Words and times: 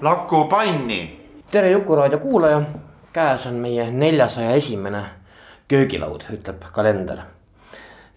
Laku 0.00 0.44
panni. 0.44 1.20
tere 1.50 1.70
Jukuraadio 1.70 2.18
kuulaja, 2.18 2.60
käes 3.12 3.46
on 3.46 3.54
meie 3.54 3.90
neljasaja 3.90 4.52
esimene 4.54 5.00
köögilaud, 5.68 6.22
ütleb 6.32 6.62
kalender. 6.72 7.18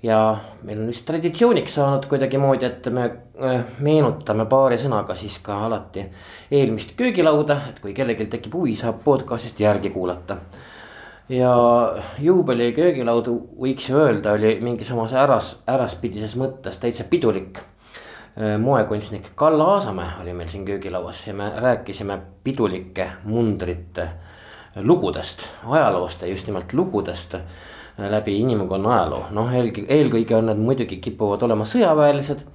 ja 0.04 0.38
meil 0.64 0.80
on 0.80 0.88
vist 0.88 1.06
traditsiooniks 1.06 1.74
saanud 1.76 2.06
kuidagimoodi, 2.06 2.66
et 2.66 2.90
me 2.94 3.08
äh, 3.08 3.64
meenutame 3.80 4.46
paari 4.46 4.78
sõnaga 4.78 5.16
siis 5.18 5.40
ka 5.42 5.58
alati 5.66 6.06
eelmist 6.52 6.94
köögilauda, 6.98 7.58
et 7.70 7.82
kui 7.82 7.98
kellelgi 7.98 8.30
tekib 8.30 8.54
huvi, 8.54 8.76
saab 8.76 9.02
podcast'ist 9.04 9.60
järgi 9.60 9.90
kuulata. 9.90 10.38
ja 11.30 11.58
juubeli 12.20 12.74
köögilaud 12.78 13.34
võiks 13.58 13.90
ju 13.90 13.98
öelda, 13.98 14.38
oli 14.38 14.60
mingisuguse 14.62 15.18
äras, 15.18 15.56
äraspidises 15.66 16.38
mõttes 16.38 16.78
täitsa 16.78 17.10
pidulik 17.10 17.71
moekunstnik 18.60 19.32
Kalle 19.36 19.64
Aasamäe 19.64 20.22
oli 20.22 20.34
meil 20.34 20.48
siin 20.48 20.66
köögilauas 20.66 21.28
ja 21.28 21.34
me 21.34 21.52
rääkisime 21.56 22.20
pidulike 22.44 23.12
mundrite 23.24 24.08
lugudest, 24.76 25.44
ajaloost 25.68 26.22
ja 26.22 26.28
just 26.28 26.48
nimelt 26.48 26.74
lugudest 26.74 27.36
äh, 27.36 27.42
läbi 27.98 28.40
inimkonna 28.40 28.94
ajaloo, 28.96 29.26
noh 29.36 29.52
eelkõige, 29.54 29.86
eelkõige 29.92 30.38
on 30.38 30.48
need 30.50 30.64
muidugi 30.64 31.02
kipuvad 31.04 31.44
olema 31.44 31.68
sõjaväelised, 31.68 32.46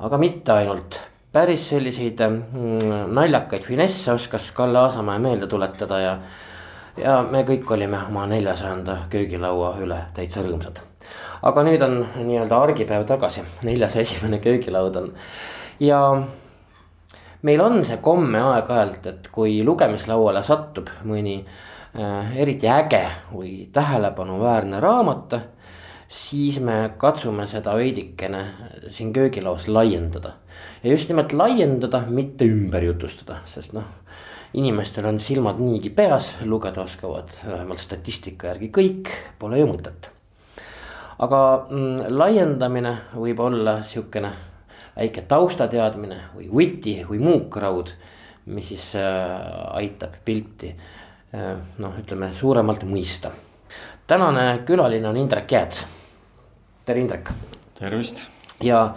aga 0.00 0.18
mitte 0.18 0.52
ainult. 0.52 1.00
päris 1.32 1.68
selliseid 1.68 2.18
mm, 2.26 3.12
naljakaid 3.14 3.62
finesse 3.62 4.12
oskas 4.12 4.50
Kalle 4.52 4.78
Aasamäe 4.78 5.18
meelde 5.18 5.46
tuletada 5.46 6.00
ja, 6.00 6.18
ja 6.96 7.22
me 7.22 7.44
kõik 7.46 7.70
olime 7.70 8.02
oma 8.08 8.26
neljasajanda 8.26 9.04
köögilaua 9.10 9.76
üle 9.78 10.04
täitsa 10.14 10.42
rõõmsad 10.42 10.89
aga 11.42 11.64
nüüd 11.64 11.82
on 11.84 11.96
nii-öelda 12.24 12.58
argipäev 12.66 13.06
tagasi, 13.08 13.44
neljas 13.66 13.96
esimene 14.00 14.40
köögilaud 14.44 14.96
on. 15.00 15.10
Ja 15.80 16.00
meil 17.42 17.62
on 17.64 17.80
see 17.88 18.00
komme 18.04 18.42
aeg-ajalt, 18.52 19.06
et 19.08 19.30
kui 19.32 19.60
lugemislauale 19.64 20.42
satub 20.44 20.90
mõni 21.08 21.38
äh, 21.40 22.36
eriti 22.36 22.68
äge 22.68 23.06
või 23.32 23.54
tähelepanuväärne 23.72 24.80
raamat. 24.80 25.40
siis 26.10 26.58
me 26.60 26.90
katsume 26.98 27.46
seda 27.46 27.76
veidikene 27.78 28.40
siin 28.88 29.12
köögilaos 29.12 29.68
laiendada. 29.68 30.32
Ja 30.82 30.90
just 30.90 31.08
nimelt 31.08 31.32
laiendada, 31.32 32.02
mitte 32.08 32.44
ümber 32.44 32.82
jutustada, 32.82 33.36
sest 33.46 33.72
noh 33.72 33.84
inimestel 34.54 35.06
on 35.06 35.18
silmad 35.22 35.60
niigi 35.62 35.90
peas, 35.90 36.36
lugeda 36.42 36.82
oskavad 36.82 37.30
vähemalt 37.46 37.78
statistika 37.78 38.50
järgi 38.50 38.72
kõik, 38.74 39.12
pole 39.38 39.60
ju 39.62 39.68
mõtet 39.70 40.10
aga 41.20 41.40
mm, 41.68 42.08
laiendamine 42.16 42.94
võib 43.14 43.42
olla 43.44 43.80
sihukene 43.84 44.30
väike 44.96 45.24
taustateadmine 45.28 46.20
või 46.34 46.48
võti 46.50 46.96
või 47.08 47.20
muukraud, 47.24 47.92
mis 48.50 48.72
siis 48.72 48.90
äh, 48.98 49.06
aitab 49.76 50.16
pilti 50.24 50.72
äh, 50.72 51.54
noh, 51.78 51.96
ütleme 52.00 52.32
suuremalt 52.34 52.84
mõista. 52.88 53.30
tänane 54.06 54.62
külaline 54.66 55.08
on 55.08 55.16
Indrek 55.16 55.52
Jääts. 55.52 55.86
tere, 56.84 57.00
Indrek. 57.00 57.32
tervist. 57.78 58.26
ja 58.62 58.94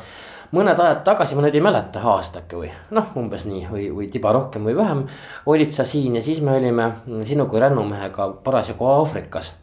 mõned 0.51 0.79
ajad 0.79 1.03
tagasi, 1.03 1.35
ma 1.35 1.43
nüüd 1.43 1.55
ei 1.55 1.65
mäleta, 1.65 1.99
aasta 1.99 2.39
äkki 2.39 2.55
või 2.55 2.69
noh, 2.91 3.11
umbes 3.19 3.45
nii 3.45 3.67
või, 3.67 3.89
või 3.91 4.07
tiba 4.07 4.31
rohkem 4.31 4.63
või 4.63 4.77
vähem. 4.77 5.07
olid 5.45 5.71
sa 5.75 5.85
siin 5.85 6.15
ja 6.15 6.23
siis 6.23 6.39
me 6.41 6.55
olime 6.55 6.91
sinu 7.27 7.47
kui 7.51 7.59
rännumehega 7.59 8.29
parasjagu 8.43 8.87
Aafrikas. 8.87 9.53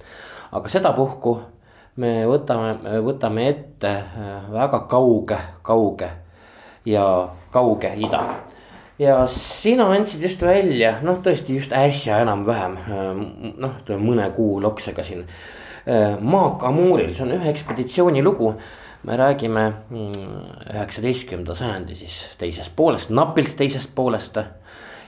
aga 0.52 0.68
sedapuhku 0.68 1.38
me 2.00 2.12
võtame, 2.28 2.98
võtame 3.04 3.46
ette 3.50 3.92
äh, 4.00 4.48
väga 4.52 4.84
kauge, 4.90 5.38
kauge 5.66 6.10
ja 6.88 7.04
kauge 7.52 7.92
ida. 8.00 8.22
ja 9.00 9.22
sina 9.32 9.90
andsid 9.94 10.22
just 10.22 10.42
välja, 10.42 10.96
noh, 11.04 11.20
tõesti 11.24 11.56
just 11.56 11.72
äsja 11.76 12.20
enam-vähem 12.24 12.76
äh, 12.80 13.08
noh, 13.56 13.80
ütleme 13.82 14.04
mõne 14.04 14.28
kuu 14.36 14.60
loksega 14.62 15.04
siin. 15.04 15.26
Äh, 15.88 16.16
Maak 16.20 16.64
Amuril, 16.68 17.12
see 17.14 17.26
on 17.26 17.34
ühe 17.38 17.50
ekspeditsiooni 17.52 18.24
lugu 18.24 18.54
me 19.02 19.16
räägime 19.16 19.62
mm, 19.90 20.32
üheksateistkümnenda 20.74 21.54
sajandi 21.56 21.94
siis 21.96 22.16
teisest 22.38 22.74
poolest, 22.76 23.10
napilt 23.10 23.54
teisest 23.56 23.94
poolest. 23.94 24.38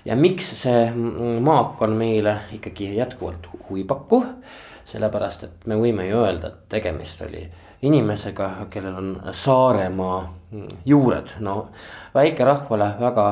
ja 0.04 0.16
miks 0.16 0.48
see 0.62 0.86
mm, 0.90 1.42
maak 1.44 1.82
on 1.82 1.92
meile 1.96 2.36
ikkagi 2.56 2.94
jätkuvalt 2.96 3.46
huvipakkuv 3.68 4.24
sellepärast, 4.92 5.44
et 5.44 5.66
me 5.66 5.78
võime 5.80 6.06
ju 6.08 6.20
öelda, 6.20 6.52
et 6.52 6.68
tegemist 6.68 7.22
oli 7.24 7.46
inimesega, 7.82 8.50
kellel 8.70 8.98
on 8.98 9.14
Saaremaa 9.32 10.18
juured, 10.86 11.34
no 11.40 11.56
väikerahvale 12.14 12.92
väga 13.00 13.26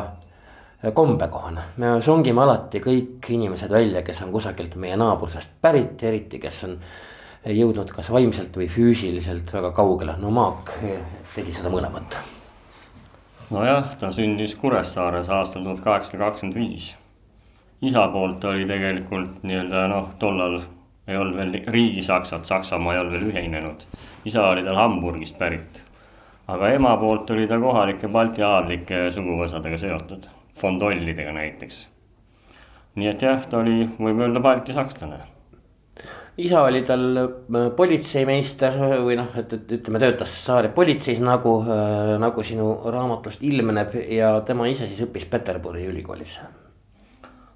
kombekohane. 0.94 1.62
me 1.76 2.02
songime 2.02 2.42
alati 2.42 2.80
kõik 2.80 3.28
inimesed 3.28 3.70
välja, 3.70 4.02
kes 4.02 4.22
on 4.22 4.32
kusagilt 4.32 4.76
meie 4.76 4.96
naabrusest 4.96 5.50
pärit, 5.60 6.02
eriti 6.02 6.38
kes 6.40 6.64
on 6.64 6.78
jõudnud 7.44 7.92
kas 7.92 8.10
vaimselt 8.12 8.56
või 8.56 8.68
füüsiliselt 8.68 9.52
väga 9.52 9.70
kaugele, 9.76 10.16
no 10.18 10.30
Maak 10.30 10.72
tegi 11.34 11.52
seda 11.52 11.70
mõlemat. 11.72 12.18
nojah, 13.50 13.94
ta 14.00 14.12
sündis 14.12 14.54
Kuressaares 14.54 15.28
aastal 15.28 15.62
tuhat 15.62 15.80
kaheksasada 15.84 16.24
kakskümmend 16.24 16.56
viis. 16.56 16.96
isa 17.82 18.08
poolt 18.08 18.44
oli 18.44 18.66
tegelikult 18.66 19.42
nii-öelda 19.42 19.86
noh, 19.88 20.08
tollal 20.18 20.60
ei 21.10 21.20
olnud 21.20 21.36
veel 21.36 21.72
riigisaksat, 21.74 22.44
Saksamaa 22.48 22.94
ei 22.94 23.00
olnud 23.00 23.16
veel 23.16 23.30
ühinenud. 23.30 23.86
isa 24.24 24.46
oli 24.48 24.64
tal 24.64 24.76
Hamburgist 24.76 25.38
pärit. 25.38 25.82
aga 26.48 26.68
ema 26.74 26.96
poolt 26.96 27.30
oli 27.30 27.46
ta 27.46 27.58
kohalike 27.58 28.08
Balti 28.08 28.42
aadlike 28.42 29.10
suguvõsadega 29.10 29.78
seotud, 29.78 30.30
fondollidega 30.60 31.32
näiteks. 31.32 31.88
nii 32.94 33.08
et 33.08 33.22
jah, 33.22 33.46
ta 33.46 33.58
oli, 33.58 33.84
võib 33.98 34.24
öelda, 34.24 34.40
Balti 34.40 34.72
sakslane 34.72 35.20
isa 36.40 36.62
oli 36.62 36.82
tal 36.86 37.04
äh, 37.20 37.68
politseimeister 37.76 38.78
või 39.04 39.18
noh, 39.18 39.28
et, 39.38 39.52
et 39.56 39.76
ütleme, 39.78 40.00
töötas 40.02 40.32
Saare 40.44 40.70
politseis 40.74 41.20
nagu, 41.24 41.58
äh, 41.66 42.16
nagu 42.22 42.44
sinu 42.46 42.72
raamatust 42.92 43.44
ilmneb 43.46 43.96
ja 44.08 44.32
tema 44.46 44.68
ise 44.70 44.88
siis 44.88 45.04
õppis 45.06 45.28
Peterburi 45.30 45.86
ülikoolis. 45.90 46.38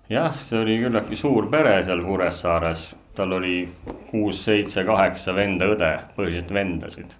Jah, 0.08 0.36
see 0.40 0.60
oli 0.60 0.76
küllaltki 0.82 1.16
suur 1.16 1.48
pere 1.50 1.78
seal 1.82 2.02
Kuressaares 2.04 2.92
tal 3.14 3.32
oli 3.32 3.68
kuus, 4.10 4.44
seitse, 4.44 4.84
kaheksa 4.84 5.34
venda-õde, 5.34 5.90
põhiliselt 6.16 6.52
vendasid. 6.52 7.14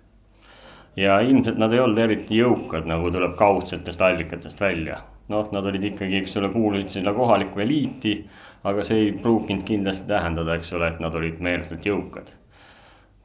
ja 0.97 1.19
ilmselt 1.21 1.59
nad 1.59 1.73
ei 1.73 1.81
olnud 1.83 1.99
eriti 1.99 2.37
jõukad, 2.39 2.87
nagu 2.87 3.11
tuleb 3.11 3.35
kaudsetest 3.37 4.03
allikatest 4.03 4.61
välja. 4.61 4.99
noh, 5.29 5.49
nad 5.53 5.67
olid 5.67 5.85
ikkagi, 5.85 6.17
eks 6.17 6.37
ole, 6.37 6.49
kuulusid 6.49 6.89
sinna 6.89 7.13
kohalikku 7.13 7.61
eliiti, 7.61 8.29
aga 8.65 8.83
see 8.83 8.99
ei 9.05 9.13
pruukinud 9.13 9.65
kindlasti 9.65 10.09
tähendada, 10.09 10.55
eks 10.55 10.73
ole, 10.73 10.89
et 10.89 11.01
nad 11.01 11.15
olid 11.15 11.41
meeletult 11.41 11.87
jõukad. 11.87 12.35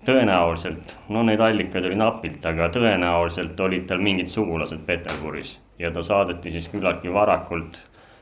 tõenäoliselt, 0.06 0.96
no 1.10 1.24
neid 1.24 1.40
allikaid 1.40 1.86
oli 1.86 1.96
napilt, 1.96 2.46
aga 2.46 2.70
tõenäoliselt 2.70 3.60
olid 3.60 3.88
tal 3.88 4.00
mingid 4.00 4.28
sugulased 4.28 4.86
Peterburis 4.86 5.60
ja 5.80 5.92
ta 5.92 6.04
saadeti 6.04 6.52
siis 6.52 6.70
küllaltki 6.70 7.14
varakult 7.14 7.82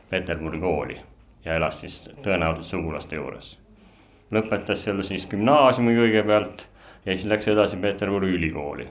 Peterburi 0.10 0.60
kooli 0.60 0.98
ja 1.48 1.56
elas 1.56 1.80
siis 1.82 2.04
tõenäoliselt 2.20 2.76
sugulaste 2.76 3.16
juures 3.16 3.56
lõpetas 4.32 4.84
seal 4.84 5.02
siis 5.08 5.26
gümnaasiumi 5.32 5.96
kõigepealt 5.96 6.68
ja 7.06 7.16
siis 7.16 7.28
läks 7.32 7.48
edasi 7.48 7.78
Peterburi 7.78 8.34
ülikooli. 8.36 8.88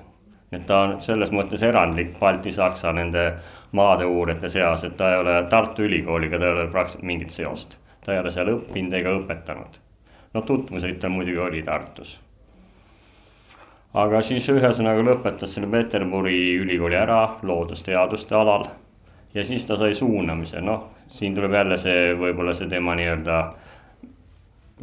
et 0.52 0.66
ta 0.66 0.80
on 0.80 1.00
selles 1.02 1.32
mõttes 1.32 1.62
erandlik 1.62 2.18
Balti-Saksa 2.18 2.92
nende 2.92 3.24
maadeuurijate 3.72 4.48
seas, 4.48 4.84
et 4.84 4.96
ta 4.96 5.10
ei 5.12 5.18
ole 5.18 5.42
Tartu 5.50 5.82
Ülikooliga, 5.82 6.38
ta 6.38 6.46
ei 6.46 6.52
ole 6.52 6.68
praktiliselt 6.70 7.02
mingit 7.04 7.30
seost. 7.30 7.78
ta 8.04 8.14
ei 8.14 8.18
ole 8.18 8.30
seal 8.30 8.48
õppinud 8.54 8.94
ega 8.94 9.12
õpetanud. 9.18 9.80
no 10.34 10.42
tutvuseid 10.42 11.00
tal 11.00 11.10
muidugi 11.10 11.38
oli 11.38 11.62
Tartus. 11.62 12.20
aga 13.94 14.22
siis 14.22 14.48
ühesõnaga 14.48 15.04
lõpetas 15.04 15.54
selle 15.54 15.68
Peterburi 15.68 16.56
ülikooli 16.56 16.96
ära 16.96 17.38
loodusteaduste 17.42 18.34
alal. 18.34 18.66
ja 19.34 19.44
siis 19.44 19.66
ta 19.66 19.76
sai 19.76 19.94
suunamise, 19.94 20.60
noh, 20.60 20.95
siin 21.08 21.34
tuleb 21.34 21.54
jälle 21.54 21.76
see, 21.80 22.12
võib-olla 22.18 22.54
see 22.56 22.68
tema 22.70 22.96
nii-öelda 22.98 23.38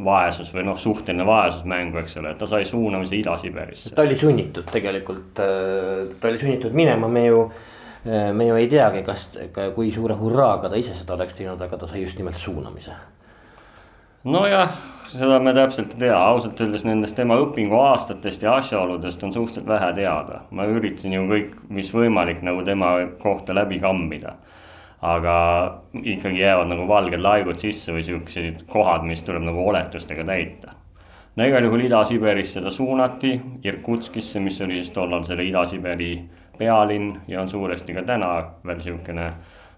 vaesus 0.04 0.50
või 0.54 0.64
noh, 0.66 0.78
suhteline 0.78 1.26
vaesus 1.26 1.62
mängu, 1.70 2.00
eks 2.00 2.16
ole, 2.18 2.34
ta 2.38 2.48
sai 2.50 2.64
suunamise 2.66 3.16
Ida-Siberisse. 3.16 3.94
ta 3.94 4.02
oli 4.02 4.16
sunnitud 4.18 4.66
tegelikult, 4.72 5.34
ta 5.38 6.28
oli 6.28 6.40
sunnitud 6.40 6.74
minema, 6.74 7.08
me 7.08 7.26
ju 7.26 7.46
me 8.04 8.44
ju 8.44 8.56
ei 8.60 8.66
teagi, 8.68 9.00
kas, 9.06 9.30
kui 9.74 9.88
suure 9.94 10.16
hurraaga 10.18 10.68
ta 10.68 10.76
ise 10.76 10.92
seda 10.92 11.14
oleks 11.14 11.38
teinud, 11.38 11.60
aga 11.64 11.78
ta 11.80 11.86
sai 11.88 12.02
just 12.02 12.18
nimelt 12.20 12.36
suunamise 12.36 12.92
nojah, 14.24 14.72
seda 15.12 15.38
me 15.40 15.52
täpselt 15.54 15.94
ei 15.94 16.06
tea, 16.06 16.16
ausalt 16.16 16.60
öeldes 16.64 16.84
nendest 16.88 17.16
tema 17.18 17.36
õpinguaastatest 17.42 18.44
ja 18.46 18.56
asjaoludest 18.60 19.22
on 19.26 19.32
suhteliselt 19.34 19.68
vähe 19.68 19.92
teada. 19.98 20.40
ma 20.50 20.64
üritasin 20.64 21.12
ju 21.12 21.26
kõik, 21.28 21.50
mis 21.68 21.92
võimalik 21.92 22.40
nagu 22.42 22.64
tema 22.64 22.96
kohta 23.20 23.54
läbi 23.54 23.80
kammida. 23.80 24.34
Aga 25.02 25.36
ikkagi 26.02 26.40
jäävad 26.40 26.70
nagu 26.70 26.88
valged 26.88 27.20
laigud 27.20 27.58
sisse 27.60 27.92
või 27.92 28.04
siuksed 28.06 28.64
kohad, 28.70 29.04
mis 29.04 29.22
tuleb 29.22 29.44
nagu 29.44 29.68
oletustega 29.68 30.24
täita. 30.24 30.72
no 31.36 31.44
igal 31.44 31.64
juhul 31.64 31.84
Ida-Siberisse 31.88 32.62
ta 32.62 32.70
suunati, 32.70 33.40
Irkutskisse, 33.64 34.40
mis 34.40 34.60
oli 34.60 34.80
siis 34.80 34.90
tollal 34.90 35.24
selle 35.24 35.42
Ida-Siberi 35.42 36.14
pealinn 36.58 37.20
ja 37.28 37.40
on 37.40 37.48
suuresti 37.48 37.94
ka 37.94 38.02
täna 38.02 38.32
veel 38.66 38.80
siukene 38.80 39.32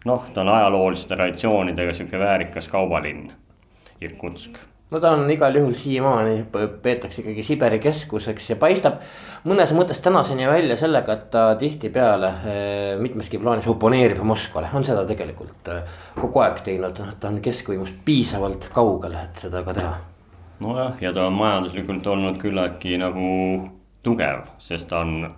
noh, 0.04 0.30
ta 0.32 0.40
on 0.40 0.48
ajalooliste 0.48 1.14
traditsioonidega 1.14 1.92
sihuke 1.92 2.18
väärikas 2.18 2.68
kaubalinn 2.68 3.30
Irkutsk 4.00 4.75
no 4.90 5.00
ta 5.00 5.10
on 5.16 5.30
igal 5.30 5.56
juhul 5.58 5.74
siiamaani 5.74 6.44
peetakse 6.82 7.22
ikkagi 7.22 7.42
Siberi 7.42 7.78
keskuseks 7.82 8.50
ja 8.52 8.56
paistab 8.60 9.00
mõnes 9.46 9.72
mõttes 9.74 10.00
tänaseni 10.02 10.46
välja 10.46 10.76
sellega, 10.78 11.16
et 11.16 11.30
ta 11.30 11.46
tihtipeale 11.58 12.28
eh, 12.30 12.92
mitmeski 13.00 13.40
plaanis 13.42 13.66
oponeerib 13.70 14.22
Moskvale, 14.26 14.70
on 14.74 14.86
seda 14.86 15.02
tegelikult 15.08 15.70
eh, 15.74 15.96
kogu 16.20 16.42
aeg 16.44 16.60
teinud, 16.66 17.00
noh 17.02 17.16
ta 17.20 17.32
on 17.32 17.40
keskvõimust 17.42 17.98
piisavalt 18.06 18.68
kaugel, 18.74 19.16
et 19.24 19.46
seda 19.46 19.64
ka 19.66 19.74
teha. 19.76 19.96
nojah, 20.62 20.94
ja 21.02 21.12
ta 21.12 21.26
on 21.26 21.40
majanduslikult 21.40 22.06
olnud 22.06 22.38
küllaltki 22.42 23.00
nagu 23.02 23.26
tugev, 24.06 24.46
sest 24.62 24.88
ta 24.92 25.02
on 25.02 25.32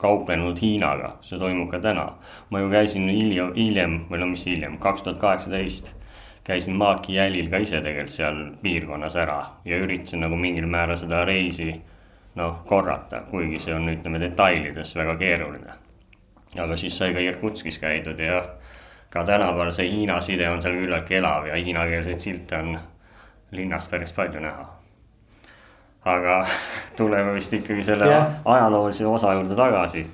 kauplenud 0.00 0.58
Hiinaga, 0.60 1.14
see 1.24 1.38
toimub 1.40 1.68
ka 1.70 1.80
täna. 1.80 2.08
ma 2.50 2.60
ju 2.60 2.72
käisin 2.72 3.08
hiljem, 3.08 3.52
hiljem 3.56 4.00
või 4.08 4.24
no 4.24 4.32
mis 4.32 4.46
hiljem, 4.48 4.78
kaks 4.80 5.04
tuhat 5.04 5.20
kaheksateist 5.20 5.92
käisin 6.44 6.76
maaki 6.76 7.14
jälil 7.14 7.50
ka 7.50 7.56
ise 7.56 7.80
tegelikult 7.80 8.12
seal 8.12 8.40
piirkonnas 8.62 9.16
ära 9.16 9.38
ja 9.64 9.78
üritasin 9.80 10.20
nagu 10.20 10.36
mingil 10.36 10.66
määral 10.66 10.96
seda 11.00 11.24
reisi 11.24 11.72
noh, 12.34 12.60
korrata, 12.66 13.22
kuigi 13.30 13.58
see 13.58 13.74
on, 13.74 13.88
ütleme 13.88 14.20
detailides 14.20 14.96
väga 14.96 15.16
keeruline. 15.16 15.78
aga 16.60 16.76
siis 16.76 16.98
sai 16.98 17.14
ka 17.14 17.20
Irkutskis 17.20 17.78
käidud 17.78 18.18
ja 18.18 18.44
ka 19.10 19.24
tänapäeval 19.24 19.72
see 19.72 19.90
Hiina 19.90 20.20
side 20.20 20.50
on 20.50 20.62
seal 20.62 20.76
küllaltki 20.78 21.16
elav 21.18 21.46
ja 21.46 21.56
hiinakeelseid 21.56 22.18
silte 22.18 22.56
on 22.56 22.78
linnas 23.50 23.88
päris 23.88 24.12
palju 24.12 24.40
näha. 24.40 24.66
aga 26.04 26.46
tuleme 26.96 27.34
vist 27.34 27.52
ikkagi 27.52 27.82
selle 27.82 28.06
yeah. 28.06 28.32
ajaloolise 28.44 29.06
osa 29.06 29.32
juurde 29.32 29.54
tagasi. 29.54 30.06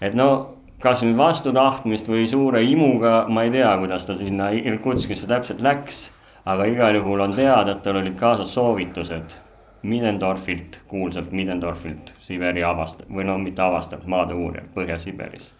et 0.00 0.14
no 0.14 0.53
kas 0.84 1.00
nüüd 1.04 1.16
vastu 1.16 1.52
tahtmist 1.56 2.08
või 2.12 2.26
suure 2.28 2.60
imuga, 2.68 3.24
ma 3.32 3.46
ei 3.46 3.52
tea, 3.54 3.70
kuidas 3.80 4.04
ta 4.04 4.18
sinna 4.20 4.50
Irkutskisse 4.52 5.28
täpselt 5.30 5.64
läks. 5.64 6.10
aga 6.44 6.66
igal 6.68 6.98
juhul 6.98 7.22
on 7.24 7.32
teada, 7.32 7.72
et 7.72 7.82
tal 7.82 7.96
olid 7.96 8.18
kaasas 8.20 8.50
soovitused 8.52 9.38
Middendorfilt, 9.82 10.80
kuulsalt 10.88 11.32
Middendorfilt, 11.32 12.12
Siberi 12.20 12.60
avast- 12.60 13.06
või 13.08 13.24
no 13.24 13.38
mitte 13.38 13.62
avastajalt, 13.62 14.06
maade 14.06 14.34
uurijalt 14.34 14.74
Põhja-Siberis 14.74 15.54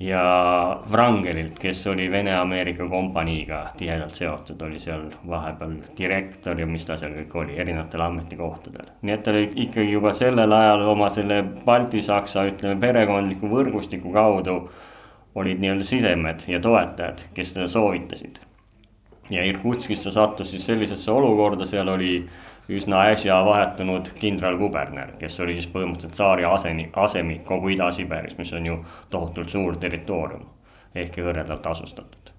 ja 0.00 0.80
Wrangelilt, 0.90 1.58
kes 1.58 1.86
oli 1.86 2.10
Vene-Ameerika 2.10 2.88
kompaniiga 2.88 3.66
tihedalt 3.76 4.14
seotud, 4.14 4.60
oli 4.62 4.78
seal 4.78 5.08
vahepeal 5.28 5.72
direktor 5.98 6.60
ja 6.60 6.66
mis 6.66 6.86
ta 6.86 6.96
seal 6.96 7.16
kõik 7.16 7.34
oli, 7.42 7.56
erinevatel 7.58 8.04
ametikohtadel. 8.06 8.92
nii 9.02 9.14
et 9.14 9.22
ta 9.22 9.34
oli 9.34 9.48
ikkagi 9.66 9.90
juba 9.92 10.12
sellel 10.14 10.52
ajal 10.52 10.84
oma 10.94 11.08
selle 11.10 11.42
Balti-Saksa, 11.64 12.46
ütleme 12.52 12.78
perekondliku 12.80 13.50
võrgustiku 13.50 14.12
kaudu 14.14 14.60
olid 15.34 15.58
nii-öelda 15.62 15.84
sidemed 15.84 16.46
ja 16.46 16.60
toetajad, 16.60 17.24
kes 17.34 17.52
teda 17.56 17.66
soovitasid. 17.68 18.38
ja 19.30 19.44
Irkutskis 19.44 20.00
ta 20.02 20.10
sattus 20.10 20.50
siis 20.50 20.66
sellisesse 20.66 21.10
olukorda, 21.10 21.66
seal 21.66 21.88
oli 21.88 22.28
üsna 22.68 23.02
äsja 23.08 23.44
vahetunud 23.44 24.10
kindralkuberner, 24.20 25.14
kes 25.18 25.40
oli 25.40 25.54
siis 25.56 25.68
põhimõtteliselt 25.72 26.12
tsaari 26.12 26.44
aseni, 26.44 26.88
asemik 26.96 27.44
kogu 27.48 27.72
Ida-Siberis, 27.72 28.36
mis 28.38 28.52
on 28.52 28.66
ju 28.66 28.78
tohutult 29.10 29.48
suur 29.48 29.76
territoorium. 29.76 30.46
ehkki 30.94 31.22
hõredalt 31.22 31.66
asustatud. 31.66 32.30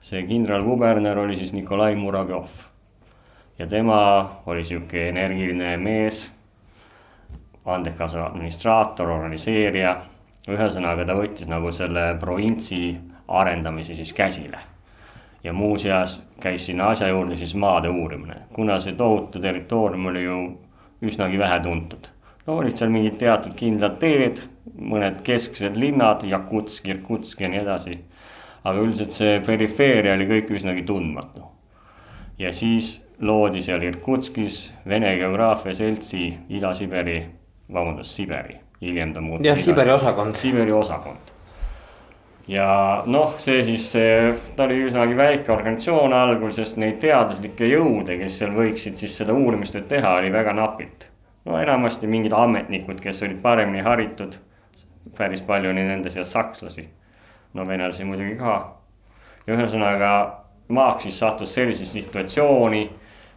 see 0.00 0.22
kindralkuberner 0.26 1.18
oli 1.18 1.36
siis 1.36 1.52
Nikolai 1.52 1.94
Muravjov. 1.94 2.48
ja 3.58 3.66
tema 3.66 4.40
oli 4.46 4.64
sihuke 4.64 5.08
energiline 5.08 5.76
mees, 5.76 6.30
andekas 7.64 8.14
administraator, 8.14 9.08
organiseerija. 9.08 9.96
ühesõnaga, 10.48 11.06
ta 11.06 11.14
võttis 11.14 11.46
nagu 11.46 11.72
selle 11.72 12.16
provintsi 12.20 12.98
arendamise 13.28 13.94
siis 13.94 14.12
käsile 14.12 14.58
ja 15.48 15.52
muuseas 15.52 16.22
käis 16.40 16.66
sinna 16.66 16.90
asja 16.92 17.08
juurde 17.08 17.36
siis 17.36 17.54
maade 17.54 17.88
uurimine, 17.88 18.34
kuna 18.52 18.76
see 18.80 18.92
tohutu 18.92 19.40
territoorium 19.40 20.06
oli 20.06 20.24
ju 20.24 20.38
üsnagi 21.02 21.38
vähetuntud. 21.38 22.10
no 22.46 22.56
olid 22.56 22.76
seal 22.76 22.90
mingid 22.92 23.16
teatud 23.20 23.54
kindlad 23.56 23.96
teed, 24.02 24.42
mõned 24.92 25.22
kesksed 25.24 25.76
linnad, 25.76 26.24
Jakutsk, 26.28 26.88
Irkutsk 26.88 27.40
ja 27.40 27.48
nii 27.48 27.62
edasi. 27.62 27.98
aga 28.64 28.80
üldiselt 28.84 29.16
see 29.16 29.40
perifeeria 29.46 30.14
oli 30.18 30.28
kõik 30.28 30.52
üsnagi 30.60 30.84
tundmatu. 30.84 31.48
ja 32.38 32.52
siis 32.52 33.00
loodi 33.20 33.62
seal 33.62 33.82
Irkutskis 33.82 34.74
Vene 34.88 35.16
Geograafia 35.16 35.74
Seltsi 35.74 36.38
Ida-Siberi, 36.48 37.22
vabandust, 37.72 38.14
Siberi, 38.20 38.60
hiljem 38.80 39.16
ta 39.16 39.20
muutus. 39.20 39.46
jah, 39.46 39.58
Siberi 39.58 39.96
osakond. 39.96 40.36
Siberi 40.36 40.72
osakond 40.72 41.37
ja 42.48 43.02
noh, 43.06 43.34
see 43.40 43.60
siis, 43.64 43.90
ta 44.56 44.64
oli 44.64 44.80
üsnagi 44.86 45.16
väike 45.16 45.52
organisatsioon 45.52 46.14
algul, 46.16 46.52
sest 46.54 46.78
neid 46.80 46.98
teaduslikke 47.02 47.68
jõude, 47.68 48.16
kes 48.22 48.40
seal 48.40 48.54
võiksid 48.56 48.96
siis 49.00 49.16
seda 49.20 49.36
uurimistööd 49.36 49.88
teha, 49.90 50.16
oli 50.22 50.32
väga 50.32 50.54
napilt. 50.56 51.10
no 51.44 51.58
enamasti 51.60 52.06
mingid 52.06 52.32
ametnikud, 52.32 53.00
kes 53.00 53.22
olid 53.22 53.40
paremini 53.42 53.84
haritud. 53.84 54.38
päris 55.16 55.42
palju 55.42 55.70
oli 55.70 55.82
nende 55.84 56.10
seas 56.10 56.32
sakslasi, 56.32 56.88
no 57.54 57.66
venelasi 57.66 58.04
muidugi 58.04 58.36
ka. 58.36 58.76
ja 59.46 59.54
ühesõnaga 59.54 60.12
Maak 60.68 61.00
siis 61.00 61.18
sattus 61.18 61.54
sellisesse 61.54 62.00
situatsiooni, 62.02 62.90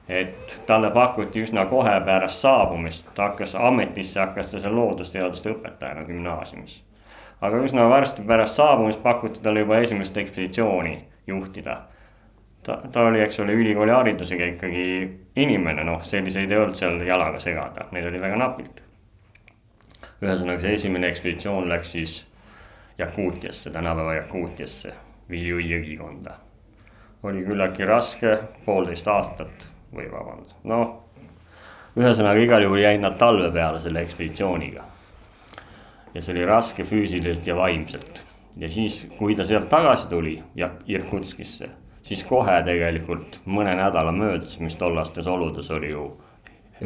et 0.10 0.64
talle 0.68 0.90
pakuti 0.92 1.40
üsna 1.40 1.66
kohe 1.66 1.94
pärast 2.06 2.44
saabumist, 2.44 3.08
ta 3.16 3.30
hakkas 3.30 3.56
ametisse, 3.56 4.20
hakkas 4.20 4.52
ta 4.52 4.60
seal 4.60 4.76
loodusteaduste 4.76 5.54
õpetajana 5.54 6.04
gümnaasiumis 6.04 6.82
aga 7.42 7.62
üsna 7.66 7.90
varsti 7.90 8.22
pärast 8.28 8.56
saabumist 8.56 9.02
pakuti 9.04 9.42
talle 9.42 9.60
juba 9.66 9.80
esimest 9.82 10.18
ekspeditsiooni 10.18 11.06
juhtida. 11.28 11.82
ta, 12.64 12.78
ta 12.92 13.02
oli, 13.02 13.22
eks 13.22 13.40
ole, 13.40 13.54
ülikooli 13.54 13.92
haridusega 13.92 14.46
ikkagi 14.46 14.84
inimene, 15.36 15.84
noh, 15.84 16.04
selliseid 16.06 16.52
ei 16.52 16.58
olnud 16.58 16.78
seal 16.78 17.02
jalaga 17.06 17.40
segada, 17.42 17.88
neid 17.92 18.06
oli 18.06 18.22
väga 18.22 18.38
napilt. 18.38 18.84
ühesõnaga, 20.22 20.62
see 20.62 20.74
esimene 20.78 21.10
ekspeditsioon 21.10 21.70
läks 21.70 21.96
siis 21.98 22.20
Jakuutiasse, 22.98 23.72
tänapäeva 23.74 24.14
Jakuutiasse, 24.14 24.94
Vilju 25.30 25.58
jõgikonda. 25.58 26.38
oli 27.24 27.46
küllaltki 27.46 27.86
raske, 27.86 28.38
poolteist 28.66 29.08
aastat 29.08 29.68
või 29.96 30.12
vabandust, 30.12 30.56
noh. 30.64 31.02
ühesõnaga, 31.98 32.40
igal 32.40 32.62
juhul 32.62 32.86
jäid 32.86 33.02
nad 33.02 33.18
talve 33.18 33.52
peale 33.52 33.80
selle 33.80 34.06
ekspeditsiooniga 34.06 34.91
ja 36.14 36.22
see 36.22 36.36
oli 36.36 36.46
raske 36.46 36.84
füüsiliselt 36.88 37.48
ja 37.48 37.56
vaimselt. 37.56 38.24
ja 38.60 38.72
siis, 38.72 39.08
kui 39.18 39.36
ta 39.36 39.46
sealt 39.46 39.70
tagasi 39.70 40.10
tuli 40.12 40.36
ja 40.56 40.70
Irkutskisse, 40.88 41.70
siis 42.04 42.24
kohe 42.28 42.58
tegelikult 42.66 43.40
mõne 43.46 43.76
nädala 43.80 44.12
möödus, 44.12 44.60
mis 44.60 44.76
tollastes 44.76 45.28
oludes 45.28 45.72
oli 45.72 45.94
ju 45.94 46.10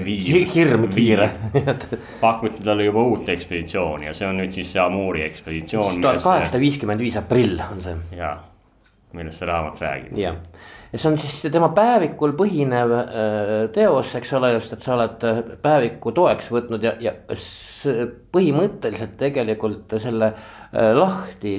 viir, 0.05 0.43
hirm 0.51 0.89
kiire 0.91 1.29
pakuti 2.21 2.63
talle 2.63 2.89
juba 2.89 3.03
uut 3.03 3.29
ekspeditsiooni 3.29 4.09
ja 4.09 4.13
see 4.13 4.27
on 4.27 4.41
nüüd 4.41 4.51
siis 4.55 4.73
see 4.73 4.81
Amuri 4.83 5.23
ekspeditsioon. 5.25 6.01
tuhat 6.01 6.21
kaheksasada 6.23 6.61
viiskümmend 6.61 7.01
viis 7.05 7.17
aprill 7.19 7.61
on 7.71 7.81
see. 7.81 7.95
ja, 8.17 8.35
millest 9.15 9.41
see 9.41 9.49
raamat 9.49 9.81
räägib. 9.81 10.17
jah, 10.19 10.37
ja 10.95 10.99
see 10.99 11.11
on 11.11 11.17
siis 11.19 11.51
tema 11.51 11.67
päevikul 11.75 12.31
põhinev 12.39 12.91
äh, 12.95 13.49
teos, 13.75 14.13
eks 14.15 14.29
ole, 14.37 14.53
just, 14.55 14.71
et 14.71 14.83
sa 14.83 14.93
oled 14.95 15.23
äh, 15.27 15.39
päeviku 15.61 16.13
toeks 16.15 16.47
võtnud 16.53 16.85
ja, 16.85 16.93
ja 17.03 17.11
põhimõtteliselt 18.31 19.17
tegelikult 19.19 19.97
selle 20.01 20.29
äh, 20.31 20.93
lahti 20.95 21.57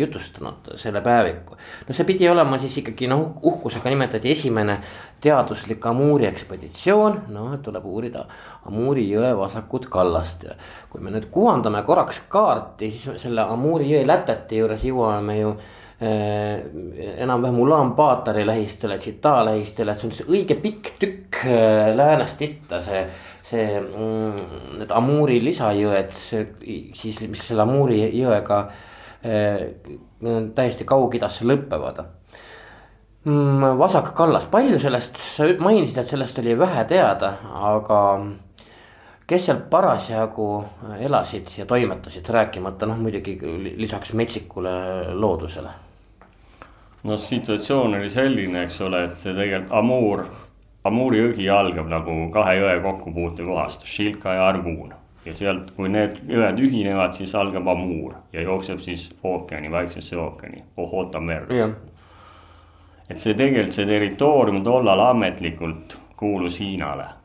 jutustanud, 0.00 0.72
selle 0.80 1.02
päeviku. 1.04 1.58
no 1.88 1.96
see 1.96 2.08
pidi 2.08 2.28
olema 2.30 2.58
siis 2.62 2.78
ikkagi 2.80 3.10
noh, 3.10 3.26
uhkusega 3.50 3.92
nimetati 3.92 4.32
esimene 4.32 4.78
teaduslik 5.20 5.84
Amuri 5.90 6.30
ekspeditsioon, 6.30 7.18
noh, 7.34 7.50
et 7.56 7.64
tuleb 7.66 7.84
uurida 7.84 8.24
Amuri 8.70 9.04
jõe 9.10 9.34
vasakut 9.36 9.90
kallast 9.92 10.48
ja. 10.48 10.56
kui 10.88 11.04
me 11.04 11.12
nüüd 11.12 11.28
kuvandame 11.34 11.84
korraks 11.84 12.22
kaarti, 12.32 12.88
siis 12.94 13.20
selle 13.26 13.44
Amuri 13.44 13.92
jõe 13.92 14.06
lätete 14.08 14.62
juures 14.62 14.88
jõuame 14.88 15.36
ju 15.42 15.52
enam-vähem 16.00 17.58
Ulaanbaatari 17.60 18.46
lähistele, 18.46 18.96
Tšita 18.98 19.44
lähistele, 19.44 19.94
see 19.94 20.06
on 20.08 20.14
siis 20.16 20.30
õige 20.30 20.56
pikk 20.62 20.94
tükk 21.00 21.42
äh, 21.44 21.90
läänest 21.96 22.40
itta, 22.42 22.80
see. 22.84 23.02
see, 23.50 23.66
mm, 23.80 24.54
need 24.80 24.94
Amuri 24.94 25.40
lisajõed, 25.44 26.14
siis 26.14 27.20
mis 27.26 27.42
selle 27.48 27.66
Amuri 27.66 28.04
jõega 28.14 28.62
täiesti 29.20 30.86
Kaug-Idasse 30.88 31.44
lõpevad 31.44 31.98
mm,. 33.24 33.76
vasak 33.78 34.14
kallas, 34.16 34.46
palju 34.48 34.78
sellest, 34.80 35.20
sa 35.36 35.48
mainisid, 35.60 35.98
et 36.00 36.08
sellest 36.08 36.38
oli 36.40 36.56
vähe 36.58 36.84
teada, 36.88 37.34
aga 37.66 38.00
kes 39.30 39.46
seal 39.46 39.60
parasjagu 39.70 40.48
elasid 40.98 41.52
ja 41.58 41.66
toimetasid, 41.68 42.26
rääkimata 42.28 42.88
noh, 42.88 42.98
muidugi 42.98 43.36
lisaks 43.76 44.12
metsikule 44.18 44.72
loodusele. 45.14 45.89
No 47.04 47.16
situatsioon 47.18 47.94
oli 47.98 48.10
selline, 48.10 48.64
eks 48.64 48.80
ole, 48.86 49.04
et 49.08 49.18
see 49.18 49.34
tegelikult 49.36 49.76
Amur, 49.78 50.24
Amuri 50.84 51.20
jõgi 51.20 51.48
algab 51.52 51.90
nagu 51.92 52.16
kahe 52.32 52.56
jõe 52.56 52.78
kokkupuute 52.84 53.44
kohast, 53.44 53.84
Šilka 53.84 54.34
ja 54.38 54.48
Argun. 54.48 54.94
ja 55.24 55.34
sealt, 55.36 55.74
kui 55.76 55.88
need 55.92 56.16
jõed 56.28 56.60
ühinevad, 56.64 57.12
siis 57.12 57.34
algab 57.36 57.68
Amur 57.68 58.14
ja 58.32 58.42
jookseb 58.42 58.80
siis 58.80 59.10
ookeani, 59.22 59.70
Vaiksesse 59.70 60.16
ookeani, 60.16 60.64
Ohota 60.76 61.20
merre. 61.20 61.70
et 63.08 63.18
see 63.18 63.34
tegelikult, 63.34 63.72
see 63.72 63.86
territoorium 63.86 64.64
tollal 64.64 65.00
ametlikult 65.10 65.98
kuulus 66.16 66.60
Hiinale 66.60 67.20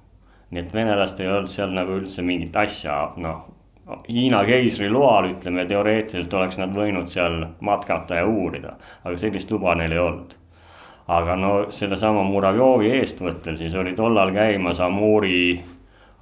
nii 0.55 0.63
et 0.63 0.73
venelastel 0.73 1.27
ei 1.27 1.33
olnud 1.33 1.51
seal 1.51 1.73
nagu 1.75 1.97
üldse 1.99 2.23
mingit 2.25 2.55
asja, 2.55 2.95
noh. 3.21 3.43
Hiina 3.85 4.39
keisri 4.45 4.89
loal 4.89 5.27
ütleme 5.29 5.67
teoreetiliselt 5.69 6.33
oleks 6.33 6.57
nad 6.57 6.71
võinud 6.73 7.09
seal 7.11 7.43
matkata 7.61 8.17
ja 8.17 8.25
uurida, 8.25 8.71
aga 9.03 9.17
sellist 9.21 9.51
luba 9.53 9.75
neil 9.77 9.93
ei 9.93 10.01
olnud. 10.01 10.33
aga 11.07 11.35
no 11.37 11.49
sellesama 11.69 12.23
Muravjovi 12.25 12.89
eestvõttel 12.97 13.59
siis 13.59 13.75
oli 13.77 13.93
tollal 13.93 14.31
käimas 14.33 14.79
Amuri, 14.81 15.61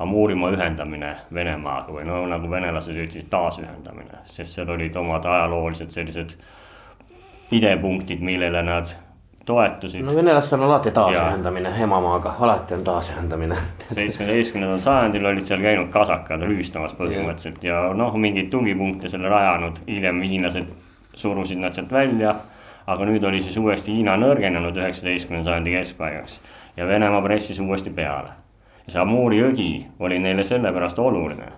Amurimaa 0.03 0.51
ühendamine 0.51 1.13
Venemaaga 1.33 1.95
või 1.95 2.03
no 2.03 2.25
nagu 2.27 2.49
venelased 2.51 2.97
ütlesid, 2.97 3.29
taasühendamine, 3.31 4.25
sest 4.25 4.57
seal 4.57 4.69
olid 4.69 4.95
omad 4.99 5.23
ajaloolised 5.25 5.95
sellised 5.95 6.35
pidepunktid, 7.49 8.19
millele 8.19 8.63
nad 8.67 8.91
toetusid. 9.45 10.01
no 10.01 10.15
venelastel 10.15 10.59
on 10.59 10.65
alati 10.65 10.91
taasühendamine 10.91 11.73
emamaaga, 11.83 12.35
alati 12.39 12.73
on 12.73 12.83
taasühendamine 12.83 13.55
seitsmeteistkümnendal 13.97 14.79
sajandil 14.79 15.25
olid 15.25 15.47
seal 15.47 15.61
käinud 15.61 15.89
kasakad 15.91 16.45
rüüstamas 16.47 16.95
põhimõtteliselt 16.99 17.63
ja, 17.63 17.81
ja 17.87 17.93
noh, 17.97 18.15
mingeid 18.15 18.49
tugipunkte 18.53 19.11
selle 19.11 19.29
rajanud, 19.29 19.83
hiljem 19.87 20.21
hiinlased 20.23 20.71
surusid 21.15 21.59
nad 21.59 21.75
sealt 21.75 21.91
välja. 21.91 22.35
aga 22.87 23.05
nüüd 23.07 23.23
oli 23.23 23.39
siis 23.41 23.55
uuesti 23.57 23.93
Hiina 23.95 24.17
nõrgenenud 24.19 24.75
üheksateistkümnenda 24.75 25.49
sajandi 25.49 25.71
keskpaigaks 25.71 26.41
ja 26.77 26.87
Venemaa 26.87 27.21
pressis 27.21 27.59
uuesti 27.59 27.89
peale. 27.89 28.29
ja 28.85 28.95
see 28.95 29.01
Amuri 29.01 29.39
jõgi 29.39 29.85
oli 29.99 30.19
neile 30.19 30.43
sellepärast 30.43 30.99
oluline, 30.99 31.51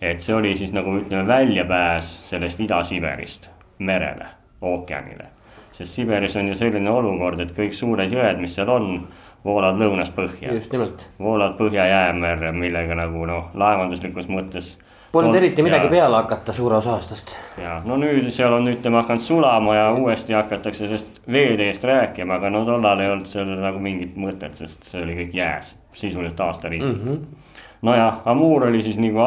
et 0.00 0.20
see 0.20 0.34
oli 0.34 0.56
siis 0.56 0.72
nagu 0.72 0.96
ütleme 1.00 1.26
väljapääs 1.28 2.12
sellest 2.30 2.60
Ida-Siberist 2.60 3.48
merele, 3.78 4.26
ookeanile 4.60 5.28
sest 5.74 5.98
Siberis 5.98 6.36
on 6.36 6.48
ju 6.48 6.56
selline 6.58 6.90
olukord, 6.90 7.40
et 7.42 7.52
kõik 7.56 7.74
suured 7.74 8.12
jõed, 8.12 8.40
mis 8.42 8.54
seal 8.54 8.70
on, 8.70 9.06
voolavad 9.44 9.80
lõunast 9.82 10.14
põhja. 10.16 10.54
just 10.54 10.72
nimelt. 10.72 11.08
voolavad 11.18 11.58
Põhja-Jäämerre, 11.58 12.52
millega 12.56 12.96
nagu 12.98 13.26
noh, 13.28 13.50
laevanduslikus 13.54 14.30
mõttes. 14.30 14.74
Polnud 15.14 15.36
eriti 15.38 15.62
midagi 15.62 15.86
ja, 15.86 15.90
peale 15.92 16.16
hakata 16.16 16.52
suure 16.52 16.80
osa 16.80 16.96
aastast. 16.96 17.36
ja 17.60 17.76
no 17.86 17.98
nüüd 18.00 18.30
seal 18.34 18.52
on 18.52 18.66
ütleme 18.72 18.98
hakanud 19.02 19.22
sulama 19.22 19.76
ja 19.76 19.88
uuesti 19.94 20.34
hakatakse 20.34 20.88
sellest 20.88 21.20
veeteest 21.30 21.86
rääkima, 21.86 22.40
aga 22.40 22.50
no 22.50 22.64
tollal 22.66 23.02
ei 23.02 23.10
olnud 23.10 23.30
sellel 23.30 23.62
nagu 23.62 23.82
mingit 23.82 24.16
mõtet, 24.18 24.58
sest 24.58 24.90
see 24.90 25.02
oli 25.02 25.18
kõik 25.22 25.36
jääs, 25.38 25.74
sisuliselt 25.94 26.40
aastariik 26.40 26.82
mm. 26.82 27.00
-hmm. 27.04 27.58
nojah, 27.82 28.22
Amur 28.24 28.66
oli 28.66 28.82
siis 28.82 28.98
nagu 28.98 29.22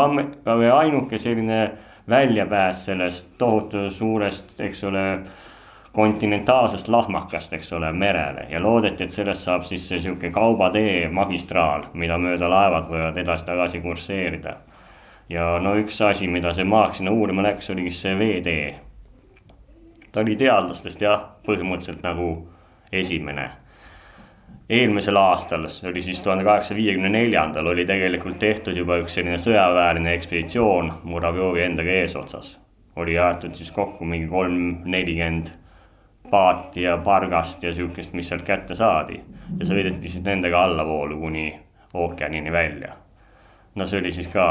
ainuke 0.76 1.18
selline 1.18 1.72
väljapääs 2.10 2.86
sellest 2.86 3.28
tohutu 3.38 3.90
suurest, 3.92 4.60
eks 4.60 4.84
ole 4.84 5.06
kontinentaalsest 5.98 6.88
lahmakast, 6.88 7.54
eks 7.54 7.74
ole, 7.74 7.92
merele 7.92 8.46
ja 8.50 8.60
loodeti, 8.62 9.04
et 9.04 9.12
sellest 9.12 9.48
saab 9.48 9.64
siis 9.66 9.88
see 9.90 9.98
sihuke 10.04 10.30
kaubatee, 10.30 11.08
magistraal, 11.10 11.88
mida 11.98 12.20
mööda 12.22 12.50
laevad 12.52 12.86
võivad 12.92 13.18
edasi-tagasi 13.18 13.82
kursseerida. 13.82 14.54
ja 15.30 15.48
no 15.60 15.74
üks 15.82 15.98
asi, 16.06 16.28
mida 16.28 16.54
see 16.54 16.68
maak 16.70 16.94
sinna 16.96 17.12
uurima 17.12 17.48
läks, 17.48 17.72
oligi 17.74 17.90
see 17.90 18.14
veetee. 18.20 18.76
ta 20.12 20.22
oli 20.22 20.36
teadlastest 20.38 21.02
jah, 21.02 21.26
põhimõtteliselt 21.50 22.06
nagu 22.06 22.30
esimene. 22.92 23.50
eelmisel 24.70 25.18
aastal, 25.18 25.68
see 25.68 25.90
oli 25.90 26.06
siis 26.06 26.22
tuhande 26.22 26.44
kaheksasaja 26.44 26.78
viiekümne 26.78 27.10
neljandal, 27.10 27.74
oli 27.74 27.86
tegelikult 27.86 28.38
tehtud 28.40 28.78
juba 28.78 29.02
üks 29.02 29.18
selline 29.18 29.42
sõjaväeline 29.42 30.14
ekspeditsioon 30.14 31.00
Muravjovi 31.04 31.66
endaga 31.72 32.02
eesotsas. 32.06 32.60
oli 32.96 33.18
jaetud 33.18 33.56
siis 33.56 33.72
kokku 33.72 34.06
mingi 34.06 34.28
kolm, 34.28 34.84
nelikümmend 34.86 35.58
paati 36.30 36.82
ja 36.82 36.98
pargast 36.98 37.64
ja 37.64 37.74
sihukest, 37.74 38.14
mis 38.14 38.28
sealt 38.28 38.46
kätte 38.48 38.76
saadi. 38.76 39.22
ja 39.60 39.66
sõideti 39.66 40.10
siis 40.10 40.24
nendega 40.24 40.64
allavoolu 40.64 41.20
kuni 41.20 41.60
ookeanini 41.94 42.52
välja. 42.52 42.94
no 43.76 43.86
see 43.88 44.00
oli 44.00 44.12
siis 44.12 44.28
ka 44.28 44.48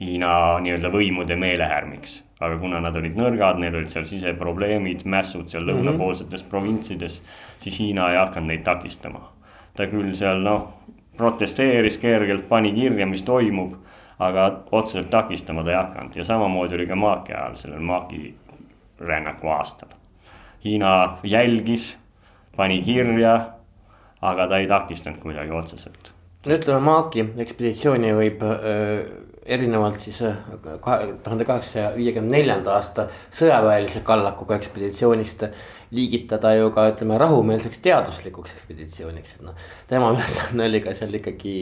Hiina 0.00 0.60
nii-öelda 0.62 0.92
võimude 0.94 1.34
meelehärmiks, 1.36 2.12
aga 2.38 2.58
kuna 2.58 2.78
nad 2.80 2.94
olid 2.96 3.16
nõrgad, 3.18 3.56
neil 3.58 3.74
olid 3.74 3.90
seal 3.90 4.04
siseprobleemid, 4.06 5.02
mässud 5.04 5.48
seal 5.50 5.64
mhm. 5.64 5.72
lõunapoolsetes 5.72 6.42
mm 6.42 6.46
-hmm. 6.46 6.50
provintsides, 6.50 7.22
siis 7.60 7.78
Hiina 7.80 8.10
ei 8.12 8.18
hakanud 8.18 8.48
neid 8.48 8.62
takistama. 8.62 9.32
ta 9.76 9.86
küll 9.86 10.14
seal 10.14 10.42
noh, 10.42 10.72
protesteeris 11.16 11.98
kergelt, 11.98 12.48
pani 12.48 12.72
kirja, 12.72 13.06
mis 13.06 13.22
toimub, 13.22 13.74
aga 14.18 14.60
otseselt 14.72 15.10
takistama 15.10 15.64
ta 15.64 15.70
ei 15.70 15.76
hakanud 15.76 16.16
ja 16.16 16.24
samamoodi 16.24 16.74
oli 16.74 16.86
ka 16.86 16.96
Maaki 16.96 17.32
ajal, 17.32 17.54
sellel 17.54 17.80
Maaki 17.80 18.34
rännaku 19.00 19.48
aastal 19.48 19.97
Hiina 20.64 21.18
jälgis, 21.22 21.92
pani 22.56 22.80
kirja, 22.82 23.34
aga 24.22 24.48
ta 24.50 24.58
ei 24.58 24.66
takistanud 24.66 25.20
kuidagi 25.22 25.54
otseselt. 25.54 26.12
no 26.46 26.54
ütleme, 26.54 26.80
Maaki 26.80 27.24
ekspeditsiooni 27.44 28.12
võib 28.16 28.42
äh, 28.46 28.56
erinevalt 29.48 30.00
siis 30.00 30.18
kahe 30.80 31.12
tuhande 31.24 31.46
kaheksasaja 31.48 31.92
viiekümne 31.96 32.36
neljanda 32.36 32.74
aasta 32.76 33.06
sõjaväelise 33.34 34.02
kallakuga 34.06 34.58
ekspeditsioonist 34.58 35.46
liigitada 35.96 36.52
ju 36.58 36.68
ka 36.74 36.88
ütleme 36.92 37.18
rahumeelseks 37.20 37.80
teaduslikuks 37.84 38.58
ekspeditsiooniks, 38.58 39.38
et 39.38 39.46
noh. 39.46 39.56
tema 39.88 40.10
ülesanne 40.16 40.68
oli 40.68 40.82
ka 40.84 40.94
seal 40.94 41.14
ikkagi 41.20 41.54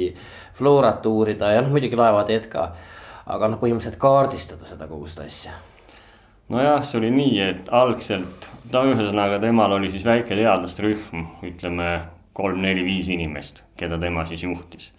floorat 0.59 1.07
uurida 1.07 1.53
ja 1.55 1.63
noh, 1.63 1.73
muidugi 1.75 1.99
laevateed 2.01 2.51
ka. 2.53 2.69
aga 3.27 3.49
noh, 3.51 3.63
põhimõtteliselt 3.63 4.01
kaardistada 4.03 4.69
seda 4.69 4.87
kogu 4.91 5.09
seda 5.11 5.27
asja 5.31 5.55
nojah, 6.49 6.83
see 6.85 6.99
oli 7.01 7.11
nii, 7.15 7.39
et 7.43 7.71
algselt, 7.75 8.51
ta 8.71 8.85
ühesõnaga 8.87 9.41
temal 9.43 9.77
oli 9.79 9.91
siis 9.91 10.05
väike 10.07 10.37
teadlastrühm, 10.39 11.25
ütleme 11.47 11.91
kolm-neli-viis 12.37 13.11
inimest, 13.15 13.65
keda 13.79 13.99
tema 13.99 14.27
siis 14.29 14.45
juhtis. 14.45 14.93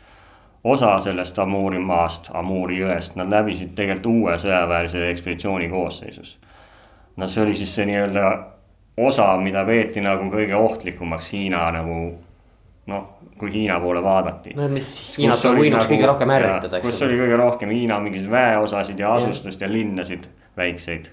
osa 0.63 0.99
sellest 0.99 1.39
Amuri 1.39 1.79
maast, 1.79 2.29
Amuri 2.33 2.81
jõest, 2.81 3.15
nad 3.15 3.31
läbisid 3.31 3.75
tegelikult 3.75 4.11
uue 4.11 4.37
sõjaväelise 4.41 5.09
ekspeditsiooni 5.11 5.69
koosseisus. 5.69 6.37
no 7.15 7.27
see 7.27 7.43
oli 7.43 7.55
siis 7.55 7.75
see 7.75 7.85
nii-öelda 7.85 8.31
osa, 8.97 9.35
mida 9.37 9.65
peeti 9.65 10.01
nagu 10.01 10.31
kõige 10.33 10.55
ohtlikumaks 10.55 11.31
Hiina 11.33 11.69
nagu 11.71 11.99
noh, 12.87 13.05
kui 13.37 13.53
Hiina 13.53 13.79
poole 13.79 14.03
vaadati. 14.03 14.55
no 14.55 14.67
mis 14.67 14.89
Hiinat 15.17 15.45
võinuks 15.45 15.83
nagu, 15.83 15.93
kõige 15.93 16.11
rohkem 16.11 16.35
ärritada, 16.35 16.81
eks. 16.81 16.89
kus 16.89 17.01
oli 17.07 17.21
kõige 17.21 17.39
rohkem 17.39 17.71
Hiina 17.71 18.01
mingeid 18.03 18.27
väeosasid 18.31 18.99
ja 18.99 19.13
asustust 19.13 19.61
ja, 19.61 19.67
ja 19.67 19.73
linnasid 19.73 20.27
väikseid 20.57 21.11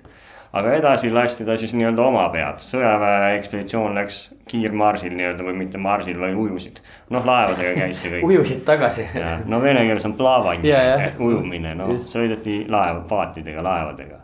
aga 0.55 0.75
edasi 0.79 1.11
lasti 1.11 1.45
ta 1.45 1.57
siis 1.59 1.73
nii-öelda 1.75 2.03
oma 2.05 2.25
pead, 2.31 2.63
sõjaväe 2.63 3.33
ekspeditsioon 3.39 3.97
läks 3.99 4.19
kiirmarsil 4.51 5.15
nii-öelda 5.17 5.47
või 5.47 5.57
mitte 5.65 5.81
marsil, 5.83 6.19
vaid 6.21 6.39
ujusid. 6.39 6.79
noh, 7.11 7.27
laevadega 7.27 7.73
käis 7.81 8.03
see 8.03 8.13
kõik 8.13 8.29
ujusid 8.29 8.63
tagasi. 8.69 9.09
no 9.51 9.61
vene 9.63 9.83
keeles 9.89 10.07
on 10.07 10.15
plavanje 10.19 10.77
ehk 11.09 11.21
ujumine, 11.21 11.75
noh 11.79 11.95
sõideti 12.07 12.63
laev, 12.71 13.03
paatidega, 13.11 13.65
laevadega. 13.67 14.21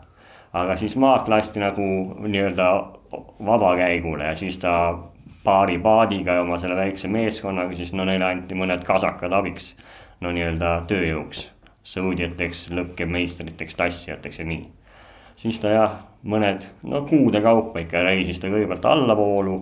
aga 0.63 0.75
siis 0.79 0.95
maak 0.95 1.27
lasti 1.27 1.63
nagu 1.63 1.87
nii-öelda 2.23 2.71
vabakäigule 3.45 4.31
ja 4.31 4.35
siis 4.35 4.59
ta 4.61 4.75
paari 5.43 5.79
paadiga 5.83 6.37
ja 6.37 6.41
oma 6.45 6.57
selle 6.61 6.77
väikse 6.77 7.09
meeskonnaga, 7.11 7.75
siis 7.75 7.91
no 7.97 8.05
neile 8.05 8.29
anti 8.29 8.55
mõned 8.55 8.85
kasakad 8.87 9.33
abiks. 9.35 9.73
no 10.21 10.31
nii-öelda 10.31 10.83
tööjõuks, 10.87 11.49
sõudjateks, 11.83 12.69
lõkkemeistriteks, 12.77 13.75
tassijateks 13.75 14.39
ja 14.39 14.45
nii 14.45 14.69
siis 15.41 15.59
ta 15.59 15.73
jah, 15.73 15.99
mõned, 16.23 16.65
no 16.83 17.03
kuude 17.09 17.41
kaupa 17.41 17.81
ikka 17.81 18.03
reisis 18.05 18.39
ta 18.39 18.49
kõigepealt 18.51 18.85
allavoolu. 18.85 19.59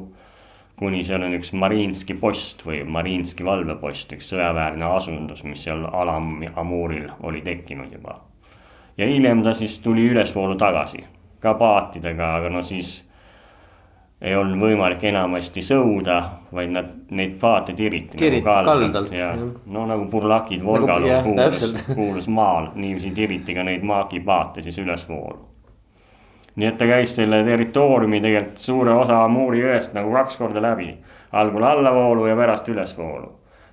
kuni 0.80 1.02
seal 1.04 1.24
on 1.28 1.34
üks 1.36 1.50
Mariinski 1.60 2.16
post 2.16 2.62
või 2.64 2.86
Mariinski 2.88 3.44
valvepost, 3.44 4.14
üks 4.16 4.30
sõjaväeline 4.32 4.86
asundus, 4.96 5.44
mis 5.44 5.64
seal 5.64 5.84
Alam 5.92 6.40
Amuril 6.56 7.10
oli 7.24 7.42
tekkinud 7.42 7.92
juba. 7.92 8.20
ja 8.98 9.06
hiljem 9.06 9.44
ta 9.44 9.54
siis 9.54 9.80
tuli 9.80 10.08
ülesvoolu 10.10 10.56
tagasi, 10.56 11.04
ka 11.40 11.54
paatidega, 11.54 12.36
aga 12.36 12.50
no 12.50 12.62
siis 12.62 13.04
ei 14.22 14.36
olnud 14.36 14.60
võimalik 14.60 15.04
enamasti 15.08 15.62
sõuda, 15.64 16.18
vaid 16.52 16.74
nad, 16.76 16.90
neid 17.16 17.38
paate 17.40 17.74
tiriti 17.74 18.20
nagu 18.20 18.42
kaldalt 18.44 18.92
kaldalt, 18.92 19.12
ja 19.16 19.30
jah. 19.32 19.46
no 19.66 19.86
nagu 19.88 20.10
purlakid 20.12 20.64
Volgal 20.64 21.08
jah, 21.08 21.24
nagu, 21.24 21.56
kuulus 21.56 21.86
kuulus 21.94 22.28
maal, 22.28 22.72
niiviisi 22.76 23.12
tiriti 23.16 23.56
ka 23.56 23.64
neid 23.64 23.84
maagipaate 23.84 24.64
siis 24.66 24.78
ülesvoolu. 24.84 25.49
Nii 26.60 26.68
et 26.68 26.78
ta 26.78 26.88
käis 26.90 27.16
selle 27.16 27.42
territooriumi 27.48 28.20
tegelikult 28.24 28.64
suure 28.64 28.96
osa 29.00 29.20
Muuri 29.32 29.62
jõest 29.64 29.96
nagu 29.96 30.12
kaks 30.14 30.38
korda 30.42 30.62
läbi, 30.64 30.90
algul 31.32 31.64
allavoolu 31.64 32.28
ja 32.28 32.36
pärast 32.36 32.68
ülesvoolu. 32.70 33.32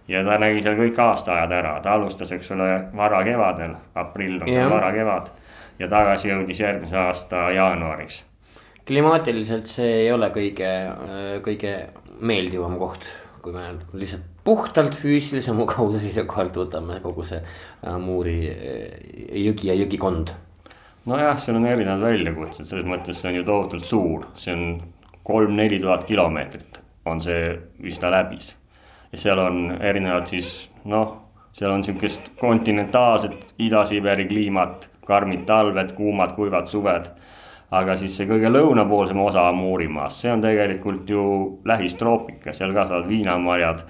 ja 0.09 0.23
ta 0.25 0.39
nägi 0.39 0.63
seal 0.63 0.77
kõik 0.79 0.99
aastaajad 1.03 1.53
ära, 1.53 1.81
ta 1.83 1.97
alustas, 1.99 2.31
eks 2.33 2.53
ole, 2.55 2.69
varakevadel, 2.97 3.75
aprill 3.95 4.39
on 4.43 4.53
seal 4.53 4.71
varakevad 4.71 5.33
ja 5.79 5.89
tagasi 5.91 6.31
jõudis 6.31 6.61
järgmise 6.63 6.97
aasta 6.97 7.51
jaanuariks. 7.57 8.23
Klimaatiliselt 8.87 9.67
see 9.67 9.93
ei 10.05 10.13
ole 10.15 10.31
kõige, 10.31 10.71
kõige 11.43 11.75
meeldivam 12.23 12.79
koht, 12.79 13.09
kui 13.43 13.53
me 13.53 13.67
lihtsalt 13.99 14.37
puhtalt 14.47 14.95
füüsilise 14.95 15.55
mugavuse 15.57 16.01
seisukohalt 16.05 16.55
võtame 16.61 17.01
kogu 17.03 17.25
see 17.27 17.41
äh, 17.43 17.97
Muuri 17.99 18.37
äh, 18.51 19.07
jõgi 19.43 19.73
ja 19.73 19.79
jõgikond. 19.83 20.31
Nojah, 21.07 21.39
seal 21.39 21.61
on 21.61 21.67
erinevad 21.67 22.03
väljakutsed, 22.03 22.67
selles 22.67 22.89
mõttes 22.89 23.21
see 23.21 23.31
on 23.33 23.41
ju 23.41 23.47
tohutult 23.47 23.87
suur, 23.87 24.27
see 24.39 24.55
on 24.55 24.67
kolm-neli 25.27 25.81
tuhat 25.83 26.05
kilomeetrit 26.07 26.83
on 27.07 27.21
see, 27.21 27.55
mis 27.79 27.99
ta 27.99 28.11
läbis. 28.11 28.57
ja 29.13 29.19
seal 29.19 29.39
on 29.39 29.79
erinevad 29.81 30.27
siis 30.27 30.71
noh, 30.85 31.15
seal 31.55 31.71
on 31.71 31.85
sihukest 31.85 32.33
kontinentaalset 32.41 33.55
Ida-Siberi 33.63 34.27
kliimat, 34.29 34.91
karmid 35.07 35.47
talved, 35.47 35.95
kuumad, 35.97 36.35
kuivad 36.35 36.67
suved. 36.67 37.11
aga 37.71 37.97
siis 37.99 38.15
see 38.15 38.29
kõige 38.31 38.51
lõunapoolsem 38.51 39.19
osa 39.19 39.49
Muurimaast, 39.53 40.21
see 40.23 40.31
on 40.31 40.43
tegelikult 40.43 41.09
ju 41.11 41.23
lähistroopika, 41.67 42.53
seal 42.55 42.75
kasvavad 42.75 43.09
viinamarjad, 43.09 43.83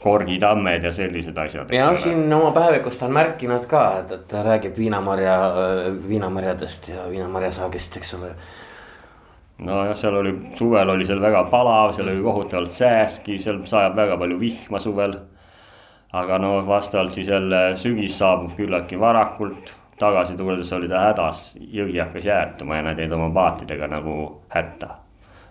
korgitammed 0.00 0.84
ja 0.84 0.92
sellised 0.92 1.36
asjad. 1.38 1.70
ja 1.72 1.88
ole. 1.88 1.96
siin 1.96 2.32
oma 2.32 2.50
päevikust 2.52 3.02
on 3.02 3.12
märkinud 3.12 3.66
ka, 3.70 3.84
et, 4.00 4.12
et 4.12 4.26
ta 4.28 4.42
räägib 4.44 4.76
viinamarja, 4.78 5.36
viinamarjadest 6.08 6.88
ja 6.88 7.06
viinamarjasaagist, 7.10 7.96
eks 8.00 8.14
ole. 8.18 8.32
nojah, 9.58 9.94
seal 9.96 10.18
oli, 10.20 10.34
suvel 10.58 10.90
oli 10.96 11.06
seal 11.06 11.22
väga 11.22 11.44
palav, 11.52 11.94
seal 11.96 12.10
oli 12.12 12.22
kohutavalt 12.22 12.74
sääski, 12.74 13.38
seal 13.38 13.62
sajab 13.70 13.96
väga 13.96 14.18
palju 14.20 14.40
vihma 14.40 14.82
suvel. 14.82 15.16
aga 16.12 16.38
no 16.38 16.66
vastavalt 16.66 17.12
siis 17.12 17.28
jälle 17.28 17.76
sügis 17.76 18.18
saabub 18.18 18.52
küllaltki 18.56 19.00
varakult, 19.00 19.76
tagasi 19.98 20.36
tulles 20.36 20.72
oli 20.72 20.88
ta 20.88 21.08
hädas, 21.08 21.56
jõgi 21.58 21.98
hakkas 22.02 22.28
jäätuma 22.28 22.76
ja 22.76 22.90
nad 22.90 22.98
jäid 22.98 23.12
oma 23.12 23.30
paatidega 23.34 23.88
nagu 23.88 24.42
hätta. 24.48 24.88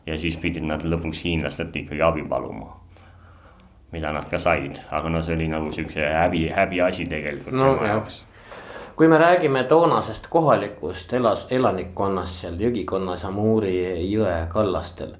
ja 0.05 0.17
siis 0.19 0.37
pidid 0.37 0.63
nad 0.67 0.83
lõpuks 0.83 1.23
hiinlastelt 1.23 1.75
ikkagi 1.75 2.01
abi 2.01 2.23
paluma. 2.29 2.82
Mida 3.93 4.11
nad 4.11 4.25
ka 4.29 4.41
said, 4.41 4.81
aga 4.91 5.09
no 5.09 5.21
see 5.23 5.35
oli 5.37 5.47
nagu 5.47 5.71
siukse 5.71 6.01
häbi, 6.01 6.47
häbiasi 6.51 7.05
tegelikult 7.09 7.55
No 7.55 7.73
tema 7.77 7.87
jaoks 7.93 8.23
kui 8.95 9.07
me 9.07 9.17
räägime 9.17 9.63
toonasest 9.63 10.27
kohalikust 10.29 11.13
elas, 11.13 11.47
elanikkonnast 11.51 12.43
seal 12.43 12.59
jõgikonnas 12.61 13.25
Amuri 13.25 13.77
jõe 14.11 14.47
kallastel. 14.49 15.15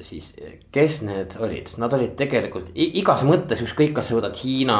siis 0.00 0.34
kes 0.72 1.00
need 1.02 1.32
olid, 1.42 1.66
nad 1.82 1.92
olid 1.92 2.12
tegelikult 2.16 2.68
igas 2.74 3.24
mõttes, 3.26 3.58
ükskõik, 3.64 3.90
kas 3.92 4.08
sa 4.08 4.14
võtad 4.14 4.36
Hiina 4.38 4.76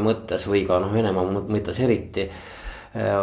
mõttes 0.00 0.46
või 0.48 0.62
ka 0.66 0.78
noh, 0.80 0.92
Venemaa 0.92 1.24
mõ- 1.28 1.44
mõttes 1.52 1.80
eriti. 1.80 2.30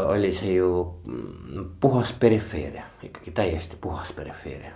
oli 0.05 0.31
see 0.33 0.53
ju 0.53 0.69
mm, 1.05 1.65
puhas 1.81 2.13
perifeeria, 2.13 2.83
ikkagi 3.03 3.31
täiesti 3.31 3.77
puhas 3.81 4.11
perifeeria. 4.13 4.71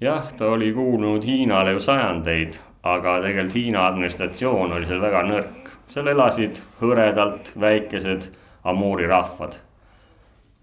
jah, 0.00 0.32
ta 0.32 0.46
oli 0.46 0.72
kuulunud 0.72 1.24
Hiinale 1.24 1.72
ju 1.72 1.80
sajandeid, 1.80 2.58
aga 2.82 3.20
tegelikult 3.22 3.54
Hiina 3.54 3.86
administratsioon 3.86 4.72
oli 4.72 4.86
seal 4.86 5.00
väga 5.00 5.22
nõrk. 5.26 5.70
seal 5.88 6.06
elasid 6.06 6.60
hõredalt 6.80 7.52
väikesed 7.60 8.30
Amuri 8.64 9.06
rahvad. 9.06 9.56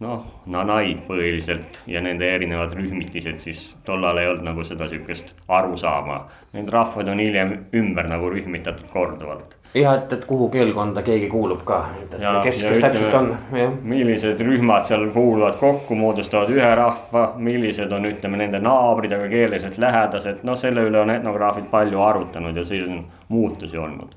Noh, 0.04 0.24
nanaid 0.52 1.06
põhiliselt 1.08 1.78
ja 1.88 2.02
nende 2.04 2.28
erinevad 2.36 2.74
rühmitised 2.76 3.38
siis 3.40 3.78
tollal 3.88 4.18
ei 4.20 4.28
olnud 4.28 4.44
nagu 4.44 4.64
seda 4.68 4.90
sihukest 4.92 5.32
arusaama. 5.48 6.18
Need 6.54 6.70
rahvad 6.74 7.08
on 7.14 7.20
hiljem 7.24 7.54
ümber 7.74 8.10
nagu 8.12 8.28
rühmitatud 8.34 8.90
korduvalt. 8.92 9.56
ja 9.76 9.94
et, 9.96 10.12
et 10.14 10.26
kuhu 10.26 10.50
keelkonda 10.50 11.02
keegi 11.04 11.30
kuulub 11.32 11.64
ka, 11.68 11.80
et, 12.02 12.14
et 12.14 12.22
Ja- 12.22 12.42
kes, 12.44 12.62
kes 12.62 12.78
ütleme- 12.78 12.82
täpselt 12.92 13.14
on, 13.14 13.32
jah. 13.60 13.72
millised 13.84 14.40
rühmad 14.40 14.84
seal 14.88 15.08
kuuluvad 15.16 15.56
kokku, 15.60 15.96
moodustavad 15.96 16.50
ühe 16.50 16.76
rahva, 16.76 17.34
millised 17.38 17.92
on, 17.92 18.06
ütleme, 18.12 18.38
nende 18.38 18.60
naabrid, 18.60 19.12
aga 19.16 19.28
keeleliselt 19.32 19.78
lähedased, 19.78 20.44
noh, 20.44 20.56
selle 20.56 20.84
üle 20.88 21.00
on 21.02 21.10
etnograafid 21.10 21.68
palju 21.72 22.02
arutanud 22.04 22.56
ja 22.56 22.64
siin 22.64 22.88
on 22.92 23.04
muutusi 23.30 23.78
olnud. 23.78 24.16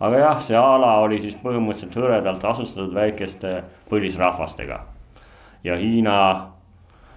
aga 0.00 0.18
jah, 0.18 0.40
see 0.42 0.56
ala 0.56 0.98
oli 1.00 1.18
siis 1.20 1.34
põhimõtteliselt 1.42 1.94
hõredalt 1.96 2.44
asustatud 2.44 2.94
väikeste 2.94 3.62
põlisrahvastega. 3.90 4.80
Ja 5.66 5.76
Hiina 5.80 6.18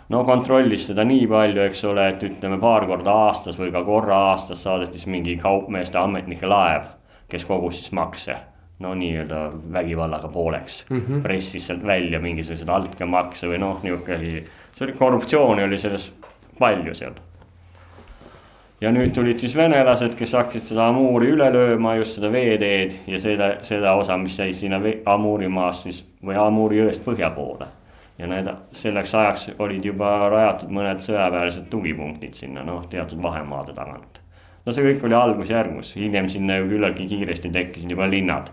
no 0.10 0.24
kontrollis 0.26 0.88
seda 0.90 1.06
nii 1.08 1.28
palju, 1.30 1.64
eks 1.70 1.84
ole, 1.90 2.08
et 2.14 2.24
ütleme 2.26 2.60
paar 2.62 2.88
korda 2.90 3.16
aastas 3.28 3.60
või 3.60 3.72
ka 3.74 3.84
korra 3.86 4.18
aastas 4.32 4.64
saadeti 4.66 5.00
siis 5.00 5.10
mingi 5.14 5.38
kaupmeeste 5.42 6.00
ametnike 6.02 6.50
laev, 6.50 6.90
kes 7.30 7.46
kogus 7.50 7.82
siis 7.82 7.92
makse. 7.96 8.38
no 8.80 8.94
nii-öelda 8.96 9.40
vägivallaga 9.74 10.28
pooleks 10.32 10.86
mm, 10.90 11.00
-hmm. 11.00 11.22
pressis 11.22 11.66
sealt 11.68 11.82
välja 11.84 12.20
mingisuguseid 12.20 12.70
altkäemakse 12.70 13.48
või 13.48 13.58
noh, 13.60 13.82
nihuke 13.84 14.16
oli, 14.16 14.46
see 14.76 14.86
oli 14.86 14.94
korruptsiooni 14.94 15.64
oli 15.64 15.78
selles 15.78 16.14
palju 16.60 16.94
seal. 16.96 17.18
ja 18.82 18.92
nüüd 18.92 19.12
tulid 19.12 19.38
siis 19.38 19.56
venelased, 19.56 20.16
kes 20.16 20.34
hakkasid 20.34 20.72
seda 20.72 20.88
Amuri 20.88 21.28
üle 21.36 21.52
lööma, 21.54 21.96
just 21.96 22.16
seda 22.16 22.32
veeteed 22.32 22.96
ja 23.08 23.20
seda, 23.20 23.52
seda 23.62 23.94
osa, 23.94 24.18
mis 24.18 24.40
jäi 24.40 24.54
sinna 24.54 24.80
Amurimaast 25.06 25.84
siis 25.84 26.06
või 26.24 26.40
Amuri 26.40 26.80
jõest 26.80 27.04
põhja 27.04 27.30
poole 27.36 27.68
ja 28.20 28.28
need 28.28 28.50
selleks 28.76 29.16
ajaks 29.16 29.50
olid 29.60 29.86
juba 29.86 30.12
rajatud 30.32 30.72
mõned 30.76 31.04
sõjaväelised 31.04 31.70
tugipunktid 31.72 32.36
sinna, 32.36 32.66
noh, 32.68 32.84
teatud 32.92 33.22
vahemaade 33.24 33.74
tagant. 33.78 34.20
no 34.66 34.76
see 34.76 34.86
kõik 34.86 35.06
oli 35.08 35.16
algusjärgus, 35.16 35.96
hiljem 35.96 36.28
sinna 36.30 36.60
ju 36.60 36.68
küllaltki 36.74 37.08
kiiresti 37.08 37.52
tekkisid 37.56 37.96
juba 37.96 38.10
linnad, 38.12 38.52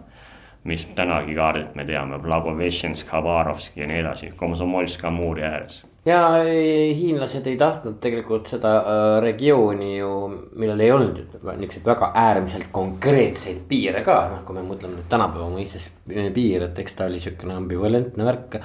mis 0.66 0.86
tänagi 0.94 1.34
kaardilt 1.34 1.74
me 1.74 1.84
teame, 1.86 2.18
Blagovešensk, 2.22 3.10
Habarovsk 3.10 3.76
ja 3.78 3.86
nii 3.90 4.00
edasi, 4.04 4.32
Komsomolsk 4.38 5.04
Amuri 5.04 5.42
ääres. 5.46 5.82
ja 6.06 6.20
ei, 6.44 6.94
hiinlased 6.94 7.46
ei 7.46 7.56
tahtnud 7.58 7.98
tegelikult 8.00 8.46
seda 8.46 8.76
äh, 8.78 9.06
regiooni 9.22 9.96
ju, 9.98 10.12
millel 10.54 10.80
ei 10.80 10.92
olnud 10.94 11.18
niisuguseid 11.18 11.88
väga 11.90 12.12
äärmiselt 12.14 12.70
konkreetseid 12.70 13.64
piire 13.68 14.04
ka, 14.06 14.20
noh, 14.30 14.44
kui 14.46 14.54
me 14.54 14.62
mõtleme 14.68 15.00
nüüd 15.00 15.10
tänapäeva 15.10 15.50
mõistes 15.50 15.90
piir, 16.06 16.68
et 16.68 16.78
eks 16.78 16.94
ta 16.94 17.10
oli 17.10 17.18
niisugune 17.18 17.58
ambivalentne 17.58 18.30
värk. 18.30 18.60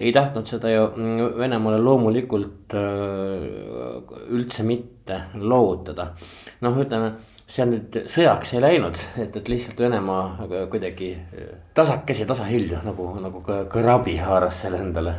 Ei 0.00 0.12
tahtnud 0.12 0.50
seda 0.50 0.72
ju 0.72 0.88
mm, 0.88 1.38
Venemaale 1.38 1.78
loomulikult 1.82 2.76
äh, 2.76 3.46
üldse 4.34 4.66
mitte 4.66 5.22
loovutada. 5.40 6.10
noh, 6.60 6.82
ütleme 6.82 7.14
see 7.46 7.66
nüüd 7.70 8.00
sõjaks 8.10 8.56
ei 8.56 8.62
läinud, 8.64 8.98
et, 9.22 9.36
et 9.38 9.48
lihtsalt 9.48 9.80
Venemaa 9.80 10.48
kuidagi 10.70 11.12
tasakesi 11.74 12.26
tasahilju 12.26 12.82
nagu, 12.84 13.12
nagu 13.22 13.42
ka 13.46 13.64
krabi 13.70 14.16
haaras 14.18 14.64
selle 14.64 14.82
endale 14.82 15.14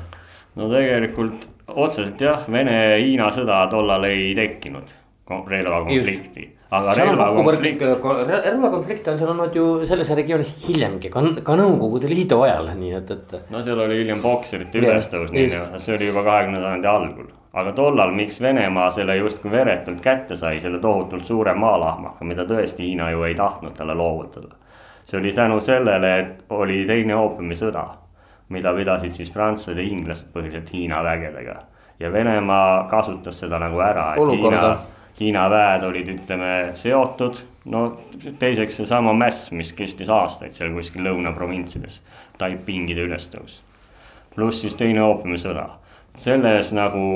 no 0.57 0.67
tegelikult 0.71 1.47
otseselt 1.67 2.21
jah, 2.21 2.45
Vene-Hiina 2.51 3.29
sõda 3.33 3.61
tollal 3.71 4.07
ei 4.09 4.31
tekkinud, 4.37 4.93
relvakonflikti. 5.51 6.47
Relvakonflikt, 6.71 7.79
kokkupõrke, 7.79 8.39
relvakonflikte 8.43 9.11
on 9.13 9.19
seal 9.19 9.31
olnud 9.31 9.55
ju 9.55 9.65
selles 9.87 10.09
regioonis 10.19 10.51
hiljemgi, 10.65 11.09
ka, 11.13 11.23
ka 11.45 11.55
Nõukogude 11.59 12.09
Liidu 12.11 12.41
ajal, 12.43 12.71
nii 12.75 12.93
et, 12.97 13.11
et. 13.15 13.35
no 13.53 13.61
seal 13.63 13.79
oli 13.85 14.01
hiljem 14.01 14.19
pokserite 14.23 14.81
Jah, 14.81 14.97
ülestõus, 14.97 15.31
et 15.31 15.83
see 15.83 15.95
oli 15.95 16.09
juba 16.09 16.25
kahekümnenda 16.27 16.65
sajandi 16.67 16.89
algul. 16.91 17.29
aga 17.57 17.71
tollal, 17.77 18.11
miks 18.15 18.41
Venemaa 18.43 18.89
selle 18.93 19.15
justkui 19.17 19.51
veretult 19.51 20.01
kätte 20.03 20.35
sai, 20.35 20.59
selle 20.63 20.81
tohutult 20.83 21.23
suure 21.25 21.53
maalahmaka, 21.55 22.27
mida 22.27 22.45
tõesti 22.49 22.89
Hiina 22.89 23.09
ju 23.15 23.23
ei 23.29 23.35
tahtnud 23.35 23.77
talle 23.77 23.95
loovutada. 23.95 24.51
see 25.05 25.21
oli 25.21 25.31
tänu 25.31 25.59
sellele, 25.63 26.19
et 26.19 26.43
oli 26.49 26.83
teine 26.85 27.15
oopiumisõda, 27.15 27.85
mida 28.49 28.73
pidasid 28.75 29.15
siis 29.15 29.31
prantslased 29.31 29.79
ja 29.79 29.87
inglased 29.87 30.35
põhiliselt 30.35 30.73
Hiina 30.73 30.99
vägedega. 31.03 31.57
ja 31.99 32.11
Venemaa 32.11 32.87
kasutas 32.91 33.39
seda 33.39 33.59
nagu 33.59 33.79
ära, 33.79 34.13
et 34.13 34.19
Olukorda. 34.19 34.59
Hiina 34.59 34.96
Hiina 35.19 35.47
väed 35.49 35.83
olid, 35.87 36.09
ütleme, 36.13 36.51
seotud, 36.77 37.39
no 37.73 37.83
teiseks 38.39 38.77
seesama 38.77 39.15
mäss, 39.17 39.51
mis 39.51 39.71
kestis 39.73 40.11
aastaid 40.13 40.53
seal 40.53 40.75
kuskil 40.75 41.07
lõunaprovintsides, 41.07 42.01
Taipingide 42.37 43.07
ülestõus. 43.07 43.63
pluss 44.35 44.61
siis 44.61 44.75
teine 44.77 45.01
oopiumisõda, 45.01 45.69
selles 46.13 46.69
nagu 46.77 47.07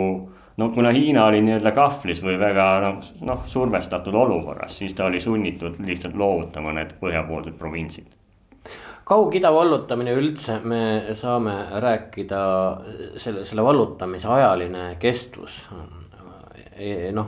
no 0.58 0.70
kuna 0.70 0.90
Hiina 0.90 1.26
oli 1.26 1.42
nii-öelda 1.46 1.72
kahvlis 1.76 2.24
või 2.24 2.40
väga 2.40 2.66
noh, 2.84 3.12
noh 3.26 3.44
survestatud 3.46 4.16
olukorras, 4.16 4.78
siis 4.78 4.94
ta 4.98 5.06
oli 5.06 5.20
sunnitud 5.20 5.78
lihtsalt 5.86 6.18
loovutama 6.18 6.74
need 6.78 6.96
põhjapoolsed 7.02 7.58
provintsid. 7.60 8.10
Kaug-Ida 9.12 9.50
vallutamine 9.54 10.14
üldse, 10.16 10.60
me 10.64 11.14
saame 11.18 11.56
rääkida 11.84 12.42
selle, 13.20 13.46
selle 13.46 13.64
vallutamise 13.66 14.30
ajaline 14.30 14.96
kestvus. 15.00 15.58
noh, 17.14 17.28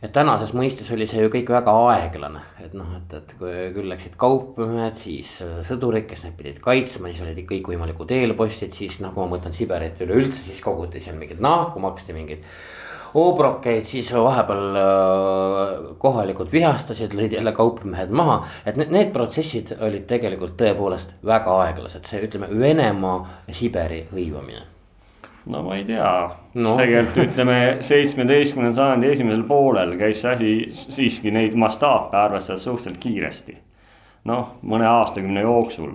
et 0.00 0.12
tänases 0.16 0.54
mõistes 0.56 0.88
oli 0.94 1.06
see 1.08 1.20
ju 1.20 1.30
kõik 1.32 1.50
väga 1.52 1.74
aeglane, 1.90 2.42
et 2.64 2.74
noh, 2.76 2.88
et, 2.96 3.16
et 3.18 3.34
küll 3.40 3.88
läksid 3.92 4.16
kaupmehed, 4.20 4.96
siis 5.00 5.36
äh, 5.44 5.58
sõdurid, 5.68 6.06
kes 6.08 6.24
neid 6.24 6.38
pidid 6.38 6.60
kaitsma, 6.64 7.12
siis 7.12 7.24
olid 7.24 7.42
kõikvõimalikud 7.48 8.14
eelpostid, 8.16 8.72
siis 8.76 9.00
noh, 9.04 9.12
kui 9.14 9.26
ma 9.26 9.34
mõtlen 9.34 9.56
Siberit 9.56 10.00
üleüldse, 10.00 10.46
siis 10.46 10.62
koguti 10.64 11.04
seal 11.04 11.20
mingeid 11.20 11.42
nahku, 11.44 11.82
maksti 11.84 12.16
mingeid 12.16 12.48
oobrokeid, 13.20 13.84
siis 13.84 14.08
vahepeal 14.14 14.80
äh, 14.80 15.70
kohalikud 16.00 16.52
vihastasid, 16.52 17.12
lõid 17.18 17.36
jälle 17.36 17.52
kaupmehed 17.52 18.12
maha. 18.14 18.40
et 18.64 18.80
need, 18.80 18.94
need 18.94 19.12
protsessid 19.12 19.76
olid 19.84 20.08
tegelikult 20.08 20.56
tõepoolest 20.60 21.12
väga 21.26 21.60
aeglased, 21.66 22.08
see 22.08 22.24
ütleme 22.24 22.48
Venemaa 22.56 23.24
ja 23.48 23.56
Siberi 23.56 24.06
hõivamine 24.14 24.79
no 25.46 25.62
ma 25.62 25.76
ei 25.76 25.84
tea 25.88 26.10
no., 26.54 26.76
tegelikult 26.76 27.30
ütleme 27.30 27.56
seitsmeteistkümnenda 27.84 28.76
sajandi 28.76 29.10
esimesel 29.14 29.42
poolel 29.48 29.96
käis 30.00 30.20
see 30.22 30.34
asi 30.34 30.52
siiski 30.96 31.32
neid 31.34 31.56
mastaape 31.58 32.16
arvestades 32.16 32.64
suhteliselt 32.68 33.02
kiiresti. 33.02 33.56
noh, 34.28 34.56
mõne 34.62 34.88
aastakümne 34.88 35.44
jooksul 35.46 35.94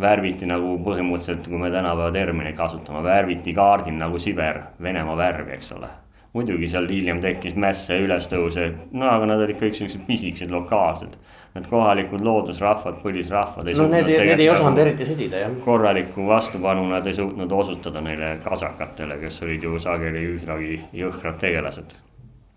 värviti 0.00 0.46
nagu 0.46 0.76
põhimõtteliselt, 0.84 1.46
kui 1.48 1.58
me 1.58 1.70
tänapäeva 1.72 2.12
termineid 2.12 2.56
kasutame, 2.56 3.00
värviti 3.02 3.54
kaardil 3.56 3.96
nagu 3.96 4.18
Siber, 4.20 4.60
Venemaa 4.82 5.16
värvi, 5.16 5.56
eks 5.56 5.72
ole 5.72 5.88
muidugi 6.36 6.68
seal 6.70 6.88
hiljem 6.90 7.22
tekkis 7.24 7.56
mässe 7.58 7.96
ülestõuse, 8.04 8.68
no 8.92 9.08
aga 9.08 9.30
nad 9.30 9.42
olid 9.46 9.58
kõik 9.60 9.76
siuksed 9.78 10.04
pisikesed, 10.08 10.52
lokaalsed. 10.52 11.16
Need 11.56 11.70
kohalikud 11.70 12.20
loodusrahvad, 12.20 12.98
põlisrahvad. 13.00 13.70
no 13.78 13.86
need, 13.88 14.10
need 14.12 14.42
ei 14.44 14.50
osanud 14.52 14.76
eriti 14.82 15.06
sõdida 15.08 15.38
jah. 15.40 15.54
korralikku 15.64 16.26
vastupanu 16.28 16.84
nad 16.90 17.06
ei 17.08 17.16
suutnud 17.16 17.52
osutada 17.52 18.02
neile 18.04 18.34
kasakatele, 18.44 19.16
kes 19.22 19.40
olid 19.46 19.64
ju 19.64 19.78
sageli 19.80 20.26
üsnagi 20.34 20.76
jõhkrad 21.00 21.40
tegelased. 21.40 21.96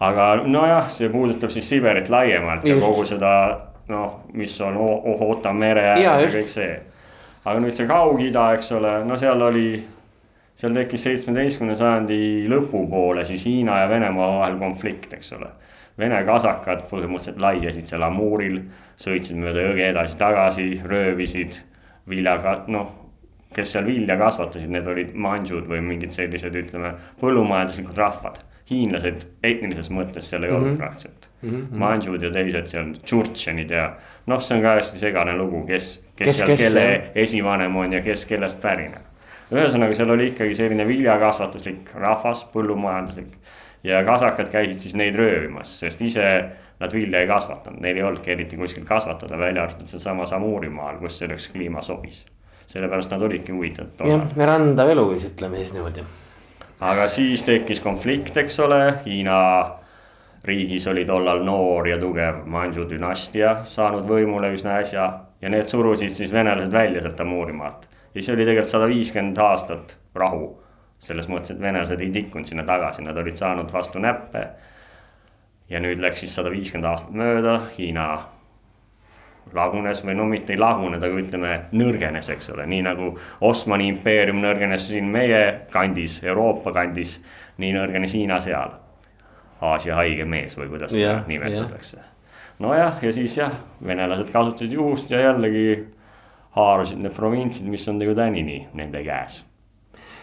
aga 0.03 0.27
nojah, 0.43 0.91
see 0.91 1.07
puudutab 1.09 1.55
siis 1.55 1.69
Siberit 1.69 2.11
laiemalt 2.11 2.67
Just. 2.67 2.75
ja 2.75 2.87
kogu 2.87 3.05
seda 3.07 3.31
noh, 3.87 4.19
mis 4.33 4.59
on 4.61 4.77
Ohota 4.77 5.53
mere 5.53 5.87
ääres 5.93 6.27
ja 6.27 6.33
kõik 6.35 6.51
see. 6.51 6.75
aga 7.45 7.63
nüüd 7.63 7.79
see 7.79 7.87
Kaug-Ida, 7.87 8.49
eks 8.57 8.71
ole, 8.75 8.97
no 9.07 9.17
seal 9.17 9.47
oli 9.47 9.69
seal 10.59 10.75
tekkis 10.75 11.05
seitsmeteistkümnenda 11.07 11.77
sajandi 11.79 12.19
lõpupoole 12.51 13.23
siis 13.27 13.45
Hiina 13.47 13.79
ja 13.83 13.89
Venemaa 13.89 14.29
vahel 14.41 14.59
konflikt, 14.59 15.13
eks 15.15 15.33
ole. 15.37 15.53
Vene 15.99 16.19
kasakad 16.27 16.85
põhimõtteliselt 16.91 17.39
laiasid 17.43 17.87
seal 17.91 18.03
Amuuril, 18.07 18.61
sõitsid 18.99 19.39
mööda 19.39 19.65
jõge 19.69 19.89
edasi-tagasi, 19.93 20.69
röövisid 20.87 21.61
viljaga, 22.09 22.61
noh. 22.71 22.95
kes 23.55 23.71
seal 23.73 23.87
vilja 23.87 24.15
kasvatasid, 24.19 24.69
need 24.71 24.87
olid 24.87 25.15
mandžud 25.17 25.67
või 25.67 25.79
mingid 25.81 26.13
sellised, 26.13 26.55
ütleme, 26.55 26.93
põllumajanduslikud 27.23 27.97
rahvad. 27.97 28.45
hiinlased 28.69 29.23
etnilises 29.43 29.87
mõttes 29.89 30.27
seal 30.29 30.43
ei 30.43 30.51
mm 30.51 30.55
-hmm. 30.55 30.65
olnud 30.65 30.77
praktiliselt 30.77 31.29
mm. 31.41 31.49
-hmm. 31.49 31.77
mandžud 31.81 32.21
ja 32.21 32.29
teised 32.31 32.67
seal, 32.67 32.91
tšurtšenid 33.03 33.71
ja 33.71 33.93
noh, 34.27 34.41
see 34.41 34.57
on 34.57 34.61
ka 34.61 34.75
hästi 34.75 34.99
segane 34.99 35.37
lugu, 35.37 35.65
kes, 35.65 36.05
kes, 36.15 36.27
kes 36.27 36.37
seal, 36.37 36.57
kelle 36.57 36.85
kes, 36.99 37.11
esivanem 37.15 37.75
on 37.75 37.93
ja 37.93 38.01
kes 38.01 38.25
kellest 38.25 38.61
pärineb 38.61 39.08
ühesõnaga, 39.53 39.95
seal 39.97 40.13
oli 40.13 40.29
ikkagi 40.33 40.55
selline 40.57 40.85
viljakasvatuslik 40.87 41.93
rahvas, 41.97 42.45
põllumajanduslik. 42.53 43.37
ja 43.83 44.03
kasakad 44.03 44.49
käisid 44.51 44.79
siis 44.83 44.95
neid 44.99 45.15
röövimas, 45.15 45.71
sest 45.79 46.01
ise 46.01 46.25
nad 46.79 46.93
vilja 46.93 47.21
ei 47.21 47.27
kasvatanud, 47.27 47.79
neil 47.81 47.97
ei 47.97 48.03
olnudki 48.03 48.31
eriti 48.31 48.57
kuskil 48.57 48.85
kasvatada, 48.85 49.37
välja 49.37 49.63
arvatud 49.63 49.87
sealsamas 49.87 50.33
Amurimaal, 50.35 50.99
kus 50.99 51.19
selleks 51.19 51.47
kliima 51.47 51.81
sobis. 51.81 52.25
sellepärast 52.67 53.11
nad 53.11 53.21
olidki 53.21 53.51
huvitatud. 53.51 54.07
jah, 54.07 54.27
randav 54.37 54.89
elu 54.89 55.11
siis 55.11 55.31
ütleme 55.31 55.57
siis 55.57 55.73
niimoodi. 55.73 56.03
aga 56.79 57.07
siis 57.07 57.43
tekkis 57.43 57.79
konflikt, 57.79 58.37
eks 58.37 58.59
ole, 58.59 58.99
Hiina 59.05 59.39
riigis 60.43 60.87
oli 60.87 61.05
tollal 61.05 61.43
noor 61.43 61.87
ja 61.87 61.97
tugev 61.97 62.45
Manju 62.45 62.85
dünastia 62.89 63.55
saanud 63.65 64.07
võimule 64.07 64.53
üsna 64.53 64.77
äsja 64.79 65.13
ja 65.41 65.49
need 65.49 65.67
surusid 65.67 66.13
siis 66.15 66.33
venelased 66.33 66.71
välja 66.71 67.01
sealt 67.01 67.19
Amurimaalt 67.19 67.88
ja 68.13 68.21
siis 68.21 68.29
oli 68.33 68.45
tegelikult 68.45 68.71
sada 68.71 68.87
viiskümmend 68.87 69.37
aastat 69.37 69.97
rahu. 70.15 70.57
selles 70.99 71.29
mõttes, 71.31 71.53
et 71.53 71.61
venelased 71.61 72.01
ei 72.03 72.09
tikkunud 72.11 72.47
sinna 72.47 72.65
tagasi, 72.67 73.01
nad 73.01 73.17
olid 73.17 73.37
saanud 73.37 73.71
vastu 73.73 73.99
näppe. 73.99 74.47
ja 75.69 75.79
nüüd 75.79 76.01
läks 76.01 76.19
siis 76.19 76.35
sada 76.35 76.51
viiskümmend 76.51 76.89
aastat 76.89 77.11
mööda, 77.15 77.61
Hiina 77.77 78.09
lagunes 79.53 80.03
või 80.05 80.15
no 80.15 80.25
mitte 80.29 80.53
ei 80.53 80.59
lagunenud, 80.59 81.03
aga 81.03 81.21
ütleme 81.21 81.53
nõrgenes, 81.71 82.29
eks 82.33 82.51
ole, 82.53 82.65
nii 82.69 82.81
nagu 82.85 83.13
Osmani 83.45 83.87
impeerium 83.89 84.41
nõrgenes 84.43 84.87
siin 84.89 85.09
meie 85.11 85.41
kandis, 85.71 86.19
Euroopa 86.23 86.73
kandis, 86.75 87.17
nii 87.57 87.73
nõrgenes 87.73 88.13
Hiina 88.17 88.39
seal. 88.43 88.75
Aasia 89.61 89.97
haige 89.97 90.25
mees 90.25 90.55
või 90.57 90.69
kuidas 90.71 90.93
seda 90.93 91.23
nimetatakse. 91.27 91.97
nojah, 92.59 92.99
ja 93.03 93.11
siis 93.13 93.37
jah, 93.37 93.55
venelased 93.85 94.31
kasutasid 94.31 94.71
juhust 94.71 95.11
ja 95.11 95.19
jällegi 95.19 95.87
haarasid 96.57 97.01
need 97.03 97.15
provintsid, 97.15 97.67
mis 97.69 97.87
on 97.91 98.01
ju 98.01 98.15
tänini 98.17 98.63
nende 98.77 99.03
käes 99.05 99.43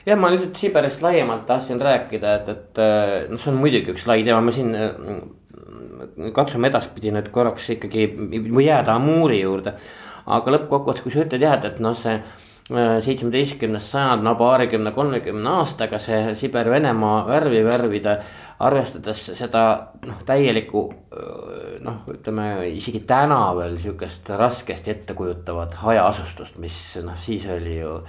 jah, 0.07 0.19
ma 0.19 0.31
lihtsalt 0.33 0.59
Siberist 0.59 1.03
laiemalt 1.03 1.47
tahtsin 1.47 1.83
rääkida, 1.83 2.35
et, 2.41 2.49
et 2.55 2.83
noh, 3.31 3.41
see 3.41 3.53
on 3.53 3.61
muidugi 3.63 3.95
üks 3.95 4.07
lai 4.09 4.23
teema, 4.27 4.41
me 4.45 4.55
siin 4.55 4.73
mm, 4.75 6.33
katsume 6.37 6.71
edaspidi 6.71 7.15
nüüd 7.15 7.31
korraks 7.35 7.71
ikkagi 7.77 8.09
või 8.47 8.69
jääda 8.69 8.99
Amuri 8.99 9.41
juurde. 9.43 9.77
aga 10.27 10.53
lõppkokkuvõttes, 10.57 11.05
kui 11.05 11.15
sa 11.15 11.23
ütled 11.23 11.43
jah, 11.43 11.59
et, 11.59 11.67
et 11.71 11.83
noh, 11.83 11.95
see 11.99 12.15
äh, 12.19 12.46
seitsmeteistkümnes 12.67 13.91
sajand, 13.93 14.25
no 14.27 14.33
paarikümne, 14.35 14.91
kolmekümne 14.97 15.51
aastaga 15.61 16.01
see 16.03 16.35
Siber-Venemaa 16.35 17.21
värvi 17.29 17.61
värvida 17.63 18.17
arvestades 18.67 19.21
seda 19.39 19.63
noh, 20.07 20.23
täielikku 20.27 20.83
noh, 21.87 22.01
ütleme 22.11 22.49
isegi 22.73 23.05
täna 23.07 23.53
veel 23.59 23.77
sihukest 23.79 24.33
raskesti 24.35 24.91
ettekujutavat 24.97 25.79
hajaasustust, 25.85 26.59
mis 26.63 26.81
noh, 27.07 27.15
siis 27.23 27.47
oli 27.55 27.79
ju 27.79 28.01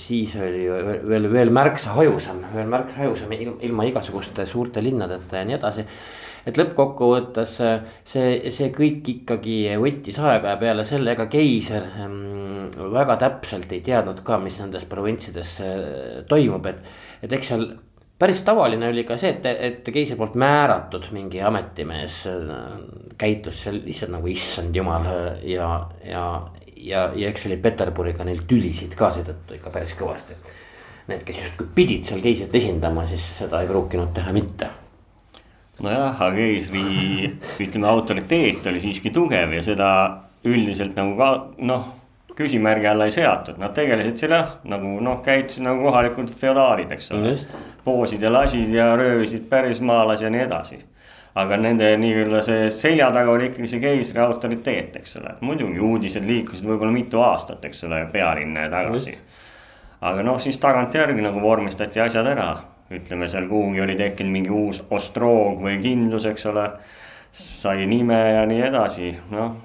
siis 0.00 0.36
oli 0.40 0.62
ju 0.64 0.76
veel, 1.08 1.28
veel 1.32 1.50
märksa 1.52 1.98
hajusam, 1.98 2.38
veel 2.54 2.70
märksa 2.70 3.02
hajusam 3.02 3.34
ilma 3.36 3.84
igasuguste 3.90 4.46
suurte 4.48 4.80
linnadeta 4.80 5.42
ja 5.42 5.44
nii 5.44 5.56
edasi. 5.58 5.84
Et 6.46 6.60
lõppkokkuvõttes 6.60 7.56
see, 7.58 8.28
see 8.54 8.70
kõik 8.74 9.08
ikkagi 9.16 9.58
võttis 9.82 10.20
aega 10.22 10.54
ja 10.54 10.60
peale 10.60 10.84
selle, 10.86 11.16
ega 11.16 11.26
keiser 11.30 11.88
mm, 12.06 12.86
väga 12.94 13.18
täpselt 13.24 13.72
ei 13.74 13.82
teadnud 13.86 14.22
ka, 14.26 14.38
mis 14.42 14.60
nendes 14.62 14.86
provintsides 14.88 15.58
toimub, 16.30 16.70
et, 16.70 16.94
et 17.26 17.36
eks 17.36 17.52
seal 17.52 17.68
päris 18.18 18.42
tavaline 18.42 18.88
oli 18.88 19.04
ka 19.04 19.16
see, 19.20 19.34
et, 19.36 19.46
et 19.46 19.90
keisri 19.92 20.16
poolt 20.18 20.36
määratud 20.40 21.10
mingi 21.16 21.42
ametimees 21.44 22.22
äh, 22.30 22.62
käitus 23.18 23.64
seal 23.64 23.82
lihtsalt 23.84 24.14
nagu 24.16 24.30
issand 24.32 24.76
jumal 24.76 25.08
ja, 25.44 25.72
ja, 26.04 26.24
ja, 26.76 27.10
ja 27.14 27.32
eks 27.32 27.48
oli 27.50 27.60
Peterburiga 27.60 28.24
neil 28.24 28.46
tülisid 28.48 28.96
ka 28.96 29.10
seetõttu 29.14 29.58
ikka 29.58 29.74
päris 29.74 29.96
kõvasti. 29.98 30.38
Need, 31.06 31.22
kes 31.26 31.38
justkui 31.44 31.68
pidid 31.74 32.08
seal 32.08 32.24
keisrit 32.24 32.54
esindama, 32.58 33.04
siis 33.06 33.22
seda 33.36 33.60
ei 33.62 33.68
pruukinud 33.70 34.10
teha 34.16 34.32
mitte 34.34 34.72
nojah, 35.82 36.16
aga 36.22 36.32
keisri 36.36 36.82
ütleme 37.60 37.90
autoriteet 37.90 38.66
oli 38.70 38.80
siiski 38.84 39.12
tugev 39.14 39.52
ja 39.56 39.62
seda 39.64 39.90
üldiselt 40.46 40.96
nagu 40.96 41.16
ka 41.18 41.30
noh 41.58 41.92
küsimärgi 42.36 42.86
alla 42.86 43.06
ei 43.08 43.14
seatud, 43.14 43.56
nad 43.60 43.72
tegelesid 43.76 44.18
seal 44.20 44.34
jah, 44.36 44.50
nagu 44.68 44.98
noh, 45.00 45.22
käitusid 45.24 45.64
nagu 45.64 45.86
kohalikud 45.86 46.28
feodaalid, 46.36 46.92
eks 46.92 47.08
ole. 47.16 47.32
poosid 47.84 48.22
ja 48.22 48.32
lasid 48.32 48.74
ja 48.74 48.90
röövisid 48.96 49.46
pärismaalasi 49.48 50.26
ja 50.26 50.30
nii 50.30 50.44
edasi. 50.44 50.82
aga 51.36 51.56
nende 51.60 51.88
nii-öelda 52.00 52.38
see 52.44 52.68
selja 52.72 53.10
taga 53.12 53.28
oli 53.30 53.50
ikkagi 53.50 53.68
see 53.68 53.80
keisri 53.80 54.20
autoriteet, 54.24 54.94
eks 55.00 55.18
ole, 55.20 55.34
muidugi 55.44 55.80
uudised 55.84 56.24
liikusid 56.24 56.64
võib-olla 56.64 56.92
mitu 56.92 57.20
aastat, 57.20 57.64
eks 57.64 57.84
ole, 57.84 58.06
pealinna 58.12 58.64
ja 58.64 58.70
tagasi. 58.72 59.18
aga 60.00 60.22
noh, 60.22 60.40
siis 60.40 60.58
tagantjärgi 60.60 61.24
nagu 61.24 61.40
vormistati 61.40 62.00
asjad 62.00 62.26
ära, 62.32 62.50
ütleme 62.90 63.28
seal 63.28 63.48
kuhugi 63.50 63.80
oli 63.82 63.96
tekkinud 63.98 64.32
mingi 64.32 64.50
uus 64.50 64.82
ostroog 64.90 65.62
või 65.62 65.80
kindlus, 65.82 66.26
eks 66.26 66.46
ole. 66.46 66.70
sai 67.36 67.86
nime 67.86 68.16
ja 68.32 68.46
nii 68.48 68.60
edasi, 68.64 69.10
noh 69.30 69.56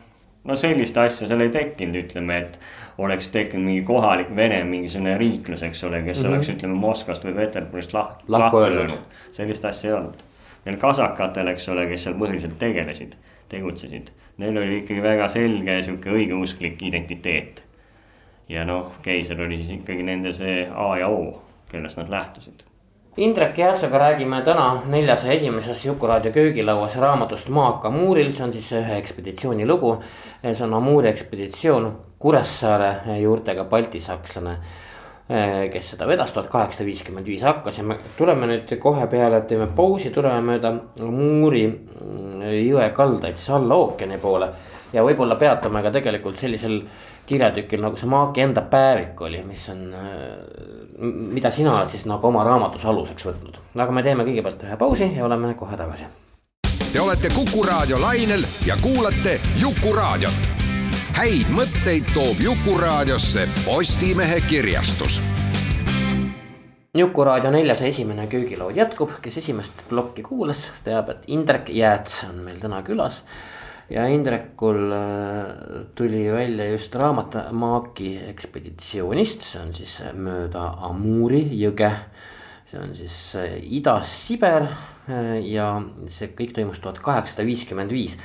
no 0.43 0.55
sellist 0.57 0.97
asja 0.97 1.27
seal 1.29 1.43
ei 1.45 1.51
tekkinud, 1.53 1.97
ütleme, 2.01 2.39
et 2.41 2.57
oleks 3.01 3.29
tekkinud 3.33 3.65
mingi 3.65 3.83
kohalik 3.87 4.31
Vene 4.35 4.63
mingisugune 4.67 5.17
riiklus, 5.17 5.63
eks 5.63 5.83
ole, 5.83 6.01
kes 6.01 6.17
mm 6.17 6.23
-hmm. 6.23 6.33
oleks, 6.33 6.49
ütleme 6.49 6.73
Moskvast 6.75 7.25
või 7.25 7.35
Peterburist 7.35 7.93
lah-, 7.93 8.15
lahku 8.27 8.57
öelnud. 8.57 8.97
sellist 9.31 9.65
asja 9.65 9.89
ei 9.89 9.97
olnud. 9.97 10.23
Neil 10.65 10.77
kasakatel, 10.77 11.47
eks 11.47 11.69
ole, 11.69 11.87
kes 11.87 12.03
seal 12.03 12.15
põhiliselt 12.15 12.57
tegelesid, 12.59 13.13
tegutsesid, 13.49 14.11
neil 14.37 14.57
oli 14.57 14.77
ikkagi 14.77 15.03
väga 15.03 15.29
selge 15.29 15.81
sihuke 15.83 16.09
õigeusklik 16.09 16.81
identiteet. 16.81 17.63
ja 18.49 18.65
noh, 18.65 18.91
keiser 19.01 19.41
oli 19.41 19.57
siis 19.57 19.69
ikkagi 19.79 20.03
nende 20.03 20.33
see 20.33 20.67
A 20.75 20.97
ja 20.97 21.07
O, 21.07 21.41
kellest 21.71 21.97
nad 21.97 22.09
lähtusid 22.09 22.70
Indrek 23.17 23.57
Jäätsaga 23.57 23.97
räägime 23.97 24.37
täna 24.41 24.81
neljasaja 24.87 25.33
esimeses 25.33 25.85
Jukuraadio 25.85 26.31
köögilauas 26.31 26.95
raamatust 26.95 27.49
Maaka 27.49 27.89
Amuuril, 27.89 28.29
see 28.31 28.45
on 28.45 28.53
siis 28.55 28.69
ühe 28.71 28.95
ekspeditsiooni 29.01 29.67
lugu. 29.67 29.97
see 30.53 30.63
on 30.63 30.73
Amuuri 30.73 31.09
ekspeditsioon 31.09 31.91
Kuressaare 32.19 33.17
juurtega 33.19 33.63
baltisakslane. 33.63 34.57
kes 35.71 35.91
seda 35.91 36.07
vedas, 36.07 36.31
tuhat 36.31 36.47
kaheksasada 36.47 36.85
viiskümmend 36.85 37.25
viis 37.25 37.43
hakkas 37.43 37.77
ja 37.77 37.83
me 37.83 37.97
tuleme 38.17 38.47
nüüd 38.47 38.77
kohe 38.79 39.07
peale, 39.07 39.41
teeme 39.41 39.67
pausi, 39.67 40.09
tuleme 40.09 40.41
mööda 40.41 40.71
Muuri 41.03 41.67
mm, 41.67 42.41
jõe 42.63 42.89
kaldaid 42.95 43.35
siis 43.35 43.49
alla 43.49 43.75
ookeani 43.75 44.17
poole. 44.17 44.49
Ja 44.93 45.03
võib-olla 45.03 45.35
peatume 45.39 45.83
ka 45.83 45.91
tegelikult 45.91 46.37
sellisel 46.37 46.81
kirjatükil 47.25 47.81
nagu 47.81 47.97
see 47.97 48.09
Maaki 48.11 48.41
enda 48.43 48.61
päevik 48.61 49.21
oli, 49.21 49.43
mis 49.47 49.67
on, 49.71 49.85
mida 51.35 51.51
sina 51.51 51.75
oled 51.77 51.91
siis 51.91 52.07
nagu 52.09 52.27
oma 52.27 52.43
raamatus 52.47 52.85
aluseks 52.85 53.27
võtnud. 53.29 53.61
aga 53.75 53.91
me 53.91 54.03
teeme 54.03 54.27
kõigepealt 54.27 54.65
ühe 54.67 54.77
pausi 54.77 55.11
ja 55.15 55.25
oleme 55.25 55.53
kohe 55.53 55.77
tagasi. 55.77 56.09
Te 56.91 56.99
olete 56.99 57.29
Kuku 57.31 57.63
raadio 57.63 58.01
lainel 58.01 58.43
ja 58.67 58.75
kuulate 58.81 59.39
Jukuraadiot 59.61 60.59
häid 61.17 61.49
mõtteid 61.51 62.07
toob 62.15 62.39
Jukuraadiosse 62.39 63.43
Postimehe 63.65 64.39
kirjastus. 64.47 65.19
jukuraadio 66.97 67.51
neljas 67.51 67.81
esimene 67.81 68.27
köögilaud 68.27 68.75
jätkub, 68.75 69.11
kes 69.21 69.37
esimest 69.37 69.83
plokki 69.89 70.23
kuulas, 70.23 70.65
teab, 70.83 71.09
et 71.09 71.27
Indrek 71.27 71.69
Jääts 71.69 72.23
on 72.29 72.41
meil 72.45 72.59
täna 72.59 72.81
külas. 72.83 73.21
Ja 73.91 74.05
Indrekul 74.07 74.91
äh, 74.95 75.81
tuli 75.95 76.25
välja 76.31 76.69
just 76.71 76.95
raamat 76.95 77.35
Maaki 77.51 78.13
ekspeditsioonist, 78.29 79.47
see 79.51 79.61
on 79.61 79.73
siis 79.75 79.97
mööda 80.15 80.69
Amuri 80.87 81.43
jõge. 81.59 81.91
see 82.71 82.79
on 82.79 82.95
siis 82.95 83.17
äh, 83.35 83.57
Ida-Siber 83.79 84.69
äh, 84.69 85.41
ja 85.43 85.73
see 86.07 86.31
kõik 86.37 86.55
toimus 86.55 86.79
tuhat 86.79 87.01
kaheksasada 87.03 87.47
viiskümmend 87.47 87.91
viis 87.91 88.17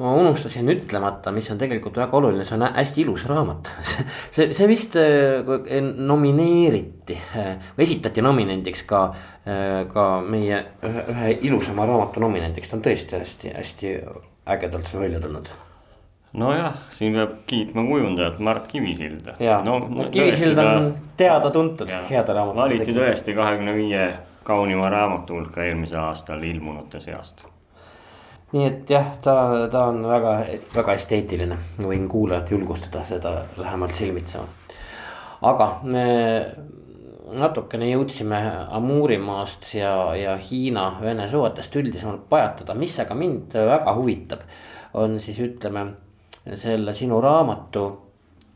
ma 0.00 0.14
unustasin 0.16 0.70
ütlemata, 0.72 1.32
mis 1.34 1.50
on 1.52 1.60
tegelikult 1.60 1.98
väga 2.00 2.16
oluline, 2.16 2.46
see 2.48 2.56
on 2.56 2.64
hästi 2.64 3.04
ilus 3.04 3.26
raamat. 3.30 3.70
see, 4.34 4.48
see 4.56 4.68
vist 4.70 4.96
äh, 4.98 5.44
nomineeriti 5.82 7.18
äh, 7.36 7.70
esitati 7.78 8.24
nominendiks 8.24 8.86
ka, 8.88 9.04
äh, 9.44 9.82
ka 9.92 10.08
meie 10.24 10.64
ühe, 10.88 11.06
ühe 11.14 11.32
ilusama 11.48 11.86
raamatu 11.88 12.24
nominendiks, 12.24 12.72
ta 12.72 12.80
on 12.80 12.86
tõesti 12.88 13.20
hästi-hästi 13.20 13.96
ägedalt 14.46 14.94
välja 14.94 15.20
tulnud 15.20 15.48
nojah, 16.32 16.74
siin 16.90 17.14
peab 17.14 17.32
kiitma 17.46 17.84
kujundajat 17.86 18.38
Mart 18.38 18.66
Kivisilda. 18.66 19.34
no, 19.64 19.78
no, 19.78 20.04
Kivisild 20.10 20.58
on 20.58 20.94
teada-tuntud 21.16 21.90
heade 22.10 22.32
raamatute. 22.32 22.62
valiti 22.62 22.94
tõesti 22.96 23.34
kahekümne 23.36 23.74
viie 23.76 24.06
kaunima 24.44 24.90
raamatu 24.90 25.34
hulka 25.34 25.64
eelmisel 25.64 26.00
aastal 26.00 26.42
ilmunute 26.42 27.00
seast 27.00 27.44
nii 28.52 28.64
et 28.68 28.90
jah, 28.90 29.12
ta, 29.24 29.34
ta 29.72 29.86
on 29.88 30.02
väga, 30.04 30.32
väga 30.74 30.96
esteetiline, 31.00 31.56
võin 31.80 32.08
kuulajat 32.08 32.50
julgustada 32.52 33.04
seda 33.08 33.32
lähemalt 33.56 33.94
silmitsema. 33.96 34.44
aga 35.42 35.68
me 35.82 36.04
natukene 37.38 37.88
jõudsime 37.90 38.38
Amurimaast 38.76 39.72
ja, 39.78 39.92
ja 40.18 40.36
Hiina-Vene 40.36 41.28
suhetest 41.30 41.76
üldisemalt 41.80 42.28
pajatada, 42.30 42.76
mis 42.78 42.94
aga 43.00 43.16
mind 43.18 43.56
väga 43.56 43.96
huvitab, 43.98 44.46
on 44.98 45.18
siis 45.20 45.40
ütleme 45.42 45.86
selle 46.58 46.94
sinu 46.94 47.20
raamatu 47.22 47.84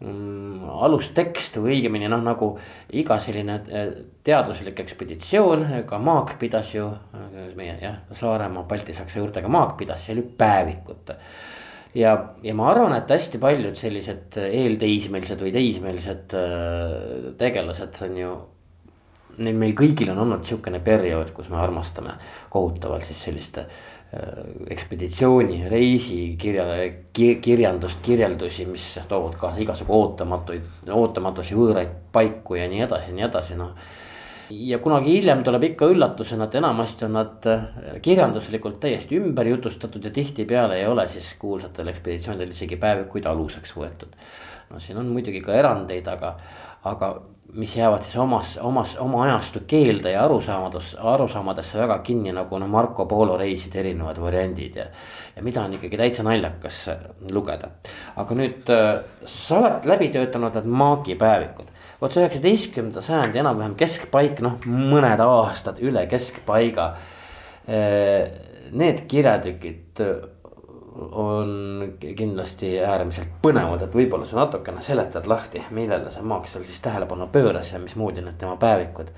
mm, 0.01 0.69
alustekst 0.87 1.61
või 1.61 1.77
õigemini 1.77 2.09
noh, 2.11 2.23
nagu 2.25 2.51
iga 2.99 3.19
selline 3.23 3.59
eh, 3.69 3.93
teaduslik 4.27 4.81
ekspeditsioon, 4.83 5.67
ka 5.89 6.01
Maak 6.03 6.37
pidas 6.41 6.73
ju, 6.75 6.89
meie 7.59 7.77
jah, 7.83 8.01
Saaremaa 8.17 8.67
Balti-Saksa 8.69 9.23
juurtega 9.23 9.51
Maak 9.53 9.77
pidas, 9.81 10.03
see 10.05 10.17
oli 10.17 10.27
päevikut. 10.39 11.15
ja, 11.95 12.17
ja 12.43 12.55
ma 12.59 12.71
arvan, 12.73 12.97
et 12.99 13.11
hästi 13.11 13.41
paljud 13.43 13.79
sellised 13.79 14.41
eelteismelised 14.43 15.41
või 15.41 15.55
teismelised 15.55 16.37
äh, 16.37 17.33
tegelased 17.39 18.03
on 18.09 18.21
ju. 18.25 18.37
Neil 19.39 19.57
meil 19.59 19.75
kõigil 19.77 20.09
on 20.13 20.23
olnud 20.25 20.45
sihukene 20.49 20.81
periood, 20.81 21.35
kus 21.37 21.51
me 21.53 21.59
armastame 21.61 22.15
kohutavalt 22.51 23.05
siis 23.05 23.25
selliste 23.29 23.67
äh, 23.67 23.97
Äh, 24.15 24.45
ekspeditsiooni, 24.71 25.65
reisi 25.69 26.37
kirja, 26.39 26.65
kirjandust, 27.43 27.99
kirjeldusi, 28.07 28.63
mis 28.71 28.85
toovad 29.11 29.35
kaasa 29.41 29.59
igasugu 29.65 29.97
ootamatuid, 29.97 30.69
ootamatusi, 30.95 31.57
võõraid 31.59 31.91
paiku 32.15 32.55
ja 32.55 32.69
nii 32.71 32.85
edasi 32.87 33.11
ja 33.11 33.17
nii 33.17 33.25
edasi, 33.27 33.57
noh. 33.59 33.73
ja 34.55 34.79
kunagi 34.79 35.17
hiljem 35.17 35.43
tuleb 35.43 35.67
ikka 35.73 35.89
üllatusena, 35.91 36.47
et 36.47 36.55
enamasti 36.63 37.09
on 37.09 37.19
nad 37.19 37.49
äh, 37.51 37.67
kirjanduslikult 38.05 38.79
täiesti 38.85 39.19
ümber 39.19 39.51
jutustatud 39.51 40.07
ja 40.07 40.15
tihtipeale 40.15 40.79
ei 40.79 40.87
ole 40.87 41.09
siis 41.11 41.33
kuulsatel 41.43 41.91
ekspeditsioonidel 41.91 42.55
isegi 42.55 42.79
päevikuid 42.87 43.27
aluseks 43.27 43.75
võetud. 43.75 44.15
no 44.71 44.79
siin 44.81 45.03
on 45.03 45.11
muidugi 45.11 45.43
ka 45.43 45.59
erandeid, 45.59 46.07
aga, 46.15 46.37
aga 46.95 47.11
mis 47.53 47.77
jäävad 47.77 48.03
siis 48.03 48.17
omas, 48.17 48.59
omas, 48.63 48.97
oma 49.01 49.23
ajastu 49.25 49.61
keelde 49.67 50.11
ja 50.11 50.25
arusaamadus, 50.25 50.97
arusaamadesse 51.01 51.79
väga 51.79 51.99
kinni 51.99 52.33
nagu 52.33 52.59
noh, 52.59 52.69
Marco 52.69 53.07
Polo 53.07 53.37
reiside 53.39 53.81
erinevad 53.81 54.19
variandid 54.21 54.77
ja. 54.77 54.87
ja 55.37 55.43
mida 55.43 55.63
on 55.65 55.77
ikkagi 55.79 55.97
täitsa 55.97 56.25
naljakas 56.27 56.81
lugeda. 57.33 57.71
aga 58.17 58.39
nüüd 58.39 58.73
äh, 58.75 58.91
sa 59.25 59.61
oled 59.61 59.87
läbi 59.89 60.11
töötanud 60.15 60.59
need 60.59 60.69
maagipäevikud. 60.83 61.71
vot 62.01 62.13
see 62.13 62.25
üheksateistkümnenda 62.25 63.05
sajandi 63.05 63.43
enam-vähem 63.45 63.79
keskpaik, 63.79 64.43
noh 64.45 64.59
mõned 64.67 65.23
aastad 65.23 65.81
üle 65.85 66.07
keskpaiga. 66.11 66.91
Äh, 67.67 68.35
need 68.77 69.05
kirjatükid 69.09 70.03
on 70.97 71.93
kindlasti 72.17 72.79
äärmiselt 72.81 73.29
põnevad, 73.43 73.83
et 73.85 73.95
võib-olla 73.95 74.25
sa 74.29 74.39
natukene 74.41 74.83
seletad 74.85 75.27
lahti, 75.29 75.63
millele 75.77 76.11
see 76.13 76.25
Maaks 76.25 76.57
seal 76.57 76.65
siis 76.65 76.81
tähelepanu 76.85 77.29
pööras 77.33 77.73
ja 77.73 77.81
mismoodi 77.83 78.25
need 78.25 78.39
tema 78.41 78.57
päevikud 78.61 79.13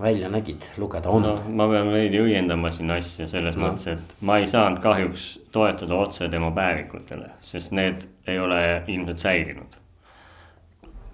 välja 0.00 0.28
nägid, 0.28 0.62
lugeda 0.76 1.08
on 1.08 1.22
no,? 1.22 1.34
ma 1.48 1.68
pean 1.70 1.90
veidi 1.92 2.18
õiendama 2.18 2.70
siin 2.74 2.90
asja 2.90 3.28
selles 3.30 3.54
no. 3.54 3.68
mõttes, 3.68 3.86
et 3.94 4.14
ma 4.26 4.40
ei 4.42 4.48
saanud 4.50 4.82
kahjuks 4.82 5.28
toetuda 5.54 6.00
otse 6.02 6.28
tema 6.28 6.50
päevikutele, 6.54 7.30
sest 7.40 7.74
need 7.76 8.08
ei 8.26 8.38
ole 8.42 8.82
ilmselt 8.86 9.22
säilinud. 9.22 9.78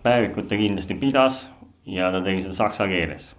päevikut 0.02 0.48
ta 0.48 0.56
kindlasti 0.56 0.96
pidas 0.96 1.42
ja 1.84 2.08
ta 2.12 2.22
tegi 2.24 2.46
seda 2.46 2.56
saksa 2.56 2.88
keeles. 2.88 3.34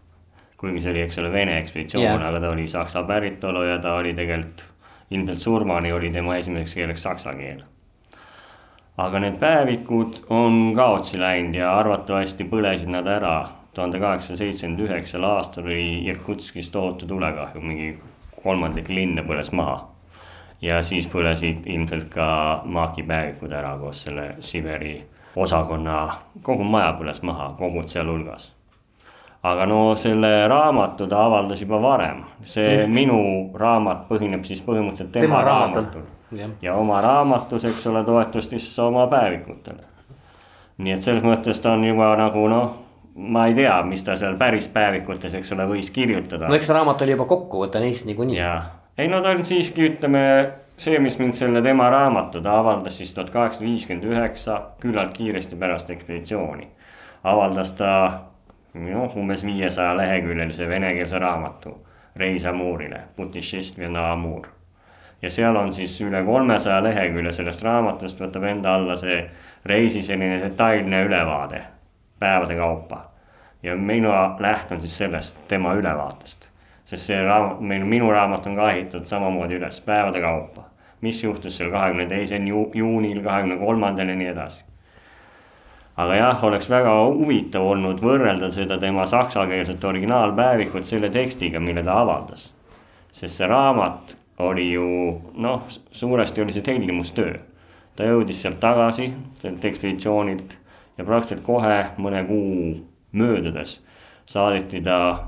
kuigi 0.61 0.83
see 0.83 0.91
oli, 0.93 1.01
eks 1.07 1.17
ole, 1.17 1.31
Vene 1.33 1.57
ekspeditsioon 1.57 2.05
yeah., 2.05 2.27
aga 2.27 2.39
ta 2.39 2.53
oli 2.53 2.67
saksa 2.67 3.03
päritolu 3.03 3.63
ja 3.65 3.79
ta 3.81 3.95
oli 3.97 4.13
tegelikult 4.13 4.67
ilmselt 5.11 5.39
surmani 5.39 5.91
oli 5.93 6.09
tema 6.11 6.35
esimeseks 6.35 6.75
keeleks 6.75 7.03
saksa 7.03 7.33
keel. 7.33 7.61
aga 8.97 9.19
need 9.19 9.37
päevikud 9.39 10.19
on 10.29 10.73
kaotsi 10.75 11.19
läinud 11.19 11.55
ja 11.55 11.71
arvatavasti 11.77 12.43
põlesid 12.43 12.91
nad 12.91 13.07
ära. 13.07 13.47
tuhande 13.73 13.99
kaheksasada 13.99 14.37
seitsekümmend 14.37 14.79
üheksal 14.87 15.23
aastal 15.23 15.63
oli 15.63 16.05
Irkutskis 16.05 16.69
tohutu 16.69 17.07
tulekahju, 17.07 17.61
mingi 17.61 17.99
kolmandik 18.43 18.89
linna 18.89 19.21
põles 19.21 19.51
maha. 19.51 19.87
ja 20.61 20.83
siis 20.83 21.07
põlesid 21.07 21.65
ilmselt 21.65 22.09
ka 22.09 22.61
maakipäevikud 22.65 23.51
ära 23.51 23.77
koos 23.77 24.03
selle 24.03 24.35
Siberi 24.39 25.03
osakonna, 25.35 26.17
kogu 26.41 26.63
maja 26.63 26.95
põles 26.99 27.23
maha, 27.23 27.53
kogud 27.57 27.87
sealhulgas 27.87 28.51
aga 29.43 29.65
no 29.65 29.95
selle 29.95 30.47
raamatu 30.47 31.07
ta 31.09 31.25
avaldas 31.25 31.61
juba 31.61 31.81
varem, 31.81 32.23
see 32.43 32.75
Just. 32.75 32.91
minu 32.93 33.21
raamat 33.57 34.05
põhineb 34.09 34.45
siis 34.45 34.61
põhimõtteliselt 34.65 35.11
tema, 35.15 35.25
tema 35.25 35.41
raamatul. 35.47 36.05
ja 36.61 36.75
oma 36.77 37.01
raamatus, 37.01 37.65
eks 37.71 37.87
ole, 37.89 38.03
toetus 38.05 38.49
siis 38.49 38.67
oma 38.79 39.07
päevikutele. 39.07 39.89
nii 40.77 40.93
et 40.93 41.01
selles 41.01 41.25
mõttes 41.25 41.61
ta 41.61 41.73
on 41.73 41.83
juba 41.85 42.13
nagu 42.17 42.47
noh, 42.49 42.77
ma 43.15 43.47
ei 43.49 43.57
tea, 43.57 43.81
mis 43.83 44.03
ta 44.03 44.15
seal 44.15 44.37
päris 44.37 44.67
päevikutes, 44.71 45.33
eks 45.41 45.51
ole, 45.57 45.67
võis 45.73 45.91
kirjutada. 45.91 46.47
no 46.47 46.55
eks 46.55 46.69
raamat 46.69 47.01
oli 47.01 47.17
juba 47.17 47.25
kokkuvõte 47.25 47.81
neist 47.81 48.05
niikuinii. 48.05 48.37
jah, 48.37 48.69
ei 48.97 49.09
no 49.09 49.21
ta 49.25 49.33
on 49.33 49.45
siiski, 49.45 49.89
ütleme 49.89 50.25
see, 50.77 50.99
mis 50.99 51.17
mind 51.19 51.33
selle 51.37 51.61
tema 51.65 51.89
raamatu, 51.89 52.41
ta 52.41 52.59
avaldas 52.59 52.97
siis 52.97 53.13
tuhat 53.13 53.29
kaheksasada 53.33 53.69
viiskümmend 53.69 54.05
üheksa, 54.05 54.61
küllalt 54.81 55.13
kiiresti 55.17 55.55
pärast 55.55 55.89
ekspeditsiooni. 55.89 56.67
avaldas 57.23 57.71
ta 57.77 57.91
noh, 58.73 59.17
umbes 59.17 59.45
viiesaja 59.45 59.97
leheküljelise 59.97 60.69
venekeelse 60.69 61.19
raamatu 61.19 61.87
Reis 62.15 62.45
Amurile, 62.45 63.01
Putishestvina 63.15 64.11
Amur. 64.11 64.47
ja 65.21 65.31
seal 65.31 65.55
on 65.55 65.73
siis 65.73 66.01
üle 66.01 66.23
kolmesaja 66.25 66.83
lehekülje 66.83 67.31
sellest 67.31 67.61
raamatust 67.63 68.19
võtab 68.19 68.47
enda 68.49 68.73
alla 68.75 68.95
see 68.97 69.19
reisi 69.65 70.01
selline 70.01 70.39
detailne 70.41 71.03
ülevaade 71.05 71.61
päevade 72.19 72.55
kaupa. 72.55 73.03
ja 73.63 73.75
mina 73.75 74.35
lähtun 74.39 74.81
siis 74.81 74.97
sellest 74.97 75.37
tema 75.47 75.73
ülevaatest, 75.73 76.49
sest 76.85 77.05
see 77.05 77.21
raamat, 77.23 77.59
meil 77.59 77.85
minu 77.85 78.11
raamat 78.11 78.47
on 78.47 78.55
ka 78.55 78.71
ehitatud 78.71 79.05
samamoodi 79.05 79.59
üles 79.59 79.81
päevade 79.81 80.21
kaupa. 80.21 80.63
mis 81.01 81.23
juhtus 81.23 81.57
seal 81.57 81.71
kahekümne 81.71 82.05
teisel 82.05 82.47
juunil, 82.73 83.23
kahekümne 83.23 83.57
kolmandal 83.57 84.07
ja 84.07 84.15
nii 84.15 84.27
edasi 84.27 84.70
aga 85.97 86.15
jah, 86.15 86.43
oleks 86.43 86.69
väga 86.69 86.93
huvitav 87.09 87.65
olnud 87.73 88.01
võrrelda 88.01 88.51
seda 88.53 88.77
tema 88.79 89.05
saksakeelset 89.05 89.83
originaalpäevikut 89.83 90.87
selle 90.87 91.09
tekstiga, 91.09 91.59
mille 91.59 91.83
ta 91.83 91.99
avaldas. 92.01 92.53
sest 93.11 93.35
see 93.35 93.47
raamat 93.47 94.15
oli 94.39 94.71
ju 94.71 94.85
noh, 95.35 95.63
suuresti 95.91 96.41
oli 96.41 96.51
see 96.51 96.63
tellimustöö. 96.63 97.33
ta 97.95 98.07
jõudis 98.07 98.41
sealt 98.41 98.59
tagasi, 98.59 99.11
sealt 99.39 99.65
ekspeditsioonilt 99.65 100.57
ja 100.97 101.05
praktiliselt 101.05 101.45
kohe 101.45 101.85
mõne 101.97 102.23
kuu 102.27 102.77
möödudes 103.11 103.81
saadeti 104.25 104.81
ta, 104.81 105.27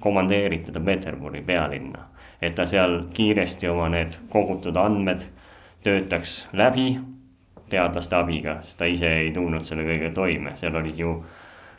komandeeriti 0.00 0.72
ta 0.72 0.80
Peterburi 0.80 1.42
pealinna. 1.42 2.08
et 2.42 2.54
ta 2.54 2.66
seal 2.66 3.04
kiiresti 3.14 3.68
oma 3.68 3.88
need 3.88 4.18
kogutud 4.28 4.76
andmed 4.76 5.22
töötaks 5.82 6.48
läbi 6.52 6.98
teadlaste 7.72 8.16
abiga, 8.16 8.58
sest 8.62 8.78
ta 8.80 8.88
ise 8.90 9.10
ei 9.22 9.30
tulnud 9.34 9.64
selle 9.66 9.84
kõigega 9.86 10.12
toime, 10.14 10.56
seal 10.60 10.76
olid 10.78 10.98
ju 10.98 11.14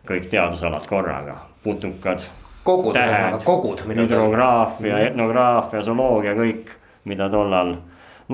kõik 0.07 0.29
teadusalad 0.31 0.87
korraga, 0.89 1.37
putukad. 1.63 2.27
kogud, 2.63 2.95
tähed, 2.95 3.43
kogud. 3.43 3.83
hüdrograafia, 3.87 4.99
etnograafia, 5.09 5.81
zooloogia, 5.81 6.35
kõik, 6.39 6.73
mida 7.05 7.29
tollal. 7.29 7.75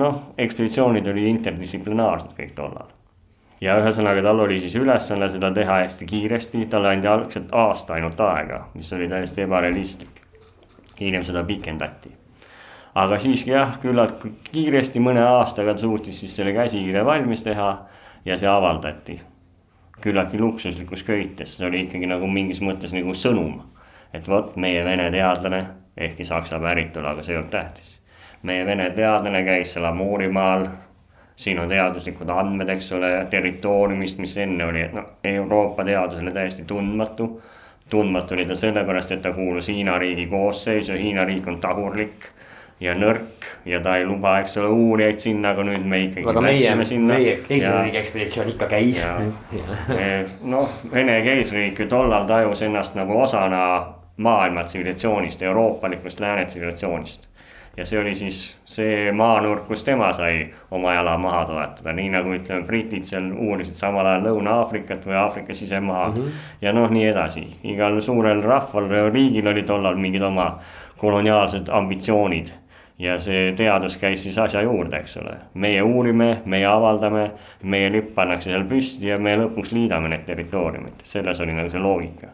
noh, 0.00 0.22
ekspeditsioonid 0.38 1.06
olid 1.10 1.28
interdistsiplinaarsed 1.34 2.36
kõik 2.38 2.54
tollal. 2.54 2.92
ja 3.60 3.76
ühesõnaga, 3.82 4.22
tal 4.22 4.46
oli 4.46 4.60
siis 4.60 4.76
ülesanne 4.76 5.28
seda 5.28 5.52
teha 5.54 5.82
hästi 5.84 6.06
kiiresti, 6.06 6.66
talle 6.66 6.94
anti 6.94 7.08
algselt 7.08 7.52
aasta 7.52 7.94
ainult 7.98 8.20
aega, 8.20 8.64
mis 8.74 8.92
oli 8.92 9.08
täiesti 9.08 9.42
ebarealistlik. 9.48 10.24
hiljem 11.00 11.24
seda 11.24 11.44
pikendati 11.44 12.19
aga 12.94 13.18
siiski 13.22 13.52
jah, 13.54 13.76
küllalt 13.82 14.24
kiiresti, 14.50 15.02
mõne 15.02 15.22
aastaga 15.22 15.74
ta 15.74 15.84
suutis 15.84 16.20
siis 16.20 16.34
selle 16.36 16.52
käsikirja 16.56 17.04
valmis 17.06 17.44
teha 17.46 17.70
ja 18.24 18.38
see 18.38 18.48
avaldati. 18.50 19.20
küllaltki 20.00 20.38
luksuslikus 20.40 21.02
köites, 21.04 21.58
see 21.58 21.66
oli 21.68 21.82
ikkagi 21.84 22.06
nagu 22.08 22.26
mingis 22.26 22.62
mõttes 22.64 22.94
nagu 22.96 23.14
sõnum. 23.14 23.60
et 24.12 24.28
vot 24.28 24.56
meie 24.56 24.84
vene 24.84 25.10
teadlane, 25.10 25.66
ehkki 25.96 26.24
saksa 26.24 26.58
päritolu, 26.58 27.06
aga 27.06 27.22
see 27.22 27.34
ei 27.34 27.38
olnud 27.38 27.50
tähtis. 27.50 27.98
meie 28.42 28.66
vene 28.66 28.90
teadlane 28.90 29.44
käis 29.44 29.72
seal 29.72 29.84
Amuurimaal. 29.84 30.66
siin 31.36 31.58
on 31.58 31.68
teaduslikud 31.68 32.28
andmed, 32.28 32.68
eks 32.68 32.92
ole, 32.92 33.26
territooriumist, 33.30 34.18
mis 34.18 34.36
enne 34.36 34.64
oli, 34.64 34.88
noh 34.92 35.16
Euroopa 35.24 35.84
teadusele 35.84 36.32
täiesti 36.32 36.64
tundmatu 36.64 37.40
tundmatu 37.90 38.34
oli 38.34 38.44
ta 38.46 38.54
sellepärast, 38.54 39.12
et 39.12 39.22
ta 39.22 39.32
kuulus 39.32 39.68
Hiina 39.68 39.98
riigi 39.98 40.26
koosseisu, 40.26 40.92
Hiina 40.92 41.24
riik 41.24 41.48
on 41.48 41.60
tagurlik 41.60 42.30
ja 42.80 42.94
nõrk 42.96 43.46
ja 43.68 43.80
ta 43.84 43.96
ei 44.00 44.06
luba, 44.08 44.38
eks 44.40 44.56
ole, 44.60 44.72
uurijaid 44.72 45.20
sinna, 45.20 45.52
aga 45.52 45.64
nüüd 45.68 45.84
me 45.86 46.02
ikkagi. 46.06 46.26
aga 46.32 46.44
meie, 46.44 46.74
meie 47.04 47.34
keisririigi 47.44 48.00
ekspeditsioon 48.00 48.52
ikka 48.54 48.68
käis. 48.70 49.02
noh, 50.54 50.76
Vene 50.92 51.20
keisririik 51.26 51.84
ju 51.84 51.88
tollal 51.90 52.28
tajus 52.28 52.62
ennast 52.64 52.96
nagu 52.96 53.20
osana 53.20 53.64
maailma 54.20 54.64
tsivilisatsioonist, 54.64 55.42
euroopalikust 55.42 56.20
lääne 56.20 56.44
tsivilisatsioonist. 56.44 57.28
ja 57.76 57.84
see 57.86 58.00
oli 58.00 58.14
siis 58.18 58.38
see 58.66 59.12
maanurk, 59.14 59.62
kus 59.68 59.84
tema 59.86 60.08
sai 60.12 60.48
oma 60.74 60.94
jala 60.94 61.14
maha 61.18 61.44
toetada, 61.46 61.92
nii 61.94 62.08
nagu 62.10 62.32
ütleme, 62.34 62.64
britid 62.66 63.06
seal 63.06 63.28
uurisid 63.30 63.78
samal 63.78 64.06
ajal 64.06 64.26
Lõuna-Aafrikat 64.26 65.06
või 65.06 65.14
Aafrika 65.20 65.54
sisemaad 65.54 66.18
mm. 66.18 66.24
-hmm. 66.24 66.48
ja 66.66 66.72
noh, 66.72 66.90
nii 66.90 67.06
edasi, 67.12 67.44
igal 67.62 68.00
suurel 68.00 68.42
rahval, 68.42 68.90
riigil 69.12 69.46
oli 69.52 69.62
tollal 69.62 69.96
mingid 69.96 70.22
oma 70.22 70.58
koloniaalsed 70.98 71.70
ambitsioonid 71.72 72.50
ja 73.00 73.16
see 73.22 73.50
teadus 73.56 73.96
käis 74.00 74.22
siis 74.24 74.38
asja 74.38 74.62
juurde, 74.62 75.00
eks 75.00 75.16
ole. 75.22 75.36
meie 75.54 75.82
uurime, 75.82 76.30
meie 76.44 76.66
avaldame, 76.68 77.30
meie 77.62 77.90
lipp 77.92 78.14
pannakse 78.14 78.50
seal 78.50 78.66
püsti 78.68 79.08
ja 79.08 79.18
me 79.18 79.36
lõpuks 79.40 79.72
liidame 79.76 80.10
need 80.12 80.26
territooriumid, 80.28 81.04
selles 81.08 81.40
oli 81.40 81.56
nagu 81.56 81.72
see 81.72 81.80
loogika. 81.80 82.32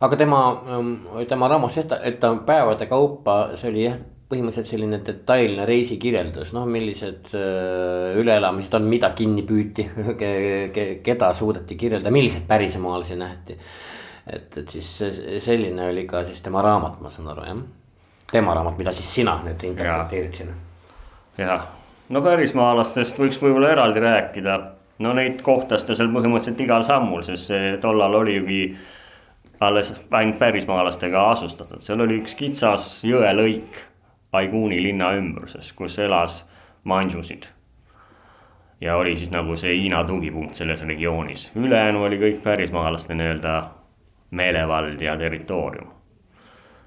aga 0.00 0.16
tema, 0.16 0.42
ähm, 0.70 0.92
tema 1.28 1.48
raamus, 1.48 1.78
et 1.78 2.20
ta 2.20 2.34
päevade 2.46 2.86
kaupa, 2.86 3.56
see 3.56 3.72
oli 3.72 3.86
jah, 3.86 3.96
põhimõtteliselt 4.26 4.70
selline 4.70 4.98
detailne 5.06 5.66
reisikirjeldus, 5.66 6.52
noh, 6.54 6.66
millised 6.66 7.30
äh, 7.38 8.16
üleelamised 8.18 8.74
on, 8.78 8.86
mida 8.90 9.10
kinni 9.18 9.42
püüti 9.46 9.88
ke, 10.20 10.30
ke, 10.74 10.86
keda 11.02 11.32
suudeti 11.34 11.78
kirjeldada, 11.78 12.14
milliseid 12.14 12.46
pärismaalasi 12.46 13.18
nähti. 13.18 13.58
et, 14.26 14.56
et 14.62 14.68
siis 14.68 14.92
selline 15.42 15.90
oli 15.90 16.06
ka 16.06 16.24
siis 16.26 16.42
tema 16.42 16.62
raamat, 16.62 17.02
ma 17.02 17.10
saan 17.10 17.34
aru, 17.34 17.50
jah 17.50 17.66
tema 18.32 18.54
raamat, 18.54 18.78
mida 18.78 18.92
siis 18.92 19.14
sina 19.14 19.38
nüüd 19.44 19.62
interpreteerid 19.68 20.34
siin. 20.34 20.52
jah, 21.38 21.66
no 22.08 22.22
pärismaalastest 22.22 23.18
võiks 23.20 23.38
võib-olla 23.42 23.70
eraldi 23.74 24.02
rääkida. 24.02 24.58
no 24.98 25.12
neid 25.12 25.42
kohtas 25.46 25.84
ta 25.84 25.94
seal 25.94 26.10
põhimõtteliselt 26.14 26.60
igal 26.64 26.86
sammul, 26.86 27.22
sest 27.22 27.52
see 27.52 27.74
tollal 27.82 28.14
oli 28.22 28.36
jugi 28.36 28.62
alles 29.60 29.94
ainult 30.10 30.38
pärismaalastega 30.38 31.30
asustatud, 31.30 31.80
seal 31.80 32.00
oli 32.00 32.20
üks 32.22 32.34
kitsas 32.34 33.04
jõelõik 33.04 33.84
Aiguni 34.36 34.82
linna 34.82 35.14
ümbruses, 35.16 35.70
kus 35.72 35.94
elas 36.02 36.42
manžusid. 36.84 37.46
ja 38.80 38.96
oli 38.96 39.16
siis 39.16 39.30
nagu 39.30 39.56
see 39.56 39.72
Hiina 39.78 40.04
tugipunkt 40.04 40.54
selles 40.54 40.82
regioonis, 40.82 41.50
ülejäänu 41.56 42.02
oli 42.04 42.18
kõik 42.20 42.42
pärismaalaste 42.42 43.14
nii-öelda 43.14 43.62
meelevald 44.30 45.00
ja 45.00 45.16
territoorium 45.16 45.95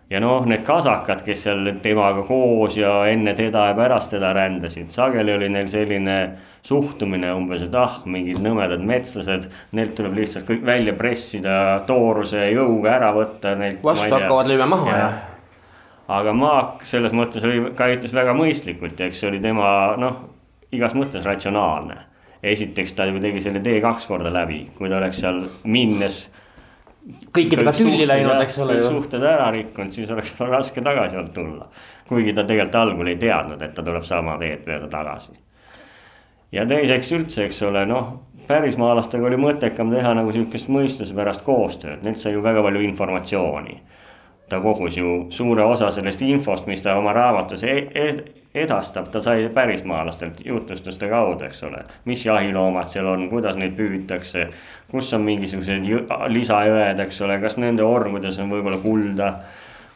ja 0.09 0.19
noh, 0.21 0.45
need 0.49 0.63
kasakad, 0.65 1.21
kes 1.25 1.43
seal 1.45 1.69
temaga 1.83 2.23
koos 2.25 2.77
ja 2.79 2.93
enne 3.11 3.35
teda 3.37 3.67
ja 3.69 3.75
pärast 3.77 4.13
teda 4.15 4.31
rändasid, 4.33 4.89
sageli 4.93 5.35
oli 5.35 5.49
neil 5.53 5.69
selline 5.69 6.17
suhtumine 6.65 7.31
umbes, 7.33 7.63
et 7.67 7.75
ah, 7.77 7.99
mingid 8.09 8.41
nõmedad 8.43 8.81
metslased, 8.85 9.47
neilt 9.77 9.95
tuleb 9.97 10.17
lihtsalt 10.17 10.47
kõik 10.49 10.65
välja 10.65 10.95
pressida, 10.97 11.53
tooruse 11.87 12.49
jõuga 12.49 12.95
ära 12.97 13.13
võtta 13.15 13.53
neilt. 13.59 13.83
vastu 13.85 14.09
hakkavad 14.09 14.49
lüüa 14.49 14.67
maha 14.69 14.89
ja, 14.91 14.97
ja. 14.97 15.11
aga 16.19 16.33
Maak 16.33 16.83
selles 16.89 17.15
mõttes 17.15 17.45
oli, 17.45 17.61
käitus 17.77 18.15
väga 18.17 18.33
mõistlikult 18.37 18.99
ja 18.99 19.09
eks 19.09 19.21
see 19.21 19.29
oli 19.29 19.41
tema 19.43 19.69
noh, 20.01 20.23
igas 20.73 20.97
mõttes 20.97 21.25
ratsionaalne. 21.25 22.05
esiteks 22.43 22.93
ta 22.95 23.05
ju 23.05 23.19
tegi 23.19 23.41
selle 23.43 23.59
tee 23.59 23.81
kaks 23.83 24.05
korda 24.07 24.33
läbi, 24.33 24.63
kui 24.77 24.89
ta 24.89 24.97
oleks 24.97 25.21
seal 25.21 25.41
minnes 25.63 26.23
kõikidega 27.35 27.73
tülli 27.77 28.07
läinud, 28.07 28.41
eks 28.43 28.57
ole. 28.63 28.79
suhted 28.83 29.23
ära 29.23 29.49
rikkunud, 29.55 29.93
siis 29.95 30.09
oleks 30.11 30.33
raske 30.39 30.81
tagasi 30.85 31.17
olnud 31.17 31.35
tulla. 31.35 31.69
kuigi 32.09 32.33
ta 32.33 32.43
tegelikult 32.43 32.75
algul 32.75 33.07
ei 33.07 33.19
teadnud, 33.21 33.61
et 33.61 33.75
ta 33.75 33.85
tuleb 33.85 34.03
sama 34.03 34.37
teed 34.41 34.65
mööda 34.67 34.89
tagasi. 34.91 35.37
ja 36.51 36.65
teiseks 36.65 37.11
üldse, 37.17 37.45
eks 37.45 37.61
ole, 37.63 37.85
noh, 37.85 38.11
pärismaalastega 38.47 39.25
oli 39.25 39.37
mõttekam 39.37 39.93
teha 39.93 40.13
nagu 40.17 40.31
sihukest 40.31 40.69
mõistuspärast 40.69 41.45
koostööd, 41.45 42.03
neilt 42.03 42.21
sai 42.21 42.33
ju 42.33 42.43
väga 42.43 42.63
palju 42.65 42.81
informatsiooni 42.89 43.81
ta 44.49 44.59
kogus 44.59 44.97
ju 44.97 45.27
suure 45.29 45.63
osa 45.63 45.91
sellest 45.91 46.21
infost, 46.25 46.67
mis 46.67 46.81
ta 46.81 46.95
oma 46.97 47.13
raamatus 47.13 47.63
e 47.63 47.75
e 47.93 48.07
edastab, 48.55 49.07
ta 49.11 49.21
sai 49.21 49.49
pärismaalastelt 49.53 50.41
jutustuste 50.45 51.09
kaudu, 51.09 51.45
eks 51.45 51.63
ole. 51.63 51.83
mis 52.05 52.25
jahiloomad 52.25 52.89
seal 52.89 53.05
on, 53.05 53.27
kuidas 53.29 53.57
neid 53.59 53.75
püütakse, 53.77 54.47
kus 54.91 55.13
on 55.13 55.21
mingisugused 55.27 55.85
lisajõed, 56.33 57.03
eks 57.05 57.21
ole, 57.21 57.39
kas 57.43 57.59
nende 57.61 57.85
ormudes 57.85 58.39
on 58.39 58.49
võib-olla 58.49 58.81
kulda. 58.81 59.33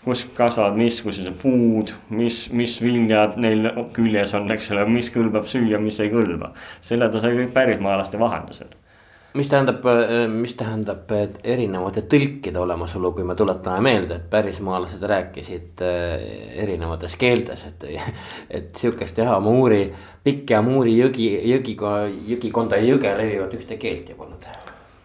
kus 0.04 0.26
kasvavad 0.36 0.76
missugused 0.76 1.30
puud, 1.42 1.94
mis, 2.10 2.50
mis 2.52 2.76
viljad 2.84 3.38
neil 3.40 3.70
küljes 3.96 4.34
on, 4.36 4.52
eks 4.52 4.72
ole, 4.76 4.84
mis 4.86 5.08
kõlbab 5.10 5.48
süüa, 5.48 5.80
mis 5.80 6.00
ei 6.00 6.12
kõlba. 6.12 6.52
selle 6.82 7.10
ta 7.10 7.20
sai 7.24 7.38
kõik 7.40 7.54
pärismaalaste 7.54 8.20
vahendusel 8.20 8.83
mis 9.34 9.50
tähendab, 9.50 9.86
äh, 9.86 10.28
mis 10.30 10.54
tähendab 10.58 11.10
erinevate 11.44 12.04
tõlkide 12.10 12.60
olemasolu, 12.62 13.14
kui 13.16 13.26
me 13.28 13.36
tuletame 13.36 13.82
meelde, 13.82 14.20
et 14.20 14.30
pärismaalased 14.30 15.04
rääkisid 15.10 15.82
äh, 15.86 16.28
erinevates 16.64 17.16
keeltes, 17.20 17.66
et. 17.70 17.88
et 18.58 18.76
sihukest 18.78 19.18
jah, 19.18 19.34
Amuuri, 19.38 19.88
pikk 20.24 20.54
ja 20.54 20.62
Amuuri 20.62 20.96
jõgi, 20.98 21.30
jõgi, 21.50 21.78
jõgikonda 22.30 22.80
ja 22.80 22.94
jõge 22.94 23.16
levivad 23.18 23.58
ühte 23.58 23.78
keelt 23.82 24.10
ju 24.10 24.18
polnud. 24.20 24.46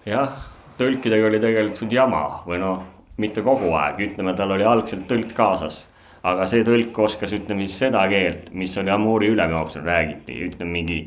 jah, 0.06 0.36
tõlkidega 0.78 1.28
oli 1.28 1.40
tegelikult 1.42 1.92
jama 1.92 2.24
või 2.46 2.60
noh, 2.62 2.84
mitte 3.18 3.42
kogu 3.42 3.72
aeg, 3.74 4.00
ütleme, 4.10 4.36
tal 4.36 4.52
oli 4.54 4.66
algselt 4.68 5.08
tõlk 5.08 5.32
kaasas 5.36 5.86
aga 6.28 6.46
see 6.50 6.64
tõlk 6.66 6.96
oskas, 7.00 7.32
ütleme 7.32 7.64
siis 7.66 7.78
seda 7.86 8.04
keelt, 8.10 8.52
mis 8.52 8.76
oli 8.78 8.90
Amuuri 8.92 9.32
ülemjooksel 9.32 9.84
räägiti, 9.86 10.40
ütleme 10.50 10.80
mingi 10.80 11.02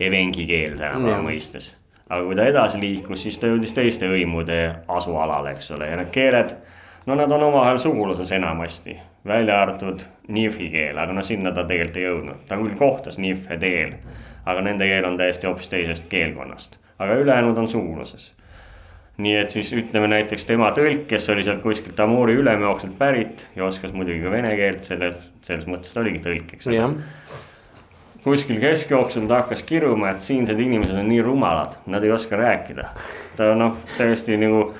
evengi 0.00 0.46
keel 0.48 0.78
tänapäeva 0.78 1.22
mõistes 1.22 1.74
aga 2.14 2.26
kui 2.28 2.36
ta 2.38 2.46
edasi 2.48 2.80
liikus, 2.80 3.22
siis 3.26 3.38
ta 3.40 3.50
jõudis 3.50 3.74
teiste 3.74 4.08
hõimude 4.10 4.60
asualale, 4.88 5.54
eks 5.56 5.72
ole, 5.74 5.88
ja 5.90 5.98
need 5.98 6.12
keeled, 6.14 6.54
no 7.06 7.16
nad 7.18 7.32
on 7.32 7.48
omavahel 7.48 7.80
suguluses 7.82 8.32
enamasti, 8.32 8.96
välja 9.26 9.60
arvatud 9.62 10.06
Nifhi 10.28 10.70
keel, 10.72 10.98
aga 10.98 11.12
no 11.12 11.24
sinna 11.26 11.52
ta 11.52 11.66
tegelikult 11.68 11.98
ei 12.00 12.06
jõudnud, 12.06 12.46
ta 12.48 12.58
küll 12.60 12.78
kohtas 12.78 13.18
Nifhe 13.20 13.58
teel, 13.60 13.98
aga 14.46 14.64
nende 14.64 14.88
keel 14.88 15.08
on 15.08 15.18
täiesti 15.20 15.48
hoopis 15.48 15.68
teisest 15.72 16.08
keelkonnast, 16.12 16.78
aga 16.98 17.20
ülejäänud 17.24 17.58
on 17.58 17.68
suguluses. 17.68 18.32
Nii 19.14 19.34
et 19.38 19.52
siis 19.54 19.68
ütleme 19.76 20.08
näiteks 20.10 20.42
tema 20.48 20.72
tõlk, 20.74 21.04
kes 21.06 21.28
oli 21.30 21.44
sealt 21.46 21.60
kuskilt 21.62 22.00
Amuri 22.02 22.34
ülemjookselt 22.34 22.96
pärit 22.98 23.44
ja 23.54 23.62
oskas 23.68 23.92
muidugi 23.94 24.24
ka 24.24 24.32
vene 24.32 24.50
keelt, 24.58 24.82
selles, 24.88 25.28
selles 25.46 25.68
mõttes 25.70 25.94
ta 25.94 26.02
oligi 26.02 26.18
tõlk, 26.24 26.56
eks 26.56 26.66
ole 26.66 26.80
kuskil 28.24 28.60
keskjooksul 28.60 29.28
ta 29.28 29.42
hakkas 29.42 29.62
kiruma, 29.68 30.14
et 30.14 30.24
siinsed 30.24 30.60
inimesed 30.60 30.96
on 30.96 31.08
nii 31.08 31.22
rumalad, 31.22 31.76
nad 31.86 32.04
ei 32.04 32.12
oska 32.12 32.36
rääkida. 32.40 32.88
ta 33.36 33.54
noh, 33.58 33.76
täiesti 33.98 34.36
nagu 34.40 34.72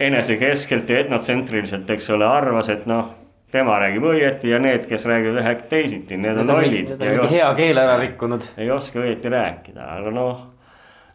enesekeskelt 0.00 0.90
ja 0.90 1.00
etnotsentriliselt, 1.04 1.90
eks 1.90 2.10
ole, 2.14 2.26
arvas, 2.28 2.68
et 2.68 2.84
noh, 2.86 3.08
tema 3.52 3.78
räägib 3.80 4.04
õieti 4.10 4.50
ja 4.52 4.60
need, 4.62 4.84
kes 4.88 5.06
räägivad 5.08 5.40
ühe 5.42 5.54
teisiti, 5.70 6.18
need 6.20 6.42
on 6.42 6.50
lollid. 6.50 6.92
Hea 7.32 7.48
keele 7.56 7.82
ära 7.82 7.96
rikkunud. 8.00 8.52
ei 8.58 8.70
oska 8.70 9.00
õieti 9.02 9.32
rääkida, 9.32 9.90
aga 9.98 10.12
noh, 10.14 10.42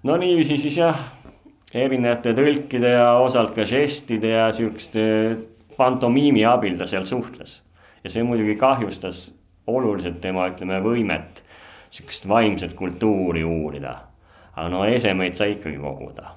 no 0.03 0.17
niiviisi 0.19 0.57
siis 0.57 0.79
jah, 0.81 0.97
erinevate 1.73 2.33
tõlkide 2.35 2.95
ja 2.97 3.11
osalt 3.23 3.53
ka 3.55 3.65
žestide 3.67 4.33
ja 4.33 4.49
siukeste 4.55 5.03
pantomiimi 5.77 6.43
abil 6.45 6.75
ta 6.77 6.87
seal 6.89 7.05
suhtles. 7.07 7.61
ja 8.03 8.09
see 8.09 8.23
muidugi 8.25 8.55
kahjustas 8.57 9.29
oluliselt 9.69 10.17
tema, 10.21 10.47
ütleme, 10.49 10.81
võimet 10.81 11.43
sihukest 11.91 12.27
vaimset 12.27 12.73
kultuuri 12.73 13.43
uurida. 13.43 13.95
aga 14.55 14.69
no 14.69 14.85
esemeid 14.85 15.35
sai 15.35 15.51
ikkagi 15.55 15.77
koguda 15.77 16.31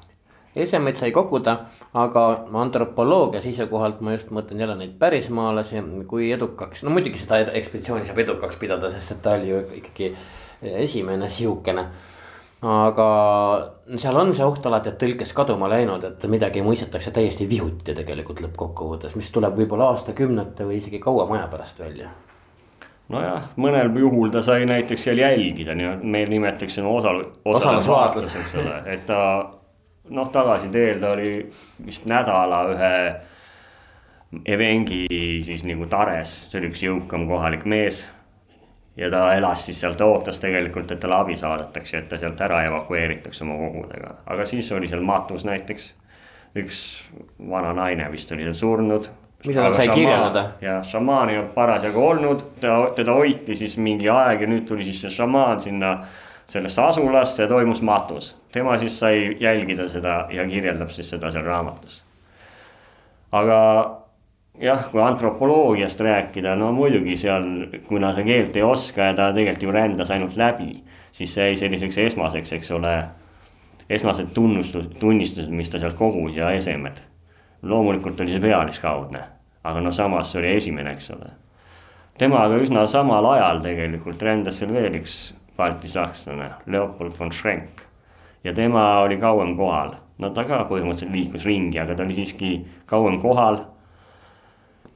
esemeid 0.56 0.96
sai 0.96 1.10
koguda, 1.12 1.56
aga 1.98 2.24
antropoloogia 2.62 3.42
seisukohalt 3.42 4.00
ma 4.04 4.14
just 4.14 4.30
mõtlen 4.34 4.62
jälle 4.62 4.76
neid 4.78 4.96
pärismaalasi, 4.98 5.82
kui 6.10 6.30
edukaks, 6.32 6.84
no 6.86 6.94
muidugi 6.94 7.20
seda 7.20 7.42
ekspeditsiooni 7.58 8.06
saab 8.06 8.20
edukaks 8.22 8.58
pidada, 8.60 8.90
sest 8.94 9.16
et 9.16 9.22
ta 9.24 9.34
oli 9.38 9.50
ju 9.50 9.62
ikkagi 9.80 10.12
esimene 10.84 11.28
sihukene. 11.28 11.86
aga 12.64 13.06
seal 14.00 14.16
on 14.16 14.30
see 14.34 14.44
oht 14.46 14.66
alati, 14.66 14.88
et 14.88 15.02
tõlkes 15.02 15.34
kaduma 15.36 15.68
läinud, 15.68 16.04
et 16.06 16.22
midagi 16.32 16.62
mõistetakse 16.64 17.10
täiesti 17.12 17.48
vihuti 17.50 17.92
tegelikult 17.92 18.40
lõppkokkuvõttes, 18.40 19.18
mis 19.18 19.28
tuleb 19.34 19.58
võib-olla 19.58 19.90
aastakümnete 19.92 20.64
või 20.64 20.78
isegi 20.78 21.02
kauem 21.02 21.34
aja 21.36 21.50
pärast 21.52 21.82
välja 21.82 22.14
nojah, 23.12 23.50
mõnel 23.60 23.90
juhul 24.00 24.32
ta 24.32 24.42
sai 24.44 24.64
näiteks 24.68 25.04
seal 25.08 25.20
jälgida, 25.20 25.76
meil 26.02 26.30
nimetatakse 26.32 26.82
osal-, 26.88 27.26
osalusvaatluseks, 27.44 28.40
eks 28.40 28.56
ole, 28.62 28.80
et 28.94 29.06
ta 29.06 29.20
noh, 30.10 30.28
tagasiteel 30.32 31.00
ta 31.00 31.14
oli 31.16 31.36
vist 31.86 32.08
nädala 32.10 32.64
ühe 32.72 32.96
Evengi 34.50 35.04
siis 35.46 35.62
nagu 35.62 35.86
Tares, 35.86 36.32
see 36.50 36.58
oli 36.58 36.72
üks 36.72 36.80
jõukam 36.82 37.28
kohalik 37.30 37.62
mees. 37.70 38.08
ja 38.96 39.10
ta 39.10 39.28
elas 39.34 39.64
siis 39.66 39.80
seal, 39.80 39.94
ta 39.98 40.06
ootas 40.06 40.38
tegelikult, 40.42 40.90
et 40.90 41.00
talle 41.02 41.16
abi 41.18 41.36
saadetakse, 41.38 41.98
et 41.98 42.08
ta 42.08 42.18
sealt 42.18 42.40
ära 42.40 42.64
evakueeritakse 42.66 43.44
oma 43.44 43.56
kogudega, 43.58 44.14
aga 44.26 44.44
siis 44.46 44.70
oli 44.72 44.88
seal 44.90 45.02
matus 45.02 45.44
näiteks 45.46 45.92
üks 46.58 46.80
vana 47.50 47.72
naine 47.74 48.06
vist 48.12 48.32
oli 48.32 48.46
seal 48.46 48.58
surnud. 48.58 49.08
Mida 49.46 49.66
ta 49.68 49.72
sai 49.76 49.88
kirjeldada? 49.88 50.44
ja 50.60 50.82
šamaan 50.82 51.30
ei 51.30 51.38
olnud 51.38 51.54
parasjagu 51.54 52.06
olnud, 52.06 52.44
ta, 52.60 52.76
teda 52.96 53.16
hoiti 53.16 53.56
siis 53.56 53.76
mingi 53.78 54.08
aeg 54.08 54.44
ja 54.44 54.48
nüüd 54.50 54.68
tuli 54.68 54.84
siis 54.84 55.02
see 55.04 55.16
šamaan 55.18 55.60
sinna 55.60 55.96
sellesse 56.46 56.82
asulasse 56.82 57.48
toimus 57.48 57.82
matus. 57.82 58.34
tema 58.52 58.78
siis 58.78 58.98
sai 58.98 59.36
jälgida 59.40 59.88
seda 59.88 60.26
ja 60.30 60.48
kirjeldab 60.48 60.90
siis 60.90 61.10
seda 61.10 61.30
seal 61.30 61.44
raamatus. 61.44 62.02
aga 63.32 63.60
jah, 64.60 64.84
kui 64.90 65.02
antropoloogiast 65.02 66.00
rääkida, 66.00 66.54
no 66.56 66.72
muidugi 66.72 67.16
seal, 67.16 67.46
kuna 67.88 68.12
sa 68.14 68.22
keelt 68.22 68.56
ei 68.56 68.62
oska 68.62 69.10
ja 69.10 69.14
ta 69.14 69.32
tegelikult 69.32 69.62
ju 69.62 69.74
rändas 69.74 70.10
ainult 70.14 70.36
läbi, 70.36 70.82
siis 71.12 71.34
see 71.34 71.50
jäi 71.50 71.56
selliseks 71.64 71.98
esmaseks, 72.08 72.52
eks 72.52 72.70
ole. 72.70 72.96
esmased 73.90 74.30
tunnustus, 74.34 74.86
tunnistused, 74.96 75.50
mis 75.52 75.68
ta 75.68 75.78
sealt 75.78 75.98
kogus 75.98 76.36
ja 76.36 76.50
esemed. 76.56 77.02
Loomulikult 77.64 78.20
oli 78.20 78.34
see 78.34 78.42
pealiskaudne, 78.42 79.22
aga 79.64 79.80
no 79.80 79.92
samas 79.92 80.32
see 80.32 80.42
oli 80.42 80.52
esimene, 80.56 80.92
eks 80.92 81.10
ole. 81.16 81.32
temaga 82.18 82.60
üsna 82.62 82.86
samal 82.86 83.26
ajal 83.32 83.62
tegelikult 83.64 84.22
rändas 84.22 84.60
seal 84.60 84.72
veel 84.74 85.00
üks 85.00 85.34
baltisakslane 85.56 86.50
Leopold 86.66 87.12
von 87.18 87.32
Schrenk. 87.32 87.84
ja 88.44 88.54
tema 88.54 89.00
oli 89.00 89.16
kauem 89.16 89.56
kohal, 89.56 89.94
no 90.18 90.30
ta 90.30 90.44
ka 90.44 90.64
põhimõtteliselt 90.70 91.14
liikus 91.14 91.44
ringi, 91.44 91.80
aga 91.80 91.94
ta 91.94 92.02
oli 92.02 92.14
siiski 92.14 92.50
kauem 92.86 93.20
kohal. 93.20 93.58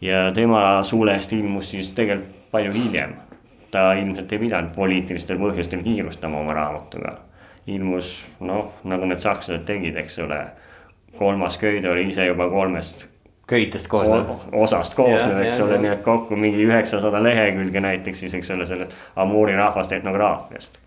ja 0.00 0.28
tema 0.32 0.82
suulest 0.82 1.32
ilmus 1.32 1.70
siis 1.70 1.92
tegelikult 1.92 2.36
palju 2.50 2.72
hiljem. 2.72 3.14
ta 3.70 3.92
ilmselt 3.92 4.32
ei 4.32 4.38
pidanud 4.38 4.70
poliitilistel 4.74 5.38
põhjustel 5.38 5.82
kiirustama 5.82 6.38
oma 6.38 6.54
raamatuga. 6.54 7.18
ilmus 7.66 8.26
noh, 8.40 8.72
nagu 8.84 9.04
need 9.04 9.20
sakslased 9.20 9.66
tegid, 9.68 9.96
eks 9.96 10.18
ole. 10.18 10.40
Kolmas 11.18 11.58
köide 11.58 11.90
oli 11.90 12.08
ise 12.08 12.26
juba 12.26 12.48
kolmest 12.50 13.06
köitest 13.48 13.88
koosnev. 13.88 14.24
osast 14.52 14.94
koosnev, 14.94 15.38
eks 15.38 15.60
ole, 15.60 15.78
nii 15.78 15.94
et 15.94 16.02
kokku 16.04 16.36
mingi 16.36 16.66
üheksasada 16.68 17.22
lehekülge 17.22 17.80
näiteks 17.80 18.20
siis, 18.20 18.34
eks 18.34 18.50
ole, 18.50 18.66
sellest 18.66 18.94
Amuri 19.16 19.56
rahvaste 19.56 19.96
etnograafiast. 19.96 20.78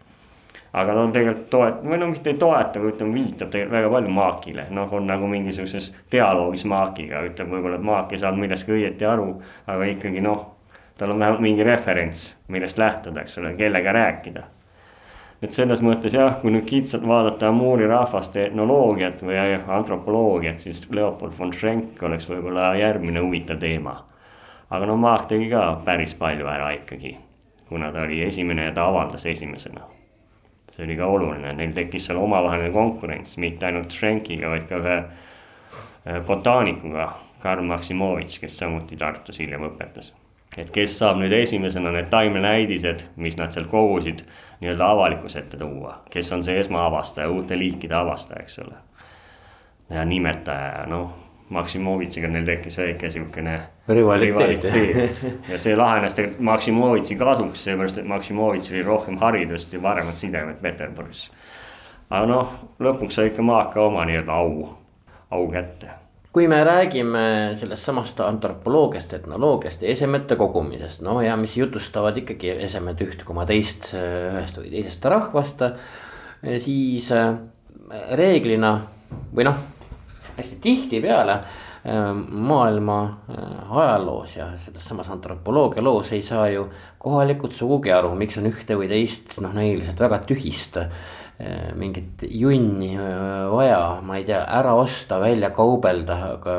aga 0.74 0.94
no 0.94 1.08
tegelikult 1.12 1.50
toet-, 1.50 1.82
või 1.84 1.98
no 2.00 2.08
mitte 2.08 2.32
ei 2.32 2.38
toeta, 2.40 2.80
aga 2.80 2.94
ütleme, 2.94 3.14
viitab 3.18 3.50
tegelikult 3.50 3.78
väga 3.78 3.90
palju 3.96 4.14
Maakile, 4.16 4.66
noh, 4.70 4.94
on 4.94 5.10
nagu 5.10 5.28
mingisuguses 5.28 5.90
dialoogis 6.12 6.64
Maakiga, 6.70 7.26
ütleb 7.28 7.50
võib-olla, 7.52 7.82
et 7.82 7.90
Maak 7.90 8.14
ei 8.14 8.22
saanud 8.22 8.46
millestki 8.46 8.78
õieti 8.78 9.10
aru, 9.10 9.34
aga 9.68 9.90
ikkagi 9.96 10.24
noh, 10.24 10.46
tal 10.98 11.12
on 11.12 11.20
vähemalt 11.20 11.44
mingi 11.44 11.66
referents, 11.68 12.36
millest 12.48 12.78
lähtuda, 12.78 13.26
eks 13.26 13.42
ole, 13.42 13.56
kellega 13.58 13.98
rääkida 13.98 14.46
et 15.42 15.54
selles 15.56 15.82
mõttes 15.82 16.14
jah, 16.14 16.36
kui 16.42 16.54
nüüd 16.54 16.68
kitsalt 16.70 17.06
vaadata 17.08 17.50
Amuri 17.50 17.88
rahvaste 17.90 18.46
etnoloogiat 18.48 19.24
või 19.26 19.40
antropoloogiat, 19.78 20.62
siis 20.62 20.84
Leopold 20.94 21.34
von 21.38 21.54
Schenk 21.54 22.02
oleks 22.06 22.30
võib-olla 22.30 22.72
järgmine 22.78 23.24
huvitav 23.26 23.60
teema. 23.62 23.98
aga 24.70 24.86
no 24.86 24.96
Maak 24.98 25.26
tegi 25.28 25.50
ka 25.50 25.82
päris 25.86 26.14
palju 26.16 26.48
ära 26.48 26.70
ikkagi, 26.78 27.18
kuna 27.70 27.92
ta 27.92 28.06
oli 28.06 28.22
esimene 28.24 28.70
ja 28.70 28.72
ta 28.72 28.86
avaldas 28.86 29.26
esimesena. 29.26 29.82
see 30.72 30.86
oli 30.86 30.96
ka 30.96 31.06
oluline, 31.06 31.54
neil 31.54 31.74
tekkis 31.74 32.06
seal 32.06 32.18
omavaheline 32.18 32.72
konkurents, 32.72 33.38
mitte 33.38 33.66
ainult 33.66 33.92
Schenkiga, 33.92 34.50
vaid 34.50 34.70
ka 34.70 34.78
ühe 34.78 34.98
äh, 35.04 36.26
botaanikuga, 36.28 37.14
Karl 37.42 37.64
Maksimovitš, 37.64 38.40
kes 38.40 38.58
samuti 38.58 38.98
Tartus 38.98 39.40
hiljem 39.40 39.68
õpetas 39.68 40.14
et 40.58 40.70
kes 40.70 40.98
saab 41.00 41.20
nüüd 41.22 41.34
esimesena 41.36 41.94
need 41.96 42.10
taimenäidised, 42.12 43.06
mis 43.16 43.38
nad 43.40 43.54
seal 43.56 43.70
kogusid, 43.72 44.26
nii-öelda 44.62 44.90
avalikkuse 44.96 45.40
ette 45.40 45.58
tuua, 45.58 46.02
kes 46.12 46.32
on 46.36 46.44
see 46.44 46.60
esmaavastaja, 46.60 47.30
uute 47.32 47.58
liikide 47.58 47.96
avastaja, 47.96 48.44
eks 48.44 48.60
ole. 48.66 48.80
ja 49.90 50.06
nimetaja, 50.06 50.86
noh, 50.92 51.12
Maksimovitšiga 51.52 52.30
neil 52.32 52.46
tekkis 52.48 52.78
väike 52.80 53.10
siukene 53.12 53.58
rivaliteet 53.92 55.24
ja 55.52 55.58
see 55.60 55.74
lahenes 55.76 56.14
tegelikult 56.16 56.46
Maksimovitši 56.48 57.18
kasuks, 57.20 57.64
seepärast 57.68 57.98
et 58.00 58.08
Maksimovitš 58.08 58.72
oli 58.72 58.84
rohkem 58.88 59.18
haridust 59.20 59.74
ja 59.74 59.80
paremad 59.84 60.16
sidemed 60.16 60.62
Peterburis. 60.64 61.26
aga 62.10 62.30
noh, 62.30 62.54
lõpuks 62.80 63.20
sai 63.20 63.34
ikka 63.34 63.44
Maaka 63.44 63.84
oma 63.84 64.06
nii-öelda 64.08 64.40
au, 64.40 64.70
au 65.32 65.52
kätte 65.52 65.92
kui 66.32 66.48
me 66.48 66.62
räägime 66.64 67.24
sellest 67.60 67.86
samast 67.86 68.20
antropoloogiast, 68.24 69.14
etnoloogiast 69.14 69.82
ja 69.84 69.92
esemete 69.92 70.38
kogumisest, 70.40 71.02
no 71.04 71.20
ja 71.22 71.36
mis 71.38 71.58
jutustavad 71.58 72.18
ikkagi 72.22 72.54
esemed 72.68 73.04
üht 73.04 73.26
koma 73.28 73.46
teist 73.50 73.92
ühest 73.96 74.62
või 74.62 74.72
teisest 74.72 75.06
rahvast. 75.12 75.66
siis 76.64 77.12
äh, 77.12 77.36
reeglina 78.16 78.78
või 79.36 79.50
noh, 79.50 79.60
hästi 80.38 80.62
tihtipeale 80.62 81.42
maailma 81.82 82.96
ajaloos 83.70 84.36
ja 84.36 84.52
selles 84.62 84.84
samas 84.86 85.08
antropoloogia 85.10 85.82
loos 85.82 86.12
ei 86.14 86.22
saa 86.22 86.46
ju 86.50 86.68
kohalikud 87.02 87.52
sugugi 87.58 87.92
aru, 87.92 88.14
miks 88.16 88.38
on 88.38 88.46
ühte 88.46 88.78
või 88.78 88.88
teist 88.88 89.40
noh, 89.42 89.50
näiliselt 89.58 90.00
väga 90.00 90.20
tühist 90.30 90.78
Eh, 90.78 90.88
mingit 91.76 92.24
junni 92.30 92.92
eh, 92.96 93.50
vaja, 93.52 93.80
ma 94.06 94.18
ei 94.20 94.26
tea, 94.28 94.42
ära 94.60 94.74
osta, 94.78 95.20
välja 95.22 95.50
kaubelda, 95.56 96.18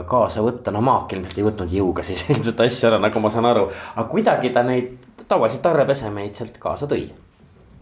kaasa 0.08 0.42
võtta, 0.44 0.72
no 0.74 0.82
Maak 0.84 1.12
ilmselt 1.14 1.38
ei 1.38 1.46
võtnud 1.46 1.74
jõuga 1.76 2.04
siis 2.06 2.24
ilmselt 2.32 2.62
asju 2.64 2.88
ära, 2.90 3.00
nagu 3.02 3.22
ma 3.22 3.30
saan 3.32 3.48
aru. 3.50 3.68
aga 3.94 4.06
kuidagi 4.10 4.50
ta 4.54 4.64
neid 4.66 4.94
tavaliselt 5.28 5.62
tarrepesemeid 5.66 6.38
sealt 6.38 6.56
kaasa 6.62 6.88
tõi. 6.90 7.04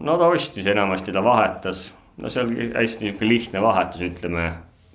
no 0.05 0.17
ta 0.19 0.29
ostis 0.33 0.67
enamasti, 0.69 1.15
ta 1.15 1.23
vahetas, 1.25 1.87
no 2.21 2.29
see 2.29 2.43
oli 2.43 2.69
hästi 2.75 3.09
nihuke 3.09 3.29
lihtne 3.29 3.63
vahetus, 3.63 4.05
ütleme. 4.11 4.51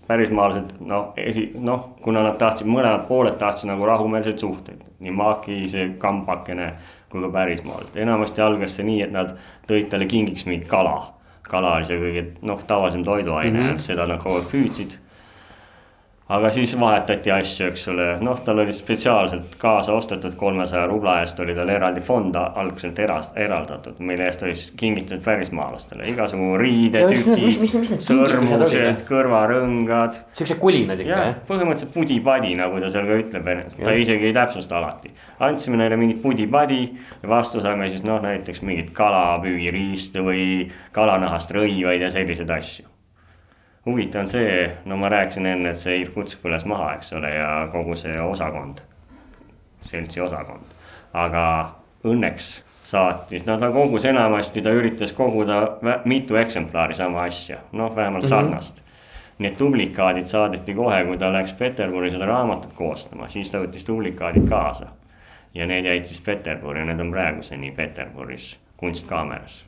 pärismaalased, 0.06 0.76
no 0.86 1.00
esi, 1.18 1.48
noh, 1.58 1.96
kuna 2.02 2.22
nad 2.22 2.36
tahtsid, 2.38 2.68
mõlemad 2.70 3.08
pooled 3.08 3.34
tahtsid 3.40 3.66
nagu 3.72 3.88
rahumeelseid 3.88 4.38
suhteid, 4.38 4.84
nii 5.02 5.10
Maaki 5.10 5.64
see 5.72 5.88
kambakene 5.98 6.68
kui 7.10 7.24
ka 7.24 7.32
pärismaalased, 7.34 7.98
enamasti 7.98 8.44
algas 8.44 8.78
see 8.78 8.86
nii, 8.86 9.02
et 9.08 9.12
nad 9.16 9.34
tõid 9.66 9.90
talle 9.90 10.06
kingiks 10.06 10.46
mingit 10.46 10.68
kala 10.70 11.15
kala 11.50 11.74
oli 11.78 11.88
see 11.88 11.98
kõige 12.00 12.24
noh, 12.42 12.62
tavalisem 12.66 13.04
toiduaine 13.04 13.58
mm, 13.58 13.66
-hmm. 13.66 13.82
seda 13.88 14.06
nad 14.06 14.22
kogu 14.22 14.40
aeg 14.40 14.48
püüdsid 14.52 14.98
aga 16.28 16.50
siis 16.50 16.72
vahetati 16.80 17.30
asju, 17.30 17.68
eks 17.70 17.84
ole, 17.92 18.06
noh, 18.24 18.38
tal 18.44 18.58
oli 18.58 18.72
spetsiaalselt 18.74 19.54
kaasa 19.62 19.94
ostetud 19.94 20.34
kolmesaja 20.38 20.86
rubla 20.90 21.20
eest 21.22 21.38
oli 21.42 21.54
tal 21.54 21.70
eraldi 21.70 22.02
fond 22.02 22.34
algselt 22.36 22.98
erast, 22.98 23.36
eraldatud, 23.38 24.00
mille 24.08 24.26
eest 24.26 24.42
oli 24.42 24.56
siis 24.58 24.72
kingitud 24.80 25.22
pärismaalastele, 25.22 26.08
igasugu 26.10 26.56
riidetükid, 26.58 28.00
sõrmused, 28.08 29.04
kõrvarõngad. 29.06 30.18
siuksed 30.40 30.58
kulinad 30.62 31.04
ikka 31.04 31.20
jah? 31.20 31.38
põhimõtteliselt 31.46 31.94
pudi-padi, 31.94 32.56
nagu 32.58 32.82
ta 32.82 32.90
seal 32.90 33.06
ka 33.06 33.20
ütleb, 33.22 33.52
ta 33.78 33.94
isegi 33.94 34.30
ei 34.32 34.34
täpsusta 34.34 34.80
alati. 34.80 35.14
andsime 35.46 35.78
neile 35.78 36.00
mingit 36.00 36.20
pudi-padi 36.26 36.82
ja 37.22 37.30
vastu 37.30 37.62
saime 37.62 37.86
siis 37.92 38.02
noh, 38.02 38.18
näiteks 38.24 38.66
mingit 38.66 38.90
kalapüügiriistu 38.98 40.26
või 40.26 40.44
kalanahast 40.96 41.54
rõivaid 41.54 42.02
ja 42.02 42.10
selliseid 42.10 42.50
asju 42.58 42.95
huvitav 43.86 44.20
on 44.20 44.28
see, 44.28 44.76
no 44.84 44.96
ma 44.96 45.08
rääkisin 45.08 45.46
enne, 45.46 45.70
et 45.70 45.80
see 45.80 46.00
Irkutsk 46.00 46.42
põles 46.42 46.66
maha, 46.66 46.94
eks 46.98 47.12
ole, 47.16 47.30
ja 47.34 47.50
kogu 47.72 47.96
see 47.98 48.20
osakond, 48.20 48.82
seltsi 49.86 50.20
osakond. 50.20 50.74
aga 51.16 51.42
õnneks 52.04 52.48
saatis, 52.84 53.46
no 53.46 53.56
ta 53.58 53.70
kogus 53.72 54.04
enamasti, 54.04 54.62
ta 54.62 54.74
üritas 54.74 55.14
koguda 55.16 55.78
mitu 56.04 56.36
eksemplari 56.36 56.94
sama 56.94 57.22
asja, 57.24 57.62
noh, 57.72 57.96
vähemalt 57.96 58.24
mm 58.24 58.26
-hmm. 58.26 58.50
sarnast. 58.50 58.82
need 59.38 59.58
dublikaadid 59.58 60.26
saadeti 60.26 60.74
kohe, 60.74 61.04
kui 61.04 61.18
ta 61.18 61.32
läks 61.32 61.52
Peterburi 61.52 62.10
seda 62.10 62.26
raamatut 62.26 62.72
koostama, 62.72 63.28
siis 63.28 63.50
ta 63.50 63.58
võttis 63.58 63.88
dublikaadid 63.88 64.48
kaasa. 64.48 64.86
ja 65.54 65.66
need 65.66 65.84
jäid 65.84 66.04
siis 66.04 66.20
Peterburi 66.20 66.84
need 66.84 67.00
on 67.00 67.10
praeguseni 67.10 67.70
Peterburis 67.70 68.58
kunstkaameras 68.76 69.66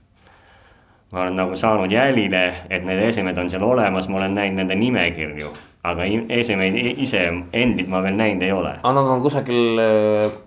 ma 1.13 1.23
olen 1.23 1.37
nagu 1.37 1.57
saanud 1.57 1.93
jälile, 1.93 2.43
et 2.71 2.85
need 2.85 3.01
esemed 3.09 3.39
on 3.41 3.49
seal 3.51 3.65
olemas, 3.65 4.09
ma 4.09 4.19
olen 4.21 4.35
näinud 4.37 4.61
nende 4.61 4.77
nimekirju, 4.77 5.53
aga 5.89 6.05
esemeid 6.37 6.77
ise 7.01 7.23
endid 7.57 7.89
ma 7.89 8.03
veel 8.05 8.19
näinud 8.19 8.45
ei 8.45 8.53
ole. 8.53 8.75
aga 8.83 8.93
nad 8.99 9.13
on 9.15 9.23
kusagil, 9.25 9.81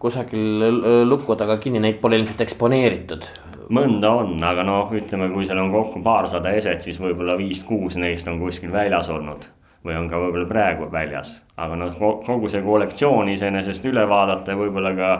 kusagil 0.01 0.75
luku 1.09 1.37
taga 1.39 1.57
kinni, 1.63 1.81
neid 1.81 1.97
pole 2.03 2.19
ilmselt 2.21 2.45
eksponeeritud. 2.45 3.25
mõnda 3.73 4.11
on, 4.21 4.35
aga 4.43 4.65
noh, 4.67 4.93
ütleme, 4.93 5.31
kui 5.33 5.47
seal 5.49 5.63
on 5.63 5.73
kokku 5.73 6.03
paarsada 6.05 6.53
eset, 6.59 6.85
siis 6.85 7.01
võib-olla 7.01 7.39
viis-kuus 7.39 7.97
neist 7.97 8.29
on 8.29 8.37
kuskil 8.41 8.71
väljas 8.73 9.09
olnud 9.09 9.49
või 9.81 9.95
on 9.97 10.05
ka 10.11 10.19
võib-olla 10.21 10.45
praegu 10.45 10.91
väljas, 10.93 11.39
aga 11.57 11.79
noh, 11.79 11.97
kogu 11.97 12.51
see 12.53 12.61
kollektsioon 12.61 13.33
iseenesest 13.33 13.89
üle 13.89 14.05
vaadata 14.09 14.53
ja 14.53 14.61
võib-olla 14.61 14.93
ka 14.97 15.11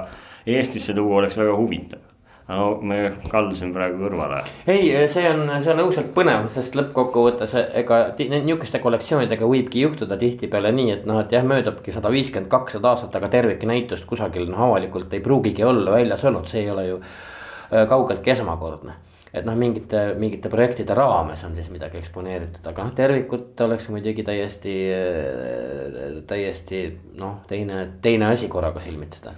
Eestisse 0.42 0.94
tuua 0.98 1.20
oleks 1.22 1.38
väga 1.38 1.54
huvitav 1.58 2.11
no 2.52 2.68
me 2.86 3.00
kaldusime 3.32 3.74
praegu 3.76 4.02
kõrvale. 4.04 4.42
ei, 4.70 4.90
see 5.12 5.28
on, 5.30 5.44
see 5.64 5.74
on 5.74 5.84
õudselt 5.86 6.12
põnev, 6.16 6.48
sest 6.54 6.76
lõppkokkuvõttes 6.78 7.56
ega 7.82 8.02
nihukeste 8.20 8.82
kollektsioonidega 8.84 9.48
võibki 9.48 9.86
juhtuda 9.86 10.18
tihtipeale 10.22 10.74
nii, 10.76 10.90
et 10.98 11.06
noh, 11.10 11.22
et 11.24 11.32
jah, 11.36 11.46
möödubki 11.48 11.94
sada 11.96 12.12
viiskümmend, 12.14 12.52
kakssada 12.52 12.92
aastat, 12.92 13.16
aga 13.20 13.32
terviknäitust 13.38 14.08
kusagil 14.10 14.50
noh, 14.52 14.66
avalikult 14.68 15.14
ei 15.16 15.24
pruugigi 15.24 15.66
olla 15.68 15.96
väljas 15.96 16.26
olnud, 16.28 16.50
see 16.52 16.66
ei 16.66 16.74
ole 16.74 16.90
ju 16.90 17.00
äh, 17.02 17.88
kaugeltki 17.90 18.36
esmakordne 18.36 18.98
et 19.32 19.46
noh, 19.48 19.56
mingite, 19.56 20.02
mingite 20.20 20.52
projektide 20.52 20.96
raames 20.98 21.46
on 21.48 21.56
siis 21.56 21.70
midagi 21.72 22.02
eksponeeritud, 22.02 22.66
aga 22.68 22.84
noh, 22.84 22.92
tervikut 22.98 23.64
oleks 23.64 23.88
muidugi 23.94 24.26
täiesti, 24.28 24.76
äh, 24.92 26.20
täiesti 26.28 26.84
noh, 27.22 27.40
teine, 27.48 27.86
teine 28.04 28.28
asi 28.34 28.52
korraga 28.52 28.84
silmitseda. 28.84 29.38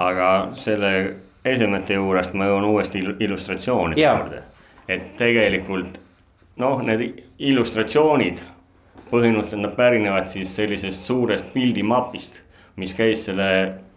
aga 0.00 0.30
selle 0.58 0.90
esemete 1.44 1.94
juurest 1.94 2.34
ma 2.34 2.48
jõuan 2.48 2.64
uuesti 2.64 3.02
illustratsioonide 3.20 4.00
juurde. 4.00 4.42
et 4.88 5.16
tegelikult 5.16 6.00
noh, 6.56 6.82
need 6.82 7.22
illustratsioonid 7.38 8.42
põhimõtteliselt 9.10 9.62
nad 9.62 9.76
pärinevad 9.76 10.28
siis 10.32 10.52
sellisest 10.56 11.06
suurest 11.06 11.52
pildimapist, 11.54 12.40
mis 12.76 12.94
käis 12.94 13.26
selle 13.28 13.48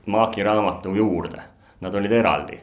Maaki 0.07 0.43
raamatu 0.43 0.93
juurde, 0.95 1.41
nad 1.81 1.95
olid 1.95 2.11
eraldi. 2.11 2.59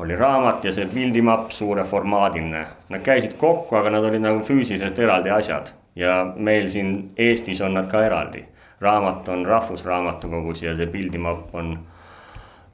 oli 0.00 0.16
raamat 0.16 0.64
ja 0.64 0.72
see 0.72 0.86
pildimapp 0.88 1.50
suure 1.52 1.82
formaadiline, 1.84 2.62
nad 2.88 3.02
käisid 3.04 3.34
kokku, 3.36 3.76
aga 3.76 3.90
nad 3.90 4.04
olid 4.04 4.22
nagu 4.24 4.40
füüsiliselt 4.40 4.98
eraldi 4.98 5.30
asjad 5.30 5.74
ja 5.96 6.32
meil 6.36 6.68
siin 6.72 7.10
Eestis 7.18 7.60
on 7.60 7.74
nad 7.74 7.90
ka 7.90 8.02
eraldi. 8.04 8.44
raamat 8.80 9.28
on 9.28 9.46
Rahvusraamatukogus 9.46 10.62
ja 10.62 10.76
see 10.76 10.86
pildimapp 10.86 11.54
on 11.54 11.78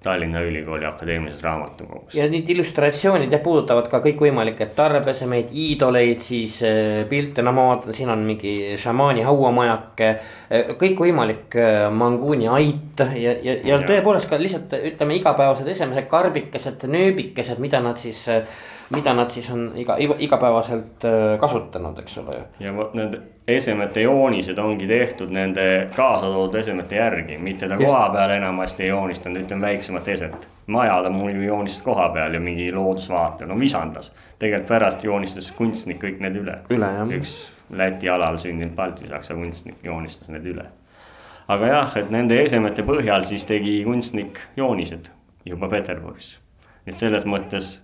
Tallinna 0.07 0.43
Ülikooli 0.47 0.87
Akadeemilises 0.87 1.43
Raamatukogus. 1.43 2.15
ja 2.15 2.29
need 2.31 2.49
illustratsioonid 2.55 3.33
jah 3.33 3.43
puudutavad 3.43 3.89
ka 3.91 4.01
kõikvõimalikke 4.05 4.69
tarbesemeid, 4.77 5.51
iidoleid, 5.53 6.23
siis 6.23 6.61
äh, 6.67 7.03
pilte, 7.11 7.45
no 7.47 7.55
ma 7.57 7.67
vaatan, 7.73 7.97
siin 7.97 8.13
on 8.13 8.23
mingi 8.27 8.55
šamaani 8.81 9.27
hauamajake. 9.27 10.13
Äh, 10.47 10.71
kõikvõimalik 10.81 11.59
äh, 11.59 11.89
manguuni 11.91 12.49
ait 12.59 13.03
ja, 13.03 13.35
ja, 13.35 13.37
ja, 13.43 13.59
ja 13.73 13.83
tõepoolest 13.83 14.31
ka 14.31 14.39
lihtsalt 14.41 14.79
ütleme 14.79 15.19
igapäevased 15.19 15.69
esemesed, 15.75 16.09
karbikesed, 16.11 16.87
nööbikesed, 16.91 17.61
mida 17.63 17.83
nad 17.85 18.01
siis 18.01 18.25
mida 18.91 19.15
nad 19.15 19.31
siis 19.31 19.51
on 19.51 19.73
iga, 19.75 19.97
igapäevaselt 19.99 21.05
äh, 21.05 21.39
kasutanud, 21.41 21.99
eks 21.99 22.19
ole. 22.19 22.37
ja 22.61 22.75
vot 22.77 22.95
need 22.95 23.17
esemete 23.49 24.03
joonised 24.03 24.59
ongi 24.59 24.87
tehtud 24.87 25.31
nende 25.35 25.89
kaasa 25.97 26.27
toodud 26.27 26.55
esemete 26.61 26.97
järgi, 26.97 27.39
mitte 27.39 27.69
ta 27.69 27.77
koha 27.77 28.09
peal 28.15 28.31
enamasti 28.37 28.87
ei 28.87 28.89
joonistanud, 28.89 29.43
ütleme 29.43 29.67
väiksemat 29.67 30.09
eset. 30.09 30.49
maja 30.67 31.03
ta 31.03 31.11
mul 31.11 31.35
ju 31.35 31.43
joonistas 31.43 31.83
koha 31.83 32.09
peal 32.15 32.35
ja 32.35 32.41
mingi 32.41 32.73
loodusvaate, 32.73 33.47
no 33.47 33.59
visandas. 33.59 34.13
tegelikult 34.39 34.69
pärast 34.69 35.05
joonistas 35.05 35.53
kunstnik 35.53 36.03
kõik 36.05 36.21
need 36.21 36.41
üle. 36.43 36.59
üle 36.71 36.93
jah. 36.99 37.15
üks 37.21 37.37
Läti 37.71 38.09
alal 38.09 38.37
sündinud 38.39 38.77
baltisaksa 38.77 39.35
kunstnik 39.35 39.83
joonistas 39.85 40.29
need 40.29 40.47
üle. 40.47 40.67
aga 41.49 41.67
jah, 41.67 41.97
et 41.97 42.11
nende 42.11 42.39
esemete 42.43 42.83
põhjal 42.83 43.25
siis 43.25 43.45
tegi 43.45 43.81
kunstnik 43.85 44.39
joonised 44.57 45.11
juba 45.45 45.69
Peterburis. 45.69 46.39
et 46.87 46.95
selles 46.95 47.27
mõttes 47.27 47.81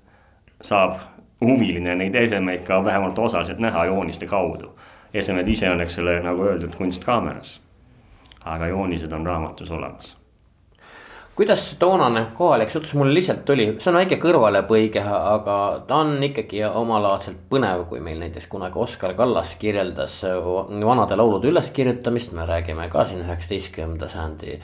saab 0.62 0.96
huviline 1.42 1.94
neid 1.98 2.14
esemeid 2.14 2.64
ka 2.66 2.84
vähemalt 2.84 3.18
osaliselt 3.18 3.58
näha 3.58 3.84
jooniste 3.84 4.26
kaudu. 4.26 4.72
esemed 5.14 5.48
ise 5.48 5.70
on, 5.70 5.80
eks 5.80 5.98
ole, 5.98 6.20
nagu 6.20 6.42
öeldud, 6.42 6.74
kunstkaameras. 6.76 7.60
aga 8.44 8.66
joonised 8.66 9.12
on 9.12 9.26
raamatus 9.26 9.70
olemas 9.70 10.16
kuidas 11.34 11.76
toonane 11.78 12.26
kohalik 12.34 12.70
suhtlus 12.70 12.94
mulle 12.94 13.14
lihtsalt 13.14 13.44
tuli, 13.44 13.66
see 13.80 13.90
on 13.90 13.96
väike 13.96 14.18
kõrvalepõige, 14.20 15.00
aga 15.06 15.56
ta 15.88 16.00
on 16.04 16.18
ikkagi 16.22 16.60
omalaadselt 16.64 17.38
põnev, 17.50 17.86
kui 17.88 18.02
meil 18.04 18.20
näiteks 18.20 18.46
kunagi 18.52 18.78
Oskar 18.78 19.14
Kallas 19.16 19.54
kirjeldas 19.60 20.18
vanade 20.84 21.16
laulude 21.16 21.48
üleskirjutamist, 21.48 22.34
me 22.36 22.46
räägime 22.46 22.88
ka 22.92 23.06
siin 23.08 23.24
üheksateistkümnenda 23.24 24.08
sajandi 24.12 24.58